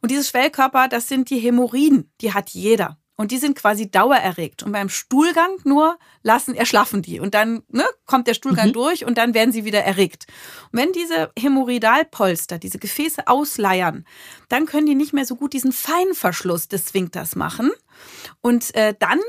Und 0.00 0.10
diese 0.10 0.24
Schwellkörper, 0.24 0.88
das 0.88 1.08
sind 1.08 1.30
die 1.30 1.38
Hämorrhoiden. 1.38 2.12
Die 2.20 2.32
hat 2.32 2.50
jeder. 2.50 2.98
Und 3.16 3.30
die 3.30 3.38
sind 3.38 3.56
quasi 3.56 3.90
dauererregt. 3.90 4.62
Und 4.62 4.72
beim 4.72 4.88
Stuhlgang 4.88 5.56
nur 5.64 5.98
lassen, 6.22 6.54
erschlaffen 6.54 7.02
die. 7.02 7.20
Und 7.20 7.34
dann 7.34 7.62
ne, 7.68 7.84
kommt 8.06 8.26
der 8.26 8.34
Stuhlgang 8.34 8.68
mhm. 8.68 8.72
durch 8.72 9.04
und 9.04 9.18
dann 9.18 9.34
werden 9.34 9.52
sie 9.52 9.64
wieder 9.64 9.80
erregt. 9.80 10.26
Und 10.72 10.80
wenn 10.80 10.92
diese 10.92 11.30
Hämorrhoidalpolster, 11.38 12.58
diese 12.58 12.78
Gefäße 12.78 13.28
ausleiern, 13.28 14.06
dann 14.48 14.66
können 14.66 14.86
die 14.86 14.94
nicht 14.94 15.12
mehr 15.12 15.26
so 15.26 15.36
gut 15.36 15.52
diesen 15.52 15.72
Feinverschluss 15.72 16.68
des 16.68 16.88
Sphinkters 16.88 17.36
machen. 17.36 17.70
Und 18.40 18.74
äh, 18.74 18.94
dann 18.98 19.20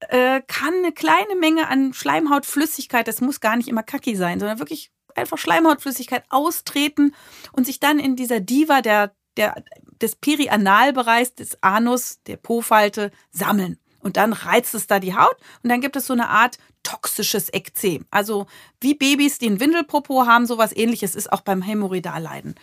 äh, 0.00 0.40
kann 0.46 0.74
eine 0.74 0.92
kleine 0.92 1.34
Menge 1.38 1.68
an 1.68 1.92
Schleimhautflüssigkeit, 1.94 3.08
das 3.08 3.20
muss 3.20 3.40
gar 3.40 3.56
nicht 3.56 3.68
immer 3.68 3.82
kacki 3.82 4.14
sein, 4.14 4.38
sondern 4.38 4.58
wirklich 4.58 4.92
einfach 5.16 5.38
Schleimhautflüssigkeit 5.38 6.24
austreten 6.28 7.14
und 7.52 7.66
sich 7.66 7.80
dann 7.80 7.98
in 7.98 8.16
dieser 8.16 8.40
Diva 8.40 8.82
der, 8.82 9.15
der 9.36 9.62
des 10.00 10.16
Perianalbereichs 10.16 11.34
des 11.34 11.62
Anus, 11.62 12.20
der 12.26 12.36
Po-Falte, 12.36 13.12
sammeln. 13.30 13.78
Und 14.00 14.16
dann 14.16 14.32
reizt 14.32 14.74
es 14.74 14.86
da 14.86 15.00
die 15.00 15.16
Haut 15.16 15.36
und 15.62 15.70
dann 15.70 15.80
gibt 15.80 15.96
es 15.96 16.06
so 16.06 16.12
eine 16.12 16.28
Art 16.28 16.58
toxisches 16.84 17.52
Ekzem. 17.52 18.06
Also 18.10 18.46
wie 18.80 18.94
Babys, 18.94 19.38
die 19.38 19.46
einen 19.46 19.58
Windelpopo 19.58 20.26
haben, 20.26 20.46
sowas 20.46 20.76
ähnliches 20.76 21.16
ist 21.16 21.32
auch 21.32 21.40
beim 21.40 21.62
Hämorrhoidalleiden. 21.62 22.54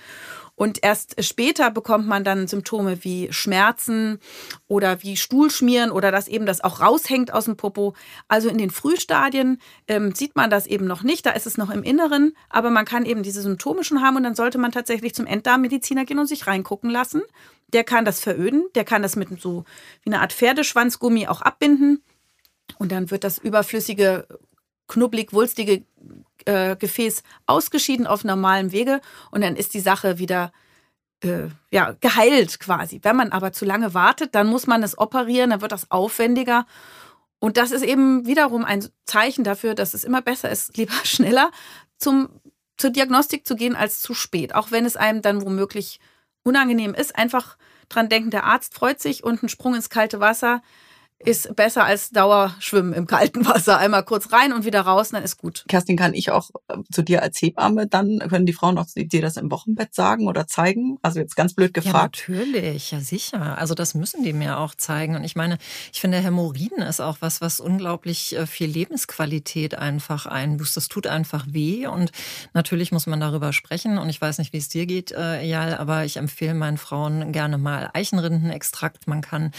Und 0.55 0.83
erst 0.83 1.23
später 1.23 1.71
bekommt 1.71 2.07
man 2.07 2.23
dann 2.23 2.47
Symptome 2.47 3.03
wie 3.03 3.31
Schmerzen 3.33 4.19
oder 4.67 5.01
wie 5.01 5.17
Stuhlschmieren 5.17 5.89
oder 5.89 6.11
dass 6.11 6.27
eben 6.27 6.45
das 6.45 6.63
auch 6.63 6.79
raushängt 6.79 7.33
aus 7.33 7.45
dem 7.45 7.57
Popo. 7.57 7.95
Also 8.27 8.49
in 8.49 8.59
den 8.59 8.69
Frühstadien 8.69 9.59
ähm, 9.87 10.13
sieht 10.13 10.35
man 10.35 10.51
das 10.51 10.67
eben 10.67 10.85
noch 10.85 11.01
nicht, 11.01 11.25
da 11.25 11.31
ist 11.31 11.47
es 11.47 11.57
noch 11.57 11.71
im 11.71 11.81
Inneren, 11.81 12.35
aber 12.49 12.69
man 12.69 12.85
kann 12.85 13.05
eben 13.05 13.23
diese 13.23 13.41
Symptome 13.41 13.83
schon 13.83 14.01
haben 14.01 14.17
und 14.17 14.23
dann 14.23 14.35
sollte 14.35 14.59
man 14.59 14.71
tatsächlich 14.71 15.15
zum 15.15 15.25
Enddarmmediziner 15.25 16.05
gehen 16.05 16.19
und 16.19 16.27
sich 16.27 16.45
reingucken 16.45 16.89
lassen. 16.89 17.23
Der 17.69 17.83
kann 17.83 18.05
das 18.05 18.19
veröden, 18.19 18.65
der 18.75 18.83
kann 18.83 19.01
das 19.01 19.15
mit 19.15 19.41
so 19.41 19.65
wie 20.03 20.11
eine 20.11 20.21
Art 20.21 20.33
Pferdeschwanzgummi 20.33 21.27
auch 21.27 21.41
abbinden. 21.41 22.03
Und 22.77 22.91
dann 22.91 23.09
wird 23.09 23.23
das 23.23 23.39
überflüssige, 23.39 24.27
knubbelig, 24.93 25.33
wulstige 25.33 25.83
äh, 26.45 26.75
Gefäß 26.75 27.23
ausgeschieden 27.45 28.07
auf 28.07 28.23
normalem 28.23 28.71
Wege 28.71 29.01
und 29.31 29.41
dann 29.41 29.55
ist 29.55 29.73
die 29.73 29.79
Sache 29.79 30.19
wieder 30.19 30.51
äh, 31.23 31.47
ja, 31.71 31.95
geheilt 31.99 32.59
quasi. 32.59 32.99
Wenn 33.01 33.15
man 33.15 33.31
aber 33.31 33.51
zu 33.51 33.65
lange 33.65 33.93
wartet, 33.93 34.35
dann 34.35 34.47
muss 34.47 34.67
man 34.67 34.83
es 34.83 34.97
operieren, 34.97 35.49
dann 35.49 35.61
wird 35.61 35.71
das 35.71 35.89
aufwendiger. 35.89 36.65
Und 37.39 37.57
das 37.57 37.71
ist 37.71 37.83
eben 37.83 38.25
wiederum 38.25 38.63
ein 38.63 38.87
Zeichen 39.05 39.43
dafür, 39.43 39.75
dass 39.75 39.93
es 39.93 40.03
immer 40.03 40.21
besser 40.21 40.49
ist, 40.49 40.77
lieber 40.77 40.93
schneller 41.03 41.51
zum, 41.97 42.29
zur 42.77 42.89
Diagnostik 42.89 43.47
zu 43.47 43.55
gehen 43.55 43.75
als 43.75 44.01
zu 44.01 44.13
spät. 44.13 44.55
Auch 44.55 44.71
wenn 44.71 44.85
es 44.85 44.97
einem 44.97 45.21
dann 45.21 45.41
womöglich 45.45 45.99
unangenehm 46.43 46.93
ist, 46.93 47.15
einfach 47.15 47.57
dran 47.89 48.09
denken, 48.09 48.31
der 48.31 48.43
Arzt 48.43 48.73
freut 48.73 48.99
sich 48.99 49.23
und 49.23 49.43
ein 49.43 49.49
Sprung 49.49 49.75
ins 49.75 49.89
kalte 49.89 50.19
Wasser 50.19 50.61
ist 51.25 51.55
besser 51.55 51.85
als 51.85 52.09
Dauerschwimmen 52.09 52.93
im 52.93 53.07
kalten 53.07 53.45
Wasser. 53.45 53.77
Einmal 53.77 54.03
kurz 54.03 54.31
rein 54.31 54.53
und 54.53 54.65
wieder 54.65 54.81
raus, 54.81 55.09
dann 55.09 55.23
ist 55.23 55.37
gut. 55.37 55.65
Kerstin, 55.67 55.97
kann 55.97 56.13
ich 56.13 56.31
auch 56.31 56.49
äh, 56.67 56.77
zu 56.91 57.01
dir 57.01 57.23
als 57.23 57.41
Hebamme, 57.41 57.87
dann 57.87 58.19
können 58.29 58.45
die 58.45 58.53
Frauen 58.53 58.77
auch 58.77 58.85
dir 58.95 59.21
das 59.21 59.37
im 59.37 59.49
Wochenbett 59.49 59.93
sagen 59.95 60.27
oder 60.27 60.47
zeigen? 60.47 60.97
Also 61.01 61.19
jetzt 61.19 61.35
ganz 61.35 61.53
blöd 61.53 61.73
gefragt. 61.73 62.25
Ja, 62.27 62.35
natürlich, 62.35 62.91
ja 62.91 62.99
sicher. 62.99 63.57
Also 63.57 63.73
das 63.73 63.93
müssen 63.93 64.23
die 64.23 64.33
mir 64.33 64.57
auch 64.59 64.75
zeigen. 64.75 65.15
Und 65.15 65.23
ich 65.23 65.35
meine, 65.35 65.57
ich 65.93 66.01
finde, 66.01 66.19
Hämorrhoiden 66.19 66.79
ist 66.79 66.99
auch 66.99 67.17
was, 67.21 67.41
was 67.41 67.59
unglaublich 67.59 68.35
äh, 68.35 68.45
viel 68.45 68.69
Lebensqualität 68.69 69.75
einfach 69.75 70.25
einbüßt. 70.25 70.75
Das 70.75 70.89
tut 70.89 71.07
einfach 71.07 71.45
weh 71.49 71.87
und 71.87 72.11
natürlich 72.53 72.91
muss 72.91 73.07
man 73.07 73.19
darüber 73.19 73.53
sprechen. 73.53 73.97
Und 73.97 74.09
ich 74.09 74.19
weiß 74.19 74.39
nicht, 74.39 74.53
wie 74.53 74.57
es 74.57 74.69
dir 74.69 74.85
geht, 74.85 75.11
äh, 75.11 75.43
Jal, 75.43 75.77
aber 75.77 76.03
ich 76.03 76.17
empfehle 76.17 76.53
meinen 76.53 76.77
Frauen 76.77 77.31
gerne 77.31 77.57
mal 77.57 77.89
Eichenrindenextrakt. 77.93 79.07
Man 79.07 79.21
kann 79.21 79.51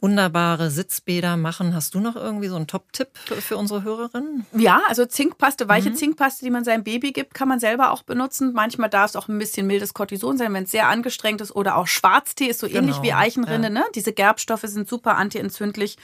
wunderbare 0.00 0.70
Sitzbäder 0.70 1.09
Bäder 1.10 1.36
machen. 1.36 1.74
Hast 1.74 1.96
du 1.96 1.98
noch 1.98 2.14
irgendwie 2.14 2.46
so 2.46 2.54
einen 2.54 2.68
Top-Tipp 2.68 3.08
für 3.18 3.56
unsere 3.56 3.82
Hörerinnen? 3.82 4.46
Ja, 4.52 4.80
also 4.86 5.04
Zinkpaste, 5.04 5.68
weiche 5.68 5.90
mhm. 5.90 5.96
Zinkpaste, 5.96 6.44
die 6.44 6.52
man 6.52 6.62
seinem 6.62 6.84
Baby 6.84 7.10
gibt, 7.10 7.34
kann 7.34 7.48
man 7.48 7.58
selber 7.58 7.90
auch 7.90 8.04
benutzen. 8.04 8.52
Manchmal 8.52 8.88
darf 8.88 9.10
es 9.10 9.16
auch 9.16 9.26
ein 9.26 9.36
bisschen 9.36 9.66
mildes 9.66 9.92
Cortison 9.92 10.38
sein, 10.38 10.52
wenn 10.52 10.62
es 10.64 10.70
sehr 10.70 10.86
angestrengt 10.86 11.40
ist. 11.40 11.50
Oder 11.50 11.76
auch 11.76 11.88
Schwarztee 11.88 12.46
ist 12.46 12.60
so 12.60 12.68
genau. 12.68 12.78
ähnlich 12.78 13.02
wie 13.02 13.12
Eichenrinde. 13.12 13.66
Ja. 13.66 13.74
Ne? 13.74 13.84
Diese 13.96 14.12
Gerbstoffe 14.12 14.62
sind 14.62 14.88
super 14.88 15.16
antientzündlich. 15.16 15.98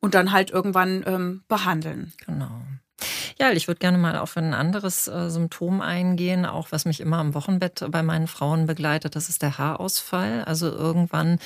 Und 0.00 0.14
dann 0.14 0.32
halt 0.32 0.50
irgendwann 0.50 1.04
ähm, 1.06 1.42
behandeln. 1.48 2.14
Genau. 2.24 2.62
Ja, 3.40 3.52
ich 3.52 3.68
würde 3.68 3.78
gerne 3.78 3.98
mal 3.98 4.18
auf 4.18 4.36
ein 4.36 4.52
anderes 4.52 5.06
äh, 5.06 5.30
Symptom 5.30 5.80
eingehen, 5.80 6.44
auch 6.44 6.72
was 6.72 6.84
mich 6.84 6.98
immer 6.98 7.18
am 7.18 7.34
Wochenbett 7.34 7.84
bei 7.88 8.02
meinen 8.02 8.26
Frauen 8.26 8.66
begleitet. 8.66 9.14
Das 9.14 9.28
ist 9.28 9.42
der 9.42 9.58
Haarausfall. 9.58 10.42
Also 10.42 10.68
irgendwann 10.68 11.38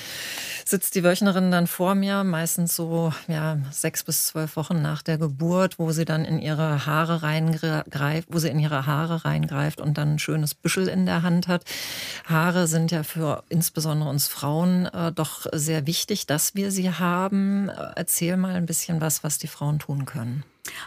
sitzt 0.65 0.95
die 0.95 1.05
Wöchnerin 1.05 1.51
dann 1.51 1.67
vor 1.67 1.95
mir, 1.95 2.25
meistens 2.25 2.75
so 2.75 3.13
ja, 3.29 3.59
sechs 3.71 4.05
bis 4.05 4.25
zwölf 4.25 4.57
Wochen 4.57 4.81
nach 4.81 5.03
der 5.03 5.19
Geburt, 5.19 5.79
wo 5.79 5.93
sie 5.93 6.07
dann 6.07 6.25
in 6.25 6.39
ihre 6.39 6.87
Haare 6.87 7.23
reingreift, 7.23 8.29
wo 8.31 8.39
sie 8.39 8.49
in 8.49 8.59
ihre 8.59 8.87
Haare 8.87 9.27
reingreift 9.27 9.79
und 9.79 9.99
dann 9.99 10.15
ein 10.15 10.19
schönes 10.19 10.55
Büschel 10.55 10.89
in 10.89 11.05
der 11.05 11.23
Hand 11.23 11.47
hat. 11.47 11.65
Haare 12.25 12.69
sind 12.69 12.91
ja 12.91 13.03
für 13.03 13.45
insbesondere 13.51 14.09
uns 14.09 14.29
Frauen 14.29 14.87
äh, 14.87 15.13
doch 15.13 15.45
sehr 15.53 15.87
wichtig, 15.87 16.25
dass 16.25 16.55
wir 16.55 16.71
sie 16.71 16.91
haben. 16.91 17.69
Erzähl 17.69 18.39
mal 18.39 18.55
ein 18.55 18.65
bisschen 18.65 19.03
was, 19.03 19.23
was 19.25 19.37
die 19.37 19.47
Frauen 19.47 19.79
tun 19.79 20.07
können. 20.07 20.43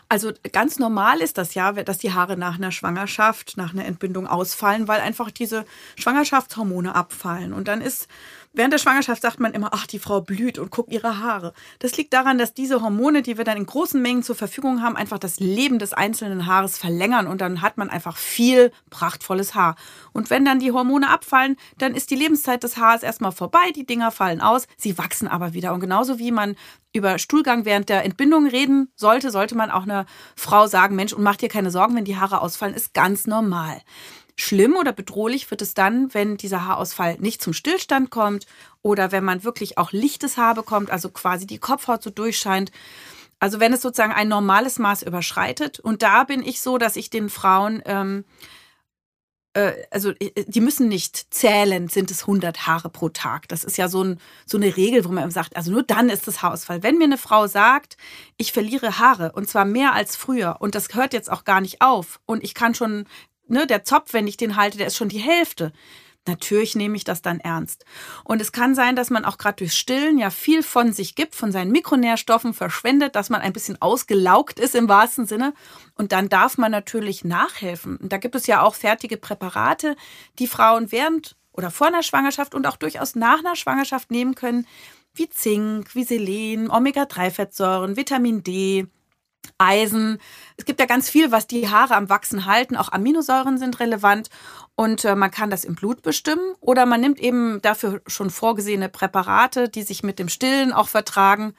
Also 0.07 0.31
ganz 0.53 0.79
normal 0.79 1.19
ist 1.19 1.37
das 1.37 1.53
ja, 1.53 1.71
dass 1.73 1.97
die 1.97 2.13
Haare 2.13 2.37
nach 2.37 2.55
einer 2.55 2.71
Schwangerschaft, 2.71 3.57
nach 3.57 3.73
einer 3.73 3.85
Entbindung 3.85 4.25
ausfallen, 4.27 4.87
weil 4.87 5.01
einfach 5.01 5.31
diese 5.31 5.65
Schwangerschaftshormone 5.97 6.95
abfallen. 6.95 7.51
Und 7.51 7.67
dann 7.67 7.81
ist 7.81 8.07
Während 8.57 8.71
der 8.71 8.77
Schwangerschaft 8.77 9.21
sagt 9.21 9.41
man 9.41 9.53
immer, 9.53 9.71
ach, 9.73 9.85
die 9.85 9.99
Frau 9.99 10.21
blüht 10.21 10.57
und 10.57 10.71
guckt 10.71 10.93
ihre 10.93 11.19
Haare. 11.19 11.53
Das 11.79 11.97
liegt 11.97 12.13
daran, 12.13 12.37
dass 12.37 12.53
diese 12.53 12.81
Hormone, 12.81 13.21
die 13.21 13.37
wir 13.37 13.43
dann 13.43 13.57
in 13.57 13.65
großen 13.65 14.01
Mengen 14.01 14.23
zur 14.23 14.35
Verfügung 14.35 14.81
haben, 14.81 14.95
einfach 14.95 15.19
das 15.19 15.41
Leben 15.41 15.77
des 15.77 15.91
einzelnen 15.91 16.45
Haares 16.45 16.77
verlängern 16.77 17.27
und 17.27 17.41
dann 17.41 17.61
hat 17.61 17.77
man 17.77 17.89
einfach 17.89 18.15
viel 18.15 18.71
prachtvolles 18.89 19.55
Haar. 19.55 19.75
Und 20.13 20.29
wenn 20.29 20.45
dann 20.45 20.59
die 20.59 20.71
Hormone 20.71 21.09
abfallen, 21.09 21.57
dann 21.79 21.95
ist 21.95 22.11
die 22.11 22.15
Lebenszeit 22.15 22.63
des 22.63 22.77
Haares 22.77 23.03
erstmal 23.03 23.33
vorbei, 23.33 23.71
die 23.75 23.85
Dinger 23.85 24.09
fallen 24.11 24.39
aus, 24.39 24.67
sie 24.77 24.97
wachsen 24.97 25.27
aber 25.27 25.53
wieder. 25.53 25.73
Und 25.73 25.81
genauso 25.81 26.17
wie 26.17 26.31
man 26.31 26.55
über 26.93 27.19
Stuhlgang 27.19 27.65
während 27.65 27.89
der 27.89 28.05
Entbindung 28.05 28.47
reden 28.47 28.89
sollte, 28.95 29.31
sollte 29.31 29.55
man 29.55 29.69
auch 29.69 29.83
einer 29.83 30.05
Frau 30.37 30.67
sagen, 30.67 30.95
Mensch, 30.95 31.11
und 31.11 31.23
mach 31.23 31.35
dir 31.35 31.49
keine 31.49 31.71
Sorgen, 31.71 31.95
wenn 31.95 32.05
die 32.05 32.17
Haare 32.17 32.39
ausfallen, 32.39 32.73
ist 32.73 32.93
ganz 32.93 33.27
normal. 33.27 33.81
Schlimm 34.37 34.75
oder 34.75 34.91
bedrohlich 34.91 35.49
wird 35.49 35.61
es 35.61 35.73
dann, 35.73 36.13
wenn 36.13 36.37
dieser 36.37 36.65
Haarausfall 36.65 37.17
nicht 37.19 37.41
zum 37.41 37.53
Stillstand 37.53 38.09
kommt 38.09 38.45
oder 38.81 39.11
wenn 39.11 39.23
man 39.23 39.43
wirklich 39.43 39.77
auch 39.77 39.91
lichtes 39.91 40.37
Haar 40.37 40.55
bekommt, 40.55 40.91
also 40.91 41.09
quasi 41.09 41.47
die 41.47 41.57
Kopfhaut 41.57 42.03
so 42.03 42.09
durchscheint. 42.09 42.71
Also 43.39 43.59
wenn 43.59 43.73
es 43.73 43.81
sozusagen 43.81 44.13
ein 44.13 44.27
normales 44.27 44.77
Maß 44.77 45.03
überschreitet. 45.03 45.79
Und 45.79 46.03
da 46.03 46.23
bin 46.25 46.43
ich 46.43 46.61
so, 46.61 46.77
dass 46.77 46.95
ich 46.95 47.09
den 47.09 47.29
Frauen, 47.29 47.81
ähm, 47.85 48.25
äh, 49.53 49.73
also 49.89 50.11
äh, 50.11 50.45
die 50.47 50.61
müssen 50.61 50.89
nicht 50.89 51.33
zählen, 51.33 51.87
sind 51.87 52.11
es 52.11 52.21
100 52.21 52.67
Haare 52.67 52.89
pro 52.89 53.09
Tag. 53.09 53.47
Das 53.47 53.63
ist 53.63 53.77
ja 53.77 53.87
so, 53.87 54.03
ein, 54.03 54.19
so 54.45 54.57
eine 54.57 54.75
Regel, 54.75 55.05
wo 55.05 55.09
man 55.09 55.31
sagt, 55.31 55.55
also 55.55 55.71
nur 55.71 55.83
dann 55.83 56.09
ist 56.09 56.27
es 56.27 56.41
Haarausfall. 56.41 56.83
Wenn 56.83 56.97
mir 56.97 57.05
eine 57.05 57.17
Frau 57.17 57.47
sagt, 57.47 57.95
ich 58.35 58.51
verliere 58.51 58.99
Haare 58.99 59.31
und 59.31 59.49
zwar 59.49 59.65
mehr 59.65 59.93
als 59.93 60.17
früher 60.17 60.57
und 60.59 60.75
das 60.75 60.93
hört 60.93 61.13
jetzt 61.13 61.31
auch 61.31 61.45
gar 61.45 61.61
nicht 61.61 61.81
auf 61.81 62.19
und 62.25 62.43
ich 62.43 62.53
kann 62.53 62.75
schon 62.75 63.05
ne, 63.47 63.67
der 63.67 63.83
Zopf, 63.83 64.13
wenn 64.13 64.27
ich 64.27 64.37
den 64.37 64.55
halte, 64.55 64.77
der 64.77 64.87
ist 64.87 64.97
schon 64.97 65.09
die 65.09 65.19
Hälfte. 65.19 65.71
Natürlich 66.27 66.75
nehme 66.75 66.97
ich 66.97 67.03
das 67.03 67.21
dann 67.21 67.39
ernst. 67.39 67.85
Und 68.23 68.41
es 68.41 68.51
kann 68.51 68.73
sein, 68.73 68.95
dass 68.95 69.11
man 69.11 69.25
auch 69.25 69.37
gerade 69.37 69.57
durchs 69.57 69.77
Stillen 69.77 70.17
ja 70.17 70.31
viel 70.31 70.63
von 70.63 70.91
sich 70.91 71.13
gibt, 71.13 71.35
von 71.35 71.51
seinen 71.51 71.71
Mikronährstoffen 71.71 72.55
verschwendet, 72.55 73.15
dass 73.15 73.29
man 73.29 73.41
ein 73.41 73.53
bisschen 73.53 73.79
ausgelaugt 73.79 74.59
ist 74.59 74.73
im 74.73 74.89
wahrsten 74.89 75.27
Sinne. 75.27 75.53
Und 75.93 76.11
dann 76.11 76.27
darf 76.27 76.57
man 76.57 76.71
natürlich 76.71 77.23
nachhelfen. 77.23 77.97
Und 77.97 78.11
da 78.11 78.17
gibt 78.17 78.33
es 78.33 78.47
ja 78.47 78.63
auch 78.63 78.73
fertige 78.73 79.17
Präparate, 79.17 79.95
die 80.39 80.47
Frauen 80.47 80.91
während 80.91 81.35
oder 81.51 81.71
vor 81.71 81.87
einer 81.87 82.03
Schwangerschaft 82.03 82.55
und 82.55 82.65
auch 82.65 82.75
durchaus 82.75 83.15
nach 83.15 83.39
einer 83.39 83.55
Schwangerschaft 83.55 84.11
nehmen 84.11 84.35
können, 84.35 84.67
wie 85.13 85.29
Zink, 85.29 85.95
wie 85.95 86.03
Selen, 86.03 86.69
Omega-3-Fettsäuren, 86.69 87.95
Vitamin 87.95 88.43
D, 88.43 88.87
Eisen. 89.57 90.19
Es 90.57 90.65
gibt 90.65 90.79
ja 90.79 90.85
ganz 90.85 91.09
viel, 91.09 91.31
was 91.31 91.47
die 91.47 91.69
Haare 91.69 91.95
am 91.95 92.09
Wachsen 92.09 92.45
halten. 92.45 92.75
Auch 92.75 92.91
Aminosäuren 92.91 93.57
sind 93.57 93.79
relevant 93.79 94.29
und 94.75 95.05
äh, 95.05 95.15
man 95.15 95.31
kann 95.31 95.49
das 95.49 95.63
im 95.63 95.75
Blut 95.75 96.01
bestimmen 96.01 96.55
oder 96.59 96.85
man 96.85 97.01
nimmt 97.01 97.19
eben 97.19 97.61
dafür 97.61 98.01
schon 98.07 98.29
vorgesehene 98.29 98.89
Präparate, 98.89 99.69
die 99.69 99.83
sich 99.83 100.03
mit 100.03 100.19
dem 100.19 100.29
Stillen 100.29 100.73
auch 100.73 100.87
vertragen. 100.87 101.53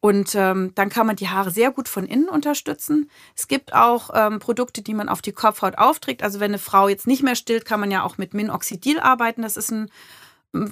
Und 0.00 0.34
ähm, 0.34 0.72
dann 0.74 0.88
kann 0.88 1.06
man 1.06 1.16
die 1.16 1.28
Haare 1.28 1.50
sehr 1.50 1.70
gut 1.70 1.88
von 1.88 2.06
innen 2.06 2.28
unterstützen. 2.28 3.10
Es 3.34 3.48
gibt 3.48 3.72
auch 3.72 4.10
ähm, 4.14 4.38
Produkte, 4.38 4.82
die 4.82 4.94
man 4.94 5.08
auf 5.08 5.22
die 5.22 5.32
Kopfhaut 5.32 5.78
aufträgt. 5.78 6.22
Also 6.22 6.38
wenn 6.38 6.50
eine 6.50 6.58
Frau 6.58 6.88
jetzt 6.88 7.06
nicht 7.06 7.22
mehr 7.22 7.34
stillt, 7.34 7.64
kann 7.64 7.80
man 7.80 7.90
ja 7.90 8.02
auch 8.02 8.18
mit 8.18 8.34
Minoxidil 8.34 9.00
arbeiten. 9.00 9.42
Das 9.42 9.56
ist 9.56 9.70
ein 9.72 9.90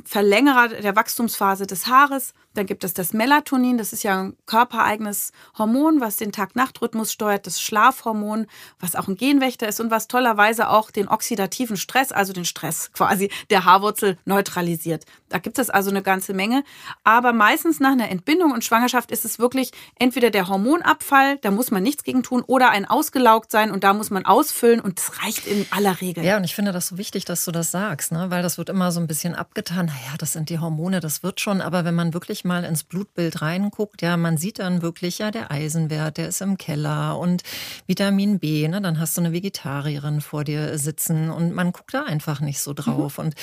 Verlängerer 0.04 0.68
der 0.68 0.96
Wachstumsphase 0.96 1.66
des 1.66 1.86
Haares. 1.86 2.32
Dann 2.54 2.66
gibt 2.66 2.84
es 2.84 2.94
das 2.94 3.12
Melatonin, 3.12 3.78
das 3.78 3.92
ist 3.92 4.04
ja 4.04 4.22
ein 4.22 4.36
körpereigenes 4.46 5.32
Hormon, 5.58 6.00
was 6.00 6.16
den 6.16 6.30
Tag-Nacht-Rhythmus 6.30 7.12
steuert, 7.12 7.48
das 7.48 7.60
Schlafhormon, 7.60 8.46
was 8.78 8.94
auch 8.94 9.08
ein 9.08 9.16
Genwächter 9.16 9.66
ist 9.66 9.80
und 9.80 9.90
was 9.90 10.06
tollerweise 10.06 10.68
auch 10.68 10.92
den 10.92 11.08
oxidativen 11.08 11.76
Stress, 11.76 12.12
also 12.12 12.32
den 12.32 12.44
Stress 12.44 12.92
quasi 12.92 13.30
der 13.50 13.64
Haarwurzel 13.64 14.18
neutralisiert. 14.24 15.04
Da 15.28 15.38
gibt 15.38 15.58
es 15.58 15.68
also 15.68 15.90
eine 15.90 16.02
ganze 16.02 16.32
Menge. 16.32 16.62
Aber 17.02 17.32
meistens 17.32 17.80
nach 17.80 17.92
einer 17.92 18.08
Entbindung 18.08 18.52
und 18.52 18.64
Schwangerschaft 18.64 19.10
ist 19.10 19.24
es 19.24 19.40
wirklich 19.40 19.72
entweder 19.98 20.30
der 20.30 20.48
Hormonabfall, 20.48 21.38
da 21.38 21.50
muss 21.50 21.72
man 21.72 21.82
nichts 21.82 22.04
gegen 22.04 22.22
tun, 22.22 22.42
oder 22.46 22.70
ein 22.70 22.84
ausgelaugt 22.84 23.50
sein 23.50 23.72
und 23.72 23.82
da 23.82 23.94
muss 23.94 24.10
man 24.10 24.24
ausfüllen 24.24 24.80
und 24.80 24.98
das 24.98 25.22
reicht 25.24 25.46
in 25.48 25.66
aller 25.70 26.00
Regel. 26.00 26.24
Ja, 26.24 26.36
und 26.36 26.44
ich 26.44 26.54
finde 26.54 26.70
das 26.70 26.86
so 26.86 26.98
wichtig, 26.98 27.24
dass 27.24 27.44
du 27.44 27.50
das 27.50 27.72
sagst, 27.72 28.12
ne? 28.12 28.30
weil 28.30 28.42
das 28.42 28.58
wird 28.58 28.68
immer 28.68 28.92
so 28.92 29.00
ein 29.00 29.08
bisschen 29.08 29.34
abgetan. 29.34 29.73
Naja, 29.82 30.14
das 30.18 30.32
sind 30.32 30.50
die 30.50 30.58
Hormone, 30.58 31.00
das 31.00 31.22
wird 31.22 31.40
schon. 31.40 31.60
Aber 31.60 31.84
wenn 31.84 31.94
man 31.94 32.14
wirklich 32.14 32.44
mal 32.44 32.64
ins 32.64 32.84
Blutbild 32.84 33.42
reinguckt, 33.42 34.02
ja, 34.02 34.16
man 34.16 34.36
sieht 34.36 34.58
dann 34.58 34.82
wirklich, 34.82 35.18
ja, 35.18 35.30
der 35.30 35.50
Eisenwert, 35.50 36.16
der 36.16 36.28
ist 36.28 36.40
im 36.40 36.56
Keller 36.58 37.18
und 37.18 37.42
Vitamin 37.86 38.38
B, 38.38 38.68
ne, 38.68 38.80
dann 38.80 38.98
hast 38.98 39.16
du 39.16 39.20
eine 39.20 39.32
Vegetarierin 39.32 40.20
vor 40.20 40.44
dir 40.44 40.78
sitzen 40.78 41.30
und 41.30 41.54
man 41.54 41.72
guckt 41.72 41.94
da 41.94 42.04
einfach 42.04 42.40
nicht 42.40 42.60
so 42.60 42.72
drauf. 42.72 43.18
Mhm. 43.18 43.24
Und 43.24 43.34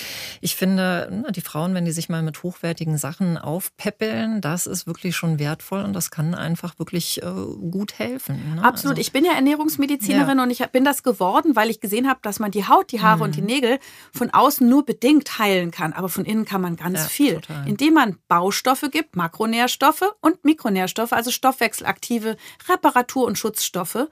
ich 0.41 0.55
finde, 0.55 1.07
ne, 1.11 1.31
die 1.31 1.41
Frauen, 1.41 1.73
wenn 1.73 1.85
die 1.85 1.91
sich 1.91 2.09
mal 2.09 2.21
mit 2.21 2.43
hochwertigen 2.43 2.97
Sachen 2.97 3.37
aufpäppeln, 3.37 4.41
das 4.41 4.67
ist 4.67 4.87
wirklich 4.87 5.15
schon 5.15 5.39
wertvoll 5.39 5.83
und 5.83 5.93
das 5.93 6.11
kann 6.11 6.35
einfach 6.35 6.79
wirklich 6.79 7.21
äh, 7.21 7.25
gut 7.25 7.99
helfen. 7.99 8.55
Ne? 8.55 8.63
Absolut. 8.63 8.97
Also, 8.97 9.01
ich 9.01 9.11
bin 9.11 9.25
ja 9.25 9.33
Ernährungsmedizinerin 9.33 10.37
ja. 10.37 10.43
und 10.43 10.49
ich 10.49 10.65
bin 10.67 10.85
das 10.85 11.03
geworden, 11.03 11.55
weil 11.55 11.69
ich 11.69 11.79
gesehen 11.79 12.07
habe, 12.07 12.19
dass 12.21 12.39
man 12.39 12.51
die 12.51 12.67
Haut, 12.67 12.91
die 12.91 13.01
Haare 13.01 13.17
mhm. 13.17 13.23
und 13.23 13.35
die 13.35 13.41
Nägel 13.41 13.79
von 14.13 14.29
außen 14.29 14.67
nur 14.67 14.85
bedingt 14.85 15.39
heilen 15.39 15.71
kann, 15.71 15.93
aber 15.93 16.09
von 16.12 16.26
innen 16.26 16.45
kann 16.45 16.62
man 16.62 16.76
ganz 16.76 17.00
ja, 17.00 17.06
viel, 17.06 17.36
total. 17.36 17.67
indem 17.67 17.95
man 17.95 18.17
Baustoffe 18.28 18.86
gibt, 18.91 19.15
Makronährstoffe 19.15 20.13
und 20.21 20.43
Mikronährstoffe, 20.45 21.13
also 21.13 21.32
stoffwechselaktive 21.32 22.38
Reparatur- 22.67 23.26
und 23.26 23.38
Schutzstoffe. 23.38 24.08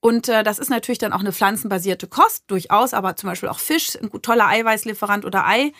Und 0.00 0.28
äh, 0.28 0.42
das 0.42 0.58
ist 0.58 0.68
natürlich 0.68 0.98
dann 0.98 1.12
auch 1.12 1.20
eine 1.20 1.32
pflanzenbasierte 1.32 2.08
Kost, 2.08 2.44
durchaus, 2.48 2.92
aber 2.92 3.14
zum 3.14 3.28
Beispiel 3.30 3.48
auch 3.48 3.60
Fisch, 3.60 3.96
ein 3.96 4.10
toller 4.20 4.48
Eiweißlieferant 4.48 5.24
oder 5.24 5.46
Ei. 5.46 5.72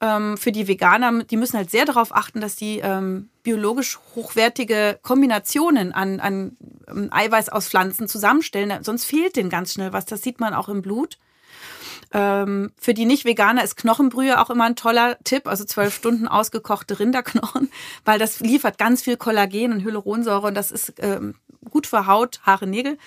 Ähm, 0.00 0.36
für 0.36 0.50
die 0.50 0.66
Veganer, 0.66 1.22
die 1.22 1.36
müssen 1.36 1.56
halt 1.56 1.70
sehr 1.70 1.84
darauf 1.84 2.12
achten, 2.12 2.40
dass 2.40 2.56
die 2.56 2.80
ähm, 2.80 3.30
biologisch 3.44 4.00
hochwertige 4.16 4.98
Kombinationen 5.02 5.92
an, 5.92 6.18
an 6.18 6.56
ähm, 6.88 7.08
Eiweiß 7.12 7.50
aus 7.50 7.68
Pflanzen 7.68 8.08
zusammenstellen. 8.08 8.82
Sonst 8.82 9.04
fehlt 9.04 9.36
denen 9.36 9.48
ganz 9.48 9.74
schnell 9.74 9.92
was. 9.92 10.06
Das 10.06 10.22
sieht 10.22 10.40
man 10.40 10.54
auch 10.54 10.68
im 10.68 10.82
Blut. 10.82 11.18
Ähm, 12.12 12.72
für 12.76 12.94
die 12.94 13.06
Nicht-Veganer 13.06 13.64
ist 13.64 13.76
Knochenbrühe 13.76 14.40
auch 14.40 14.50
immer 14.50 14.64
ein 14.64 14.76
toller 14.76 15.18
Tipp, 15.24 15.46
also 15.46 15.64
zwölf 15.64 15.94
Stunden 15.94 16.28
ausgekochte 16.28 16.98
Rinderknochen, 16.98 17.70
weil 18.04 18.18
das 18.18 18.40
liefert 18.40 18.78
ganz 18.78 19.02
viel 19.02 19.16
Kollagen 19.16 19.72
und 19.72 19.84
Hyaluronsäure 19.84 20.46
und 20.48 20.54
das 20.54 20.70
ist 20.70 20.94
ähm, 20.98 21.34
gut 21.70 21.86
für 21.86 22.06
Haut, 22.06 22.40
Haare, 22.44 22.66
Nägel. 22.66 22.98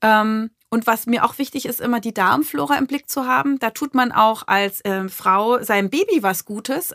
Ähm, 0.00 0.50
und 0.68 0.86
was 0.86 1.06
mir 1.06 1.24
auch 1.24 1.38
wichtig 1.38 1.66
ist, 1.66 1.80
immer 1.80 1.98
die 1.98 2.14
Darmflora 2.14 2.76
im 2.76 2.86
Blick 2.86 3.10
zu 3.10 3.26
haben. 3.26 3.58
Da 3.58 3.70
tut 3.70 3.94
man 3.94 4.12
auch 4.12 4.44
als 4.46 4.80
äh, 4.82 5.08
Frau 5.08 5.60
seinem 5.62 5.90
Baby 5.90 6.22
was 6.22 6.44
Gutes. 6.44 6.92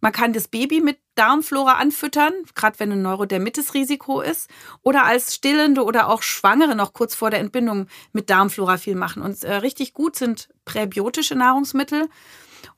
Man 0.00 0.12
kann 0.12 0.32
das 0.32 0.48
Baby 0.48 0.80
mit 0.80 0.98
Darmflora 1.14 1.74
anfüttern, 1.74 2.32
gerade 2.54 2.78
wenn 2.78 2.92
ein 2.92 3.02
Neurodermitis-Risiko 3.02 4.20
ist, 4.20 4.48
oder 4.82 5.04
als 5.04 5.34
Stillende 5.34 5.84
oder 5.84 6.08
auch 6.08 6.22
Schwangere 6.22 6.76
noch 6.76 6.92
kurz 6.92 7.14
vor 7.14 7.30
der 7.30 7.40
Entbindung 7.40 7.88
mit 8.12 8.30
Darmflora 8.30 8.76
viel 8.76 8.94
machen. 8.94 9.22
Und 9.22 9.42
äh, 9.42 9.54
richtig 9.54 9.94
gut 9.94 10.16
sind 10.16 10.48
präbiotische 10.64 11.34
Nahrungsmittel 11.34 12.08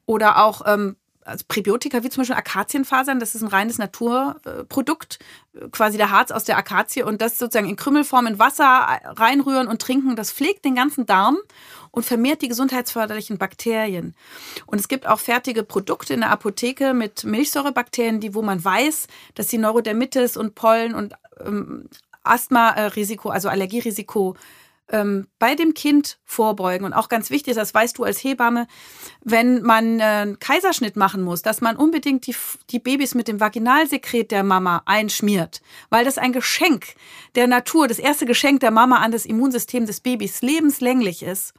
oder 0.06 0.42
auch 0.42 0.62
ähm, 0.66 0.96
also 1.24 1.44
Präbiotika 1.48 2.02
wie 2.02 2.08
zum 2.08 2.22
Beispiel 2.22 2.36
Akazienfasern, 2.36 3.20
das 3.20 3.34
ist 3.34 3.42
ein 3.42 3.48
reines 3.48 3.78
Naturprodukt, 3.78 5.18
quasi 5.72 5.98
der 5.98 6.10
Harz 6.10 6.30
aus 6.30 6.44
der 6.44 6.56
Akazie 6.56 7.02
und 7.02 7.20
das 7.20 7.38
sozusagen 7.38 7.68
in 7.68 7.76
Krümmelform 7.76 8.26
in 8.26 8.38
Wasser 8.38 8.64
reinrühren 9.04 9.68
und 9.68 9.82
trinken, 9.82 10.16
das 10.16 10.32
pflegt 10.32 10.64
den 10.64 10.74
ganzen 10.74 11.06
Darm 11.06 11.38
und 11.90 12.04
vermehrt 12.04 12.42
die 12.42 12.48
gesundheitsförderlichen 12.48 13.38
Bakterien. 13.38 14.14
Und 14.66 14.80
es 14.80 14.88
gibt 14.88 15.06
auch 15.06 15.18
fertige 15.18 15.62
Produkte 15.62 16.14
in 16.14 16.20
der 16.20 16.30
Apotheke 16.30 16.94
mit 16.94 17.24
Milchsäurebakterien, 17.24 18.20
die, 18.20 18.34
wo 18.34 18.42
man 18.42 18.64
weiß, 18.64 19.08
dass 19.34 19.48
die 19.48 19.58
Neurodermitis 19.58 20.36
und 20.36 20.54
Pollen 20.54 20.94
und 20.94 21.14
ähm, 21.44 21.88
Asthma-Risiko, 22.22 23.30
also 23.30 23.48
Allergierisiko 23.48 24.36
ähm, 24.90 25.28
bei 25.38 25.54
dem 25.54 25.74
Kind 25.74 26.18
vorbeugen. 26.24 26.84
Und 26.84 26.92
auch 26.92 27.08
ganz 27.08 27.30
wichtig, 27.30 27.54
das 27.54 27.72
weißt 27.72 27.98
du 27.98 28.04
als 28.04 28.22
Hebamme, 28.22 28.66
wenn 29.22 29.62
man 29.62 30.00
äh, 30.00 30.02
einen 30.02 30.38
Kaiserschnitt 30.38 30.96
machen 30.96 31.22
muss, 31.22 31.42
dass 31.42 31.60
man 31.60 31.76
unbedingt 31.76 32.26
die, 32.26 32.34
die 32.70 32.78
Babys 32.78 33.14
mit 33.14 33.28
dem 33.28 33.40
Vaginalsekret 33.40 34.30
der 34.30 34.42
Mama 34.42 34.82
einschmiert, 34.86 35.60
weil 35.88 36.04
das 36.04 36.18
ein 36.18 36.32
Geschenk 36.32 36.94
der 37.34 37.46
Natur, 37.46 37.88
das 37.88 37.98
erste 37.98 38.26
Geschenk 38.26 38.60
der 38.60 38.70
Mama 38.70 38.96
an 38.96 39.12
das 39.12 39.26
Immunsystem 39.26 39.86
des 39.86 40.00
Babys 40.00 40.42
lebenslänglich 40.42 41.22
ist. 41.22 41.54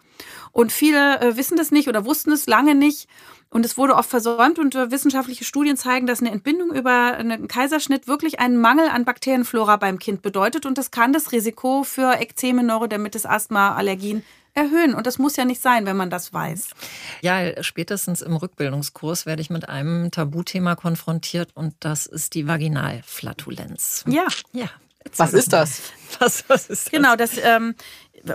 Und 0.52 0.72
viele 0.72 1.20
äh, 1.22 1.38
wissen 1.38 1.58
das 1.58 1.72
nicht 1.72 1.88
oder 1.88 2.06
wussten 2.06 2.32
es 2.32 2.48
lange 2.48 2.76
nicht. 2.76 3.08
Und 3.52 3.66
es 3.66 3.78
wurde 3.78 3.96
oft 3.96 4.10
versäumt 4.10 4.60
und 4.60 4.76
äh, 4.76 4.92
wissenschaftliche 4.92 5.44
Studien 5.44 5.76
zeigen, 5.76 6.08
dass 6.08 6.22
eine 6.22 6.32
Entbindung 6.32 6.74
über 6.74 7.18
einen 7.18 7.50
Kaiserschnitt 7.50 8.08
wirklich 8.08 8.40
einen 8.40 8.58
Mangel 8.58 8.88
an 8.88 9.04
Bakterienflora 9.04 9.76
beim 9.76 10.00
Kind 10.00 10.22
bedeutet 10.22 10.66
und 10.66 10.78
das 10.78 10.90
kann 10.90 11.12
das 11.12 11.34
Risiko 11.34 11.84
für 11.84 12.20
Ekzeme, 12.20 12.64
Neurodermitis, 12.64 13.26
Asthma, 13.26 13.76
Allergien 13.76 14.24
erhöhen. 14.54 14.94
Und 14.94 15.06
das 15.06 15.18
muss 15.18 15.36
ja 15.36 15.44
nicht 15.44 15.62
sein, 15.62 15.86
wenn 15.86 15.98
man 15.98 16.10
das 16.10 16.34
weiß. 16.34 16.70
Ja, 17.22 17.62
spätestens 17.62 18.22
im 18.22 18.36
Rückbildungskurs 18.38 19.26
werde 19.26 19.42
ich 19.42 19.50
mit 19.50 19.68
einem 19.68 20.12
Tabuthema 20.12 20.76
konfrontiert 20.76 21.50
und 21.54 21.76
das 21.82 22.06
ist 22.06 22.36
die 22.36 22.48
Vaginalflatulenz. 22.48 24.06
Ja. 24.08 24.28
Ja. 24.54 24.70
Was 25.18 25.34
ist 25.34 25.52
das? 25.52 25.82
Was, 26.20 26.44
was 26.48 26.68
ist 26.68 26.86
das? 26.86 26.92
Genau, 26.92 27.16
das 27.16 27.32
ähm, 27.42 27.74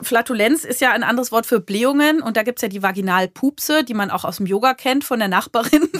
Flatulenz 0.02 0.64
ist 0.64 0.80
ja 0.80 0.92
ein 0.92 1.02
anderes 1.02 1.32
Wort 1.32 1.46
für 1.46 1.60
Blähungen 1.60 2.20
und 2.22 2.36
da 2.36 2.42
gibt 2.42 2.58
es 2.58 2.62
ja 2.62 2.68
die 2.68 2.82
Vaginalpupse, 2.82 3.84
die 3.84 3.94
man 3.94 4.10
auch 4.10 4.24
aus 4.24 4.38
dem 4.38 4.46
Yoga 4.46 4.74
kennt 4.74 5.04
von 5.04 5.18
der 5.18 5.28
Nachbarin. 5.28 5.88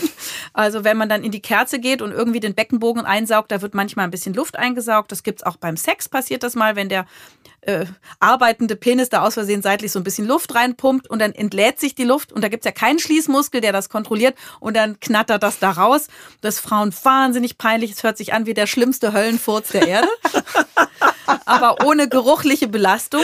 Also 0.53 0.85
wenn 0.85 0.97
man 0.97 1.11
dann 1.11 1.23
in 1.23 1.33
die 1.33 1.43
Kerze 1.43 1.79
geht 1.79 2.01
und 2.01 2.13
irgendwie 2.13 2.41
den 2.41 2.55
Beckenbogen 2.55 3.05
einsaugt, 3.05 3.53
da 3.53 3.61
wird 3.61 3.75
manchmal 3.75 4.07
ein 4.07 4.11
bisschen 4.11 4.33
Luft 4.33 4.57
eingesaugt. 4.57 5.13
Das 5.13 5.23
gibt 5.23 5.41
es 5.41 5.47
auch 5.47 5.57
beim 5.57 5.77
Sex, 5.77 6.09
passiert 6.09 6.43
das 6.43 6.55
mal, 6.55 6.77
wenn 6.77 6.89
der 6.89 7.05
äh, 7.61 7.85
arbeitende 8.21 8.75
Penis 8.75 9.11
da 9.11 9.23
aus 9.23 9.35
Versehen 9.35 9.61
seitlich 9.61 9.93
so 9.93 10.01
ein 10.01 10.05
bisschen 10.05 10.27
Luft 10.27 10.55
reinpumpt 10.55 11.09
und 11.11 11.19
dann 11.19 11.33
entlädt 11.33 11.79
sich 11.79 11.95
die 11.95 12.05
Luft 12.05 12.33
und 12.33 12.43
da 12.43 12.49
gibt 12.49 12.65
es 12.65 12.67
ja 12.67 12.73
keinen 12.73 12.99
Schließmuskel, 12.99 13.61
der 13.61 13.73
das 13.73 13.89
kontrolliert 13.89 14.35
und 14.61 14.77
dann 14.77 14.99
knattert 14.99 15.43
das 15.43 15.59
da 15.59 15.73
raus. 15.73 16.09
Das 16.41 16.57
ist 16.57 16.61
Frauen 16.61 16.95
wahnsinnig 17.03 17.59
peinlich. 17.59 17.93
Es 17.93 18.03
hört 18.03 18.17
sich 18.17 18.33
an 18.33 18.47
wie 18.47 18.55
der 18.55 18.67
schlimmste 18.67 19.13
Höllenfurz 19.13 19.71
der 19.71 19.87
Erde. 19.87 20.09
aber 21.45 21.85
ohne 21.85 22.09
geruchliche 22.09 22.69
Belastung. 22.69 23.23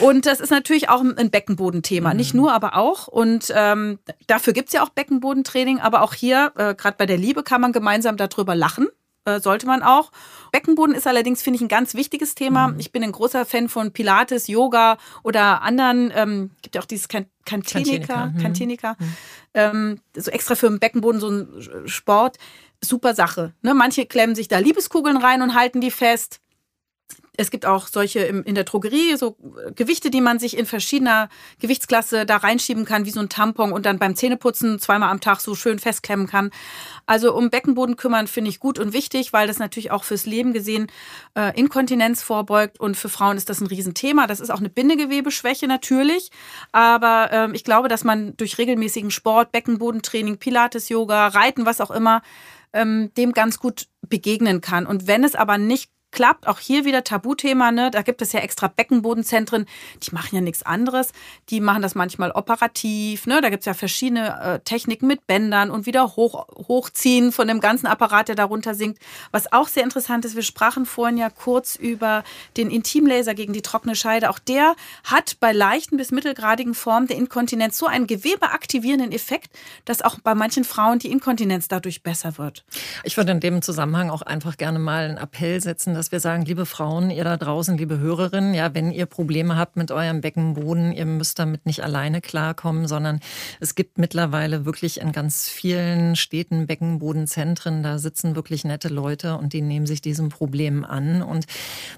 Und 0.00 0.26
das 0.26 0.40
ist 0.40 0.50
natürlich 0.50 0.88
auch 0.88 1.00
ein 1.00 1.30
Beckenbodenthema. 1.30 2.10
Mhm. 2.10 2.16
Nicht 2.16 2.34
nur, 2.34 2.52
aber 2.52 2.76
auch. 2.76 3.08
Und 3.08 3.52
ähm, 3.54 3.98
dafür 4.26 4.52
gibt's 4.52 4.72
ja 4.72 4.82
auch 4.82 4.90
Beckenbodentraining. 4.90 5.80
Aber 5.80 6.02
auch 6.02 6.14
hier, 6.14 6.52
äh, 6.56 6.74
gerade 6.74 6.96
bei 6.96 7.06
der 7.06 7.18
Liebe, 7.18 7.42
kann 7.42 7.60
man 7.60 7.72
gemeinsam 7.72 8.16
darüber 8.16 8.54
lachen. 8.54 8.88
Äh, 9.24 9.38
sollte 9.38 9.66
man 9.66 9.84
auch. 9.84 10.10
Beckenboden 10.50 10.96
ist 10.96 11.06
allerdings, 11.06 11.42
finde 11.42 11.56
ich, 11.56 11.62
ein 11.62 11.68
ganz 11.68 11.94
wichtiges 11.94 12.34
Thema. 12.34 12.68
Mhm. 12.68 12.80
Ich 12.80 12.90
bin 12.90 13.04
ein 13.04 13.12
großer 13.12 13.46
Fan 13.46 13.68
von 13.68 13.92
Pilates, 13.92 14.48
Yoga 14.48 14.98
oder 15.22 15.62
anderen, 15.62 16.12
ähm, 16.14 16.50
gibt 16.60 16.74
ja 16.74 16.80
auch 16.80 16.86
dieses 16.86 17.06
Kantinika, 17.06 18.32
Kantinika, 18.40 18.96
mhm. 18.98 19.06
ähm, 19.54 20.00
so 20.16 20.28
extra 20.32 20.56
für 20.56 20.68
den 20.68 20.80
Beckenboden 20.80 21.20
so 21.20 21.30
ein 21.30 21.88
Sport. 21.88 22.38
Super 22.84 23.14
Sache. 23.14 23.54
Ne? 23.62 23.74
Manche 23.74 24.06
klemmen 24.06 24.34
sich 24.34 24.48
da 24.48 24.58
Liebeskugeln 24.58 25.16
rein 25.16 25.40
und 25.40 25.54
halten 25.54 25.80
die 25.80 25.92
fest. 25.92 26.40
Es 27.36 27.50
gibt 27.50 27.64
auch 27.64 27.86
solche 27.86 28.20
in 28.20 28.54
der 28.54 28.64
Drogerie, 28.64 29.16
so 29.16 29.36
Gewichte, 29.74 30.10
die 30.10 30.20
man 30.20 30.38
sich 30.38 30.56
in 30.56 30.66
verschiedener 30.66 31.30
Gewichtsklasse 31.60 32.26
da 32.26 32.36
reinschieben 32.36 32.84
kann, 32.84 33.06
wie 33.06 33.10
so 33.10 33.20
ein 33.20 33.30
Tampon 33.30 33.72
und 33.72 33.86
dann 33.86 33.98
beim 33.98 34.14
Zähneputzen 34.14 34.78
zweimal 34.78 35.08
am 35.10 35.20
Tag 35.20 35.40
so 35.40 35.54
schön 35.54 35.78
festklemmen 35.78 36.26
kann. 36.26 36.50
Also 37.06 37.34
um 37.34 37.48
Beckenboden 37.48 37.96
kümmern 37.96 38.26
finde 38.26 38.50
ich 38.50 38.60
gut 38.60 38.78
und 38.78 38.92
wichtig, 38.92 39.32
weil 39.32 39.46
das 39.46 39.58
natürlich 39.58 39.90
auch 39.90 40.04
fürs 40.04 40.26
Leben 40.26 40.52
gesehen 40.52 40.88
äh, 41.34 41.58
Inkontinenz 41.58 42.22
vorbeugt 42.22 42.78
und 42.78 42.98
für 42.98 43.08
Frauen 43.08 43.38
ist 43.38 43.48
das 43.48 43.62
ein 43.62 43.66
Riesenthema. 43.66 44.26
Das 44.26 44.40
ist 44.40 44.50
auch 44.50 44.60
eine 44.60 44.68
Bindegewebeschwäche 44.68 45.66
natürlich, 45.66 46.30
aber 46.70 47.30
ähm, 47.32 47.54
ich 47.54 47.64
glaube, 47.64 47.88
dass 47.88 48.04
man 48.04 48.36
durch 48.36 48.58
regelmäßigen 48.58 49.10
Sport, 49.10 49.52
Beckenbodentraining, 49.52 50.36
Pilates, 50.36 50.90
Yoga, 50.90 51.28
Reiten, 51.28 51.64
was 51.64 51.80
auch 51.80 51.90
immer, 51.90 52.20
ähm, 52.74 53.10
dem 53.16 53.32
ganz 53.32 53.58
gut 53.58 53.86
begegnen 54.06 54.60
kann. 54.60 54.86
Und 54.86 55.06
wenn 55.06 55.24
es 55.24 55.34
aber 55.34 55.56
nicht 55.56 55.90
klappt. 56.12 56.46
Auch 56.46 56.60
hier 56.60 56.84
wieder 56.84 57.02
Tabuthema, 57.02 57.72
ne? 57.72 57.90
Da 57.90 58.02
gibt 58.02 58.22
es 58.22 58.32
ja 58.32 58.40
extra 58.40 58.68
Beckenbodenzentren, 58.68 59.66
die 60.02 60.14
machen 60.14 60.34
ja 60.34 60.40
nichts 60.40 60.62
anderes. 60.62 61.12
Die 61.48 61.60
machen 61.60 61.82
das 61.82 61.94
manchmal 61.94 62.30
operativ, 62.30 63.26
ne? 63.26 63.40
Da 63.40 63.48
gibt 63.48 63.62
es 63.62 63.66
ja 63.66 63.74
verschiedene 63.74 64.40
äh, 64.40 64.60
Techniken 64.60 65.06
mit 65.06 65.26
Bändern 65.26 65.70
und 65.70 65.86
wieder 65.86 66.16
hoch, 66.16 66.46
hochziehen 66.68 67.32
von 67.32 67.48
dem 67.48 67.60
ganzen 67.60 67.86
Apparat, 67.86 68.28
der 68.28 68.34
darunter 68.34 68.74
sinkt. 68.74 69.02
Was 69.32 69.52
auch 69.52 69.68
sehr 69.68 69.82
interessant 69.82 70.24
ist, 70.24 70.36
wir 70.36 70.42
sprachen 70.42 70.86
vorhin 70.86 71.16
ja 71.16 71.30
kurz 71.30 71.76
über 71.76 72.22
den 72.56 72.70
Intimlaser 72.70 73.34
gegen 73.34 73.52
die 73.52 73.62
trockene 73.62 73.96
Scheide. 73.96 74.30
Auch 74.30 74.38
der 74.38 74.76
hat 75.04 75.38
bei 75.40 75.52
leichten 75.52 75.96
bis 75.96 76.10
mittelgradigen 76.10 76.74
Formen 76.74 77.06
der 77.06 77.16
Inkontinenz 77.16 77.78
so 77.78 77.86
einen 77.86 78.06
gewebeaktivierenden 78.06 79.12
Effekt, 79.12 79.50
dass 79.84 80.02
auch 80.02 80.20
bei 80.20 80.34
manchen 80.34 80.64
Frauen 80.64 80.98
die 80.98 81.10
Inkontinenz 81.10 81.68
dadurch 81.68 82.02
besser 82.02 82.38
wird. 82.38 82.64
Ich 83.04 83.16
würde 83.16 83.32
in 83.32 83.40
dem 83.40 83.62
Zusammenhang 83.62 84.10
auch 84.10 84.22
einfach 84.22 84.56
gerne 84.56 84.78
mal 84.78 85.04
einen 85.04 85.16
Appell 85.16 85.60
setzen, 85.60 85.94
dass 86.02 86.10
wir 86.10 86.18
sagen, 86.18 86.44
liebe 86.44 86.66
Frauen, 86.66 87.10
ihr 87.10 87.22
da 87.22 87.36
draußen, 87.36 87.78
liebe 87.78 88.00
Hörerinnen, 88.00 88.54
ja, 88.54 88.74
wenn 88.74 88.90
ihr 88.90 89.06
Probleme 89.06 89.56
habt 89.56 89.76
mit 89.76 89.92
eurem 89.92 90.20
Beckenboden, 90.20 90.90
ihr 90.90 91.06
müsst 91.06 91.38
damit 91.38 91.64
nicht 91.64 91.84
alleine 91.84 92.20
klarkommen, 92.20 92.88
sondern 92.88 93.20
es 93.60 93.76
gibt 93.76 93.98
mittlerweile 93.98 94.64
wirklich 94.64 95.00
in 95.00 95.12
ganz 95.12 95.48
vielen 95.48 96.16
Städten 96.16 96.66
Beckenbodenzentren, 96.66 97.84
da 97.84 97.98
sitzen 97.98 98.34
wirklich 98.34 98.64
nette 98.64 98.88
Leute 98.88 99.36
und 99.36 99.52
die 99.52 99.62
nehmen 99.62 99.86
sich 99.86 100.00
diesem 100.00 100.28
Problem 100.28 100.84
an 100.84 101.22
und 101.22 101.46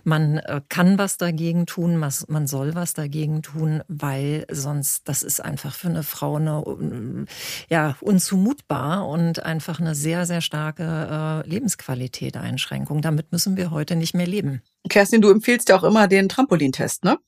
man 0.02 0.36
äh, 0.36 0.60
kann 0.68 0.98
was 0.98 1.16
dagegen 1.16 1.64
tun, 1.64 1.96
man 1.96 2.46
soll 2.46 2.74
was 2.74 2.92
dagegen 2.92 3.40
tun, 3.40 3.80
weil 3.88 4.44
sonst, 4.50 5.08
das 5.08 5.22
ist 5.22 5.42
einfach 5.42 5.74
für 5.74 5.88
eine 5.88 6.02
Frau 6.02 6.36
eine, 6.36 7.24
ja, 7.70 7.96
unzumutbar 8.02 9.08
und 9.08 9.42
einfach 9.42 9.80
eine 9.80 9.94
sehr, 9.94 10.26
sehr 10.26 10.42
starke 10.42 11.42
äh, 11.42 11.48
Lebensqualität 11.48 12.36
Einschränkung. 12.36 13.00
Damit 13.00 13.32
müssen 13.32 13.56
wir 13.56 13.70
heute 13.70 13.93
nicht 13.96 14.14
mehr 14.14 14.26
leben. 14.26 14.62
Kerstin, 14.88 15.20
du 15.20 15.30
empfiehlst 15.30 15.68
ja 15.68 15.76
auch 15.76 15.84
immer 15.84 16.08
den 16.08 16.28
Trampolintest, 16.28 17.04
ne? 17.04 17.18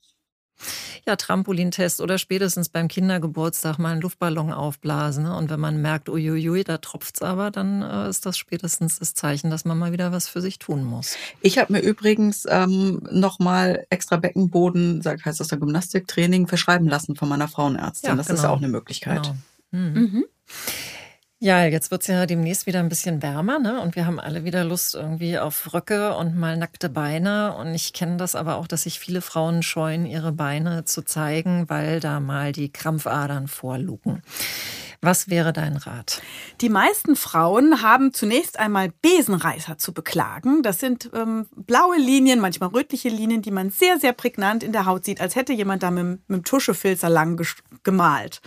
Ja, 1.06 1.16
Trampolintest 1.16 2.00
oder 2.00 2.18
spätestens 2.18 2.68
beim 2.68 2.88
Kindergeburtstag 2.88 3.78
mal 3.78 3.92
einen 3.92 4.00
Luftballon 4.00 4.52
aufblasen. 4.52 5.24
Ne? 5.24 5.36
Und 5.36 5.50
wenn 5.50 5.60
man 5.60 5.80
merkt, 5.80 6.08
uiuiui, 6.08 6.64
da 6.64 6.78
tropft's 6.78 7.22
aber, 7.22 7.50
dann 7.50 7.82
äh, 7.82 8.08
ist 8.08 8.26
das 8.26 8.36
spätestens 8.36 8.98
das 8.98 9.14
Zeichen, 9.14 9.50
dass 9.50 9.64
man 9.64 9.78
mal 9.78 9.92
wieder 9.92 10.12
was 10.12 10.28
für 10.28 10.40
sich 10.40 10.58
tun 10.58 10.82
muss. 10.82 11.16
Ich 11.42 11.58
habe 11.58 11.74
mir 11.74 11.80
übrigens 11.80 12.46
ähm, 12.48 13.06
nochmal 13.10 13.86
extra 13.90 14.16
Beckenboden, 14.16 15.02
sag, 15.02 15.24
heißt 15.24 15.38
das 15.38 15.48
der 15.48 15.58
Gymnastiktraining, 15.58 16.48
verschreiben 16.48 16.88
lassen 16.88 17.14
von 17.14 17.28
meiner 17.28 17.48
Frauenärztin. 17.48 18.10
Ja, 18.10 18.16
das 18.16 18.28
genau. 18.28 18.38
ist 18.38 18.44
auch 18.46 18.58
eine 18.58 18.68
Möglichkeit. 18.68 19.22
Genau. 19.22 19.36
Mhm. 19.70 20.00
Mhm. 20.00 20.24
Ja, 21.38 21.66
jetzt 21.66 21.90
wird's 21.90 22.06
ja 22.06 22.24
demnächst 22.24 22.66
wieder 22.66 22.80
ein 22.80 22.88
bisschen 22.88 23.20
wärmer, 23.20 23.58
ne? 23.58 23.82
Und 23.82 23.94
wir 23.94 24.06
haben 24.06 24.18
alle 24.18 24.44
wieder 24.44 24.64
Lust 24.64 24.94
irgendwie 24.94 25.38
auf 25.38 25.74
Röcke 25.74 26.16
und 26.16 26.34
mal 26.34 26.56
nackte 26.56 26.88
Beine. 26.88 27.54
Und 27.56 27.74
ich 27.74 27.92
kenne 27.92 28.16
das 28.16 28.34
aber 28.34 28.56
auch, 28.56 28.66
dass 28.66 28.84
sich 28.84 28.98
viele 28.98 29.20
Frauen 29.20 29.62
scheuen, 29.62 30.06
ihre 30.06 30.32
Beine 30.32 30.86
zu 30.86 31.02
zeigen, 31.02 31.68
weil 31.68 32.00
da 32.00 32.20
mal 32.20 32.52
die 32.52 32.72
Krampfadern 32.72 33.48
vorlugen. 33.48 34.22
Was 35.02 35.28
wäre 35.28 35.52
dein 35.52 35.76
Rat? 35.76 36.22
Die 36.62 36.70
meisten 36.70 37.16
Frauen 37.16 37.82
haben 37.82 38.14
zunächst 38.14 38.58
einmal 38.58 38.90
Besenreißer 39.02 39.76
zu 39.76 39.92
beklagen. 39.92 40.62
Das 40.62 40.80
sind 40.80 41.10
ähm, 41.14 41.48
blaue 41.54 41.98
Linien, 41.98 42.40
manchmal 42.40 42.70
rötliche 42.70 43.10
Linien, 43.10 43.42
die 43.42 43.50
man 43.50 43.68
sehr, 43.68 44.00
sehr 44.00 44.14
prägnant 44.14 44.62
in 44.62 44.72
der 44.72 44.86
Haut 44.86 45.04
sieht, 45.04 45.20
als 45.20 45.36
hätte 45.36 45.52
jemand 45.52 45.82
da 45.82 45.90
mit, 45.90 46.26
mit 46.28 46.38
dem 46.38 46.44
Tuschefilzer 46.44 47.10
lang 47.10 47.38
gemalt. 47.82 48.40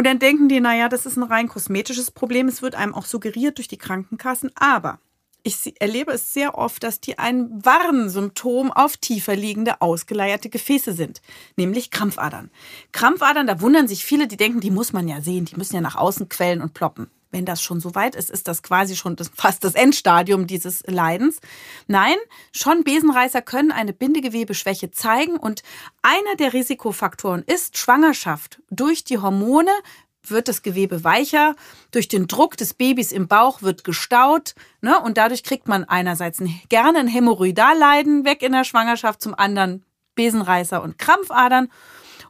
Und 0.00 0.06
dann 0.06 0.18
denken 0.18 0.48
die, 0.48 0.60
naja, 0.60 0.88
das 0.88 1.04
ist 1.04 1.18
ein 1.18 1.24
rein 1.24 1.46
kosmetisches 1.46 2.10
Problem. 2.10 2.48
Es 2.48 2.62
wird 2.62 2.74
einem 2.74 2.94
auch 2.94 3.04
suggeriert 3.04 3.58
durch 3.58 3.68
die 3.68 3.76
Krankenkassen. 3.76 4.50
Aber 4.54 4.98
ich 5.42 5.74
erlebe 5.78 6.12
es 6.12 6.32
sehr 6.32 6.56
oft, 6.56 6.82
dass 6.82 7.00
die 7.00 7.18
ein 7.18 7.50
Warnsymptom 7.62 8.72
auf 8.72 8.96
tiefer 8.96 9.36
liegende, 9.36 9.82
ausgeleierte 9.82 10.48
Gefäße 10.48 10.94
sind, 10.94 11.20
nämlich 11.56 11.90
Krampfadern. 11.90 12.50
Krampfadern, 12.92 13.46
da 13.46 13.60
wundern 13.60 13.88
sich 13.88 14.06
viele, 14.06 14.26
die 14.26 14.38
denken, 14.38 14.60
die 14.60 14.70
muss 14.70 14.94
man 14.94 15.06
ja 15.06 15.20
sehen, 15.20 15.44
die 15.44 15.56
müssen 15.56 15.74
ja 15.74 15.82
nach 15.82 15.96
außen 15.96 16.30
quellen 16.30 16.62
und 16.62 16.72
ploppen 16.72 17.10
wenn 17.30 17.44
das 17.44 17.62
schon 17.62 17.80
so 17.80 17.94
weit 17.94 18.14
ist, 18.14 18.30
ist 18.30 18.48
das 18.48 18.62
quasi 18.62 18.96
schon 18.96 19.16
das, 19.16 19.30
fast 19.34 19.64
das 19.64 19.74
Endstadium 19.74 20.46
dieses 20.46 20.82
Leidens. 20.86 21.40
Nein, 21.86 22.16
schon 22.52 22.84
Besenreißer 22.84 23.42
können 23.42 23.72
eine 23.72 23.92
Bindegewebeschwäche 23.92 24.90
zeigen 24.90 25.36
und 25.36 25.62
einer 26.02 26.36
der 26.38 26.52
Risikofaktoren 26.52 27.42
ist 27.46 27.76
Schwangerschaft. 27.76 28.60
Durch 28.70 29.04
die 29.04 29.18
Hormone 29.18 29.70
wird 30.24 30.48
das 30.48 30.62
Gewebe 30.62 31.02
weicher, 31.02 31.56
durch 31.90 32.08
den 32.08 32.26
Druck 32.26 32.56
des 32.56 32.74
Babys 32.74 33.10
im 33.10 33.26
Bauch 33.26 33.62
wird 33.62 33.84
gestaut 33.84 34.54
ne, 34.82 35.00
und 35.00 35.16
dadurch 35.16 35.42
kriegt 35.42 35.66
man 35.66 35.84
einerseits 35.84 36.40
ein, 36.40 36.60
gerne 36.68 36.98
ein 36.98 37.08
Hämorrhoidalleiden 37.08 38.24
weg 38.24 38.42
in 38.42 38.52
der 38.52 38.64
Schwangerschaft, 38.64 39.22
zum 39.22 39.34
anderen 39.34 39.84
Besenreißer 40.14 40.82
und 40.82 40.98
Krampfadern 40.98 41.70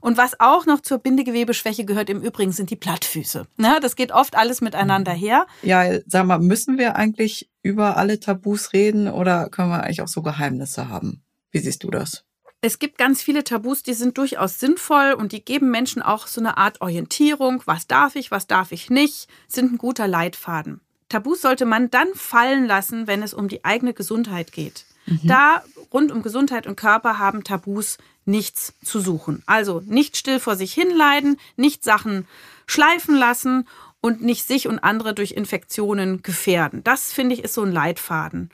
und 0.01 0.17
was 0.17 0.39
auch 0.41 0.67
noch 0.67 0.81
zur 0.81 0.99
Bindegewebeschwäche 0.99 1.85
gehört 1.85 2.11
im 2.11 2.21
Übrigen 2.21 2.53
sind 2.53 2.71
die 2.71 2.77
Plattfüße. 2.77 3.47
Ne? 3.57 3.79
Das 3.81 3.97
geht 3.97 4.13
oft 4.13 4.37
alles 4.37 4.61
miteinander 4.61 5.13
her. 5.13 5.47
Ja, 5.63 5.85
sag 6.07 6.27
mal, 6.27 6.39
müssen 6.39 6.79
wir 6.79 6.97
eigentlich 6.97 7.51
über 7.63 7.97
alle 7.97 8.21
Tabus 8.21 8.73
reden 8.73 9.09
oder 9.09 9.49
können 9.51 9.71
wir 9.71 9.83
eigentlich 9.83 10.03
auch 10.03 10.09
so 10.09 10.23
Geheimnisse 10.23 10.89
haben? 10.89 11.23
Wie 11.51 11.59
siehst 11.59 11.85
du 11.85 11.91
das? 11.91 12.25
Es 12.63 12.79
gibt 12.79 12.99
ganz 12.99 13.23
viele 13.23 13.43
Tabus, 13.43 13.83
die 13.83 13.95
sind 13.95 14.19
durchaus 14.19 14.61
sinnvoll 14.61 15.15
und 15.15 15.33
die 15.33 15.43
geben 15.43 15.71
Menschen 15.71 16.03
auch 16.03 16.27
so 16.27 16.41
eine 16.41 16.59
Art 16.59 16.83
Orientierung. 16.83 17.63
Was 17.65 17.87
darf 17.87 18.17
ich, 18.17 18.31
was 18.31 18.47
darf 18.47 18.73
ich 18.73 18.91
nicht, 18.91 19.29
sind 19.49 19.73
ein 19.73 19.79
guter 19.79 20.07
Leitfaden. 20.07 20.81
Tabus 21.09 21.41
sollte 21.41 21.65
man 21.65 21.91
dann 21.91 22.09
fallen 22.15 22.67
lassen, 22.67 23.07
wenn 23.07 23.23
es 23.23 23.35
um 23.35 23.49
die 23.49 23.65
eigene 23.65 23.95
Gesundheit 23.95 24.53
geht. 24.53 24.85
Mhm. 25.07 25.21
Da 25.25 25.65
rund 25.93 26.13
um 26.13 26.23
Gesundheit 26.23 26.67
und 26.67 26.77
Körper 26.77 27.19
haben 27.19 27.45
Tabus 27.45 27.97
nichts 28.25 28.75
zu 28.85 29.01
suchen. 29.01 29.43
Also 29.47 29.83
nicht 29.85 30.17
still 30.17 30.41
vor 30.41 30.57
sich 30.57 30.73
hinleiden, 30.73 31.39
nicht 31.57 31.85
Sachen 31.85 32.27
schleifen 32.67 33.17
lassen 33.17 33.67
und 34.01 34.23
nicht 34.23 34.47
sich 34.47 34.69
und 34.69 34.79
andere 34.79 35.15
durch 35.15 35.33
Infektionen 35.33 36.23
gefährden. 36.23 36.83
Das 36.85 37.13
finde 37.13 37.35
ich 37.35 37.45
ist 37.45 37.55
so 37.55 37.63
ein 37.63 37.73
Leitfaden. 37.73 38.51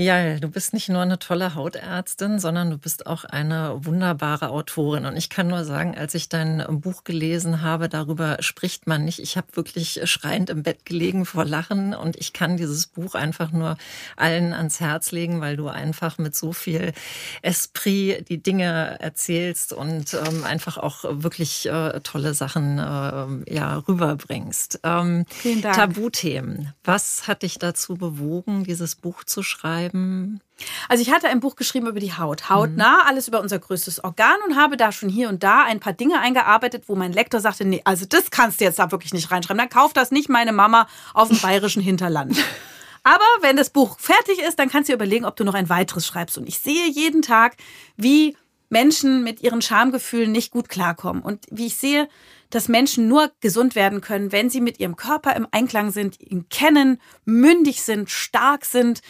Ja, 0.00 0.38
du 0.38 0.46
bist 0.46 0.74
nicht 0.74 0.88
nur 0.88 1.02
eine 1.02 1.18
tolle 1.18 1.56
Hautärztin, 1.56 2.38
sondern 2.38 2.70
du 2.70 2.78
bist 2.78 3.08
auch 3.08 3.24
eine 3.24 3.84
wunderbare 3.84 4.50
Autorin. 4.50 5.06
Und 5.06 5.16
ich 5.16 5.28
kann 5.28 5.48
nur 5.48 5.64
sagen, 5.64 5.98
als 5.98 6.14
ich 6.14 6.28
dein 6.28 6.64
Buch 6.80 7.02
gelesen 7.02 7.62
habe, 7.62 7.88
darüber 7.88 8.36
spricht 8.38 8.86
man 8.86 9.04
nicht. 9.04 9.18
Ich 9.18 9.36
habe 9.36 9.48
wirklich 9.54 10.00
schreiend 10.04 10.50
im 10.50 10.62
Bett 10.62 10.84
gelegen 10.84 11.26
vor 11.26 11.44
Lachen 11.44 11.94
und 11.94 12.14
ich 12.14 12.32
kann 12.32 12.56
dieses 12.56 12.86
Buch 12.86 13.16
einfach 13.16 13.50
nur 13.50 13.76
allen 14.14 14.52
ans 14.52 14.78
Herz 14.78 15.10
legen, 15.10 15.40
weil 15.40 15.56
du 15.56 15.66
einfach 15.66 16.16
mit 16.16 16.36
so 16.36 16.52
viel 16.52 16.92
Esprit 17.42 18.28
die 18.28 18.40
Dinge 18.40 19.00
erzählst 19.00 19.72
und 19.72 20.14
ähm, 20.14 20.44
einfach 20.44 20.78
auch 20.78 21.06
wirklich 21.08 21.66
äh, 21.66 21.98
tolle 22.04 22.34
Sachen 22.34 22.78
äh, 22.78 23.52
ja, 23.52 23.78
rüberbringst. 23.78 24.78
Ähm, 24.84 25.24
Vielen 25.28 25.60
Dank. 25.60 25.74
Tabuthemen. 25.74 26.72
Was 26.84 27.26
hat 27.26 27.42
dich 27.42 27.58
dazu 27.58 27.96
bewogen, 27.96 28.62
dieses 28.62 28.94
Buch 28.94 29.24
zu 29.24 29.42
schreiben? 29.42 29.87
Schreiben? 29.90 30.40
Also 30.88 31.02
ich 31.02 31.12
hatte 31.12 31.28
ein 31.28 31.40
Buch 31.40 31.56
geschrieben 31.56 31.86
über 31.86 32.00
die 32.00 32.14
Haut, 32.14 32.48
hautnah, 32.48 33.02
mhm. 33.02 33.08
alles 33.08 33.28
über 33.28 33.40
unser 33.40 33.58
größtes 33.58 34.02
Organ 34.02 34.36
und 34.46 34.56
habe 34.56 34.76
da 34.76 34.90
schon 34.92 35.08
hier 35.08 35.28
und 35.28 35.42
da 35.42 35.64
ein 35.64 35.80
paar 35.80 35.92
Dinge 35.92 36.20
eingearbeitet, 36.20 36.84
wo 36.86 36.96
mein 36.96 37.12
Lektor 37.12 37.40
sagte, 37.40 37.64
nee, 37.64 37.80
also 37.84 38.06
das 38.06 38.30
kannst 38.30 38.60
du 38.60 38.64
jetzt 38.64 38.78
da 38.78 38.90
wirklich 38.90 39.12
nicht 39.12 39.30
reinschreiben. 39.30 39.58
Dann 39.58 39.68
kauft 39.68 39.96
das 39.96 40.10
nicht 40.10 40.28
meine 40.28 40.52
Mama 40.52 40.88
auf 41.14 41.28
dem 41.28 41.40
bayerischen 41.40 41.82
Hinterland. 41.82 42.36
Aber 43.04 43.24
wenn 43.40 43.56
das 43.56 43.70
Buch 43.70 43.98
fertig 43.98 44.40
ist, 44.40 44.58
dann 44.58 44.68
kannst 44.68 44.88
du 44.88 44.92
dir 44.92 44.96
überlegen, 44.96 45.24
ob 45.24 45.36
du 45.36 45.44
noch 45.44 45.54
ein 45.54 45.68
weiteres 45.68 46.06
schreibst. 46.06 46.36
Und 46.36 46.48
ich 46.48 46.58
sehe 46.58 46.88
jeden 46.90 47.22
Tag, 47.22 47.56
wie 47.96 48.36
Menschen 48.68 49.24
mit 49.24 49.42
ihren 49.42 49.62
Schamgefühlen 49.62 50.30
nicht 50.30 50.50
gut 50.50 50.68
klarkommen 50.68 51.22
und 51.22 51.46
wie 51.50 51.66
ich 51.66 51.76
sehe, 51.76 52.08
dass 52.50 52.68
Menschen 52.68 53.08
nur 53.08 53.30
gesund 53.40 53.74
werden 53.74 54.00
können, 54.00 54.32
wenn 54.32 54.50
sie 54.50 54.60
mit 54.60 54.80
ihrem 54.80 54.96
Körper 54.96 55.36
im 55.36 55.46
Einklang 55.50 55.90
sind, 55.90 56.20
ihn 56.20 56.48
kennen, 56.48 57.00
mündig 57.24 57.82
sind, 57.82 58.10
stark 58.10 58.64
sind 58.64 59.00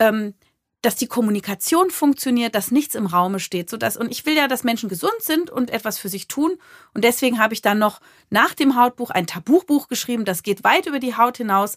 ähm, 0.00 0.34
dass 0.82 0.96
die 0.96 1.06
Kommunikation 1.06 1.90
funktioniert, 1.90 2.54
dass 2.54 2.70
nichts 2.70 2.94
im 2.94 3.06
Raume 3.06 3.38
steht, 3.38 3.68
so 3.68 3.76
und 3.76 4.10
ich 4.10 4.24
will 4.24 4.34
ja, 4.34 4.48
dass 4.48 4.64
Menschen 4.64 4.88
gesund 4.88 5.20
sind 5.20 5.50
und 5.50 5.70
etwas 5.70 5.98
für 5.98 6.08
sich 6.08 6.26
tun. 6.26 6.56
Und 6.94 7.04
deswegen 7.04 7.38
habe 7.38 7.52
ich 7.52 7.60
dann 7.60 7.78
noch 7.78 8.00
nach 8.30 8.54
dem 8.54 8.76
Hautbuch 8.76 9.10
ein 9.10 9.26
Tabuchbuch 9.26 9.88
geschrieben, 9.88 10.24
das 10.24 10.42
geht 10.42 10.64
weit 10.64 10.86
über 10.86 10.98
die 10.98 11.16
Haut 11.16 11.36
hinaus. 11.36 11.76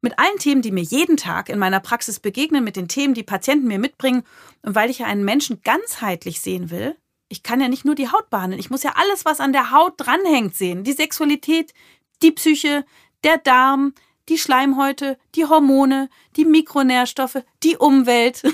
Mit 0.00 0.18
allen 0.18 0.38
Themen, 0.38 0.62
die 0.62 0.70
mir 0.70 0.82
jeden 0.82 1.16
Tag 1.16 1.48
in 1.48 1.58
meiner 1.58 1.80
Praxis 1.80 2.20
begegnen, 2.20 2.62
mit 2.62 2.76
den 2.76 2.88
Themen, 2.88 3.14
die 3.14 3.24
Patienten 3.24 3.66
mir 3.66 3.80
mitbringen. 3.80 4.22
Und 4.62 4.76
weil 4.76 4.90
ich 4.90 5.00
ja 5.00 5.06
einen 5.06 5.24
Menschen 5.24 5.60
ganzheitlich 5.62 6.40
sehen 6.40 6.70
will, 6.70 6.96
ich 7.28 7.42
kann 7.42 7.60
ja 7.60 7.68
nicht 7.68 7.84
nur 7.84 7.96
die 7.96 8.10
Haut 8.10 8.30
behandeln, 8.30 8.60
ich 8.60 8.70
muss 8.70 8.82
ja 8.82 8.92
alles, 8.94 9.24
was 9.26 9.40
an 9.40 9.52
der 9.52 9.72
Haut 9.72 9.94
dranhängt, 9.98 10.54
sehen, 10.54 10.84
die 10.84 10.92
Sexualität, 10.92 11.74
die 12.22 12.32
Psyche, 12.32 12.86
der 13.24 13.38
Darm, 13.38 13.92
die 14.28 14.38
Schleimhäute, 14.38 15.18
die 15.34 15.46
Hormone, 15.46 16.08
die 16.36 16.44
Mikronährstoffe, 16.44 17.42
die 17.62 17.76
Umwelt. 17.76 18.42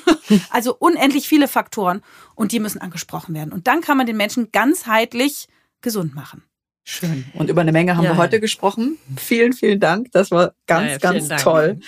Also 0.51 0.75
unendlich 0.79 1.29
viele 1.29 1.49
Faktoren. 1.49 2.01
Und 2.35 2.53
die 2.53 2.59
müssen 2.59 2.81
angesprochen 2.81 3.35
werden. 3.35 3.53
Und 3.53 3.67
dann 3.67 3.83
kann 3.83 3.99
man 3.99 4.07
den 4.07 4.17
Menschen 4.17 4.51
ganzheitlich 4.53 5.49
gesund 5.83 6.15
machen. 6.15 6.43
Schön. 6.83 7.25
Und 7.35 7.51
über 7.51 7.61
eine 7.61 7.73
Menge 7.73 7.97
haben 7.97 8.05
ja. 8.05 8.13
wir 8.13 8.17
heute 8.17 8.41
gesprochen. 8.41 8.99
Vielen, 9.17 9.53
vielen 9.53 9.81
Dank. 9.81 10.11
Das 10.13 10.31
war 10.31 10.55
ganz, 10.67 10.93
ja, 10.93 10.99
ganz 10.99 11.29
Dank. 11.29 11.43
toll. 11.43 11.81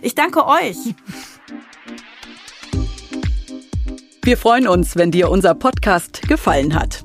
Ich 0.00 0.14
danke 0.14 0.46
euch. 0.46 0.76
Wir 4.22 4.38
freuen 4.38 4.68
uns, 4.68 4.96
wenn 4.96 5.10
dir 5.10 5.30
unser 5.30 5.54
Podcast 5.54 6.22
gefallen 6.22 6.74
hat. 6.74 7.04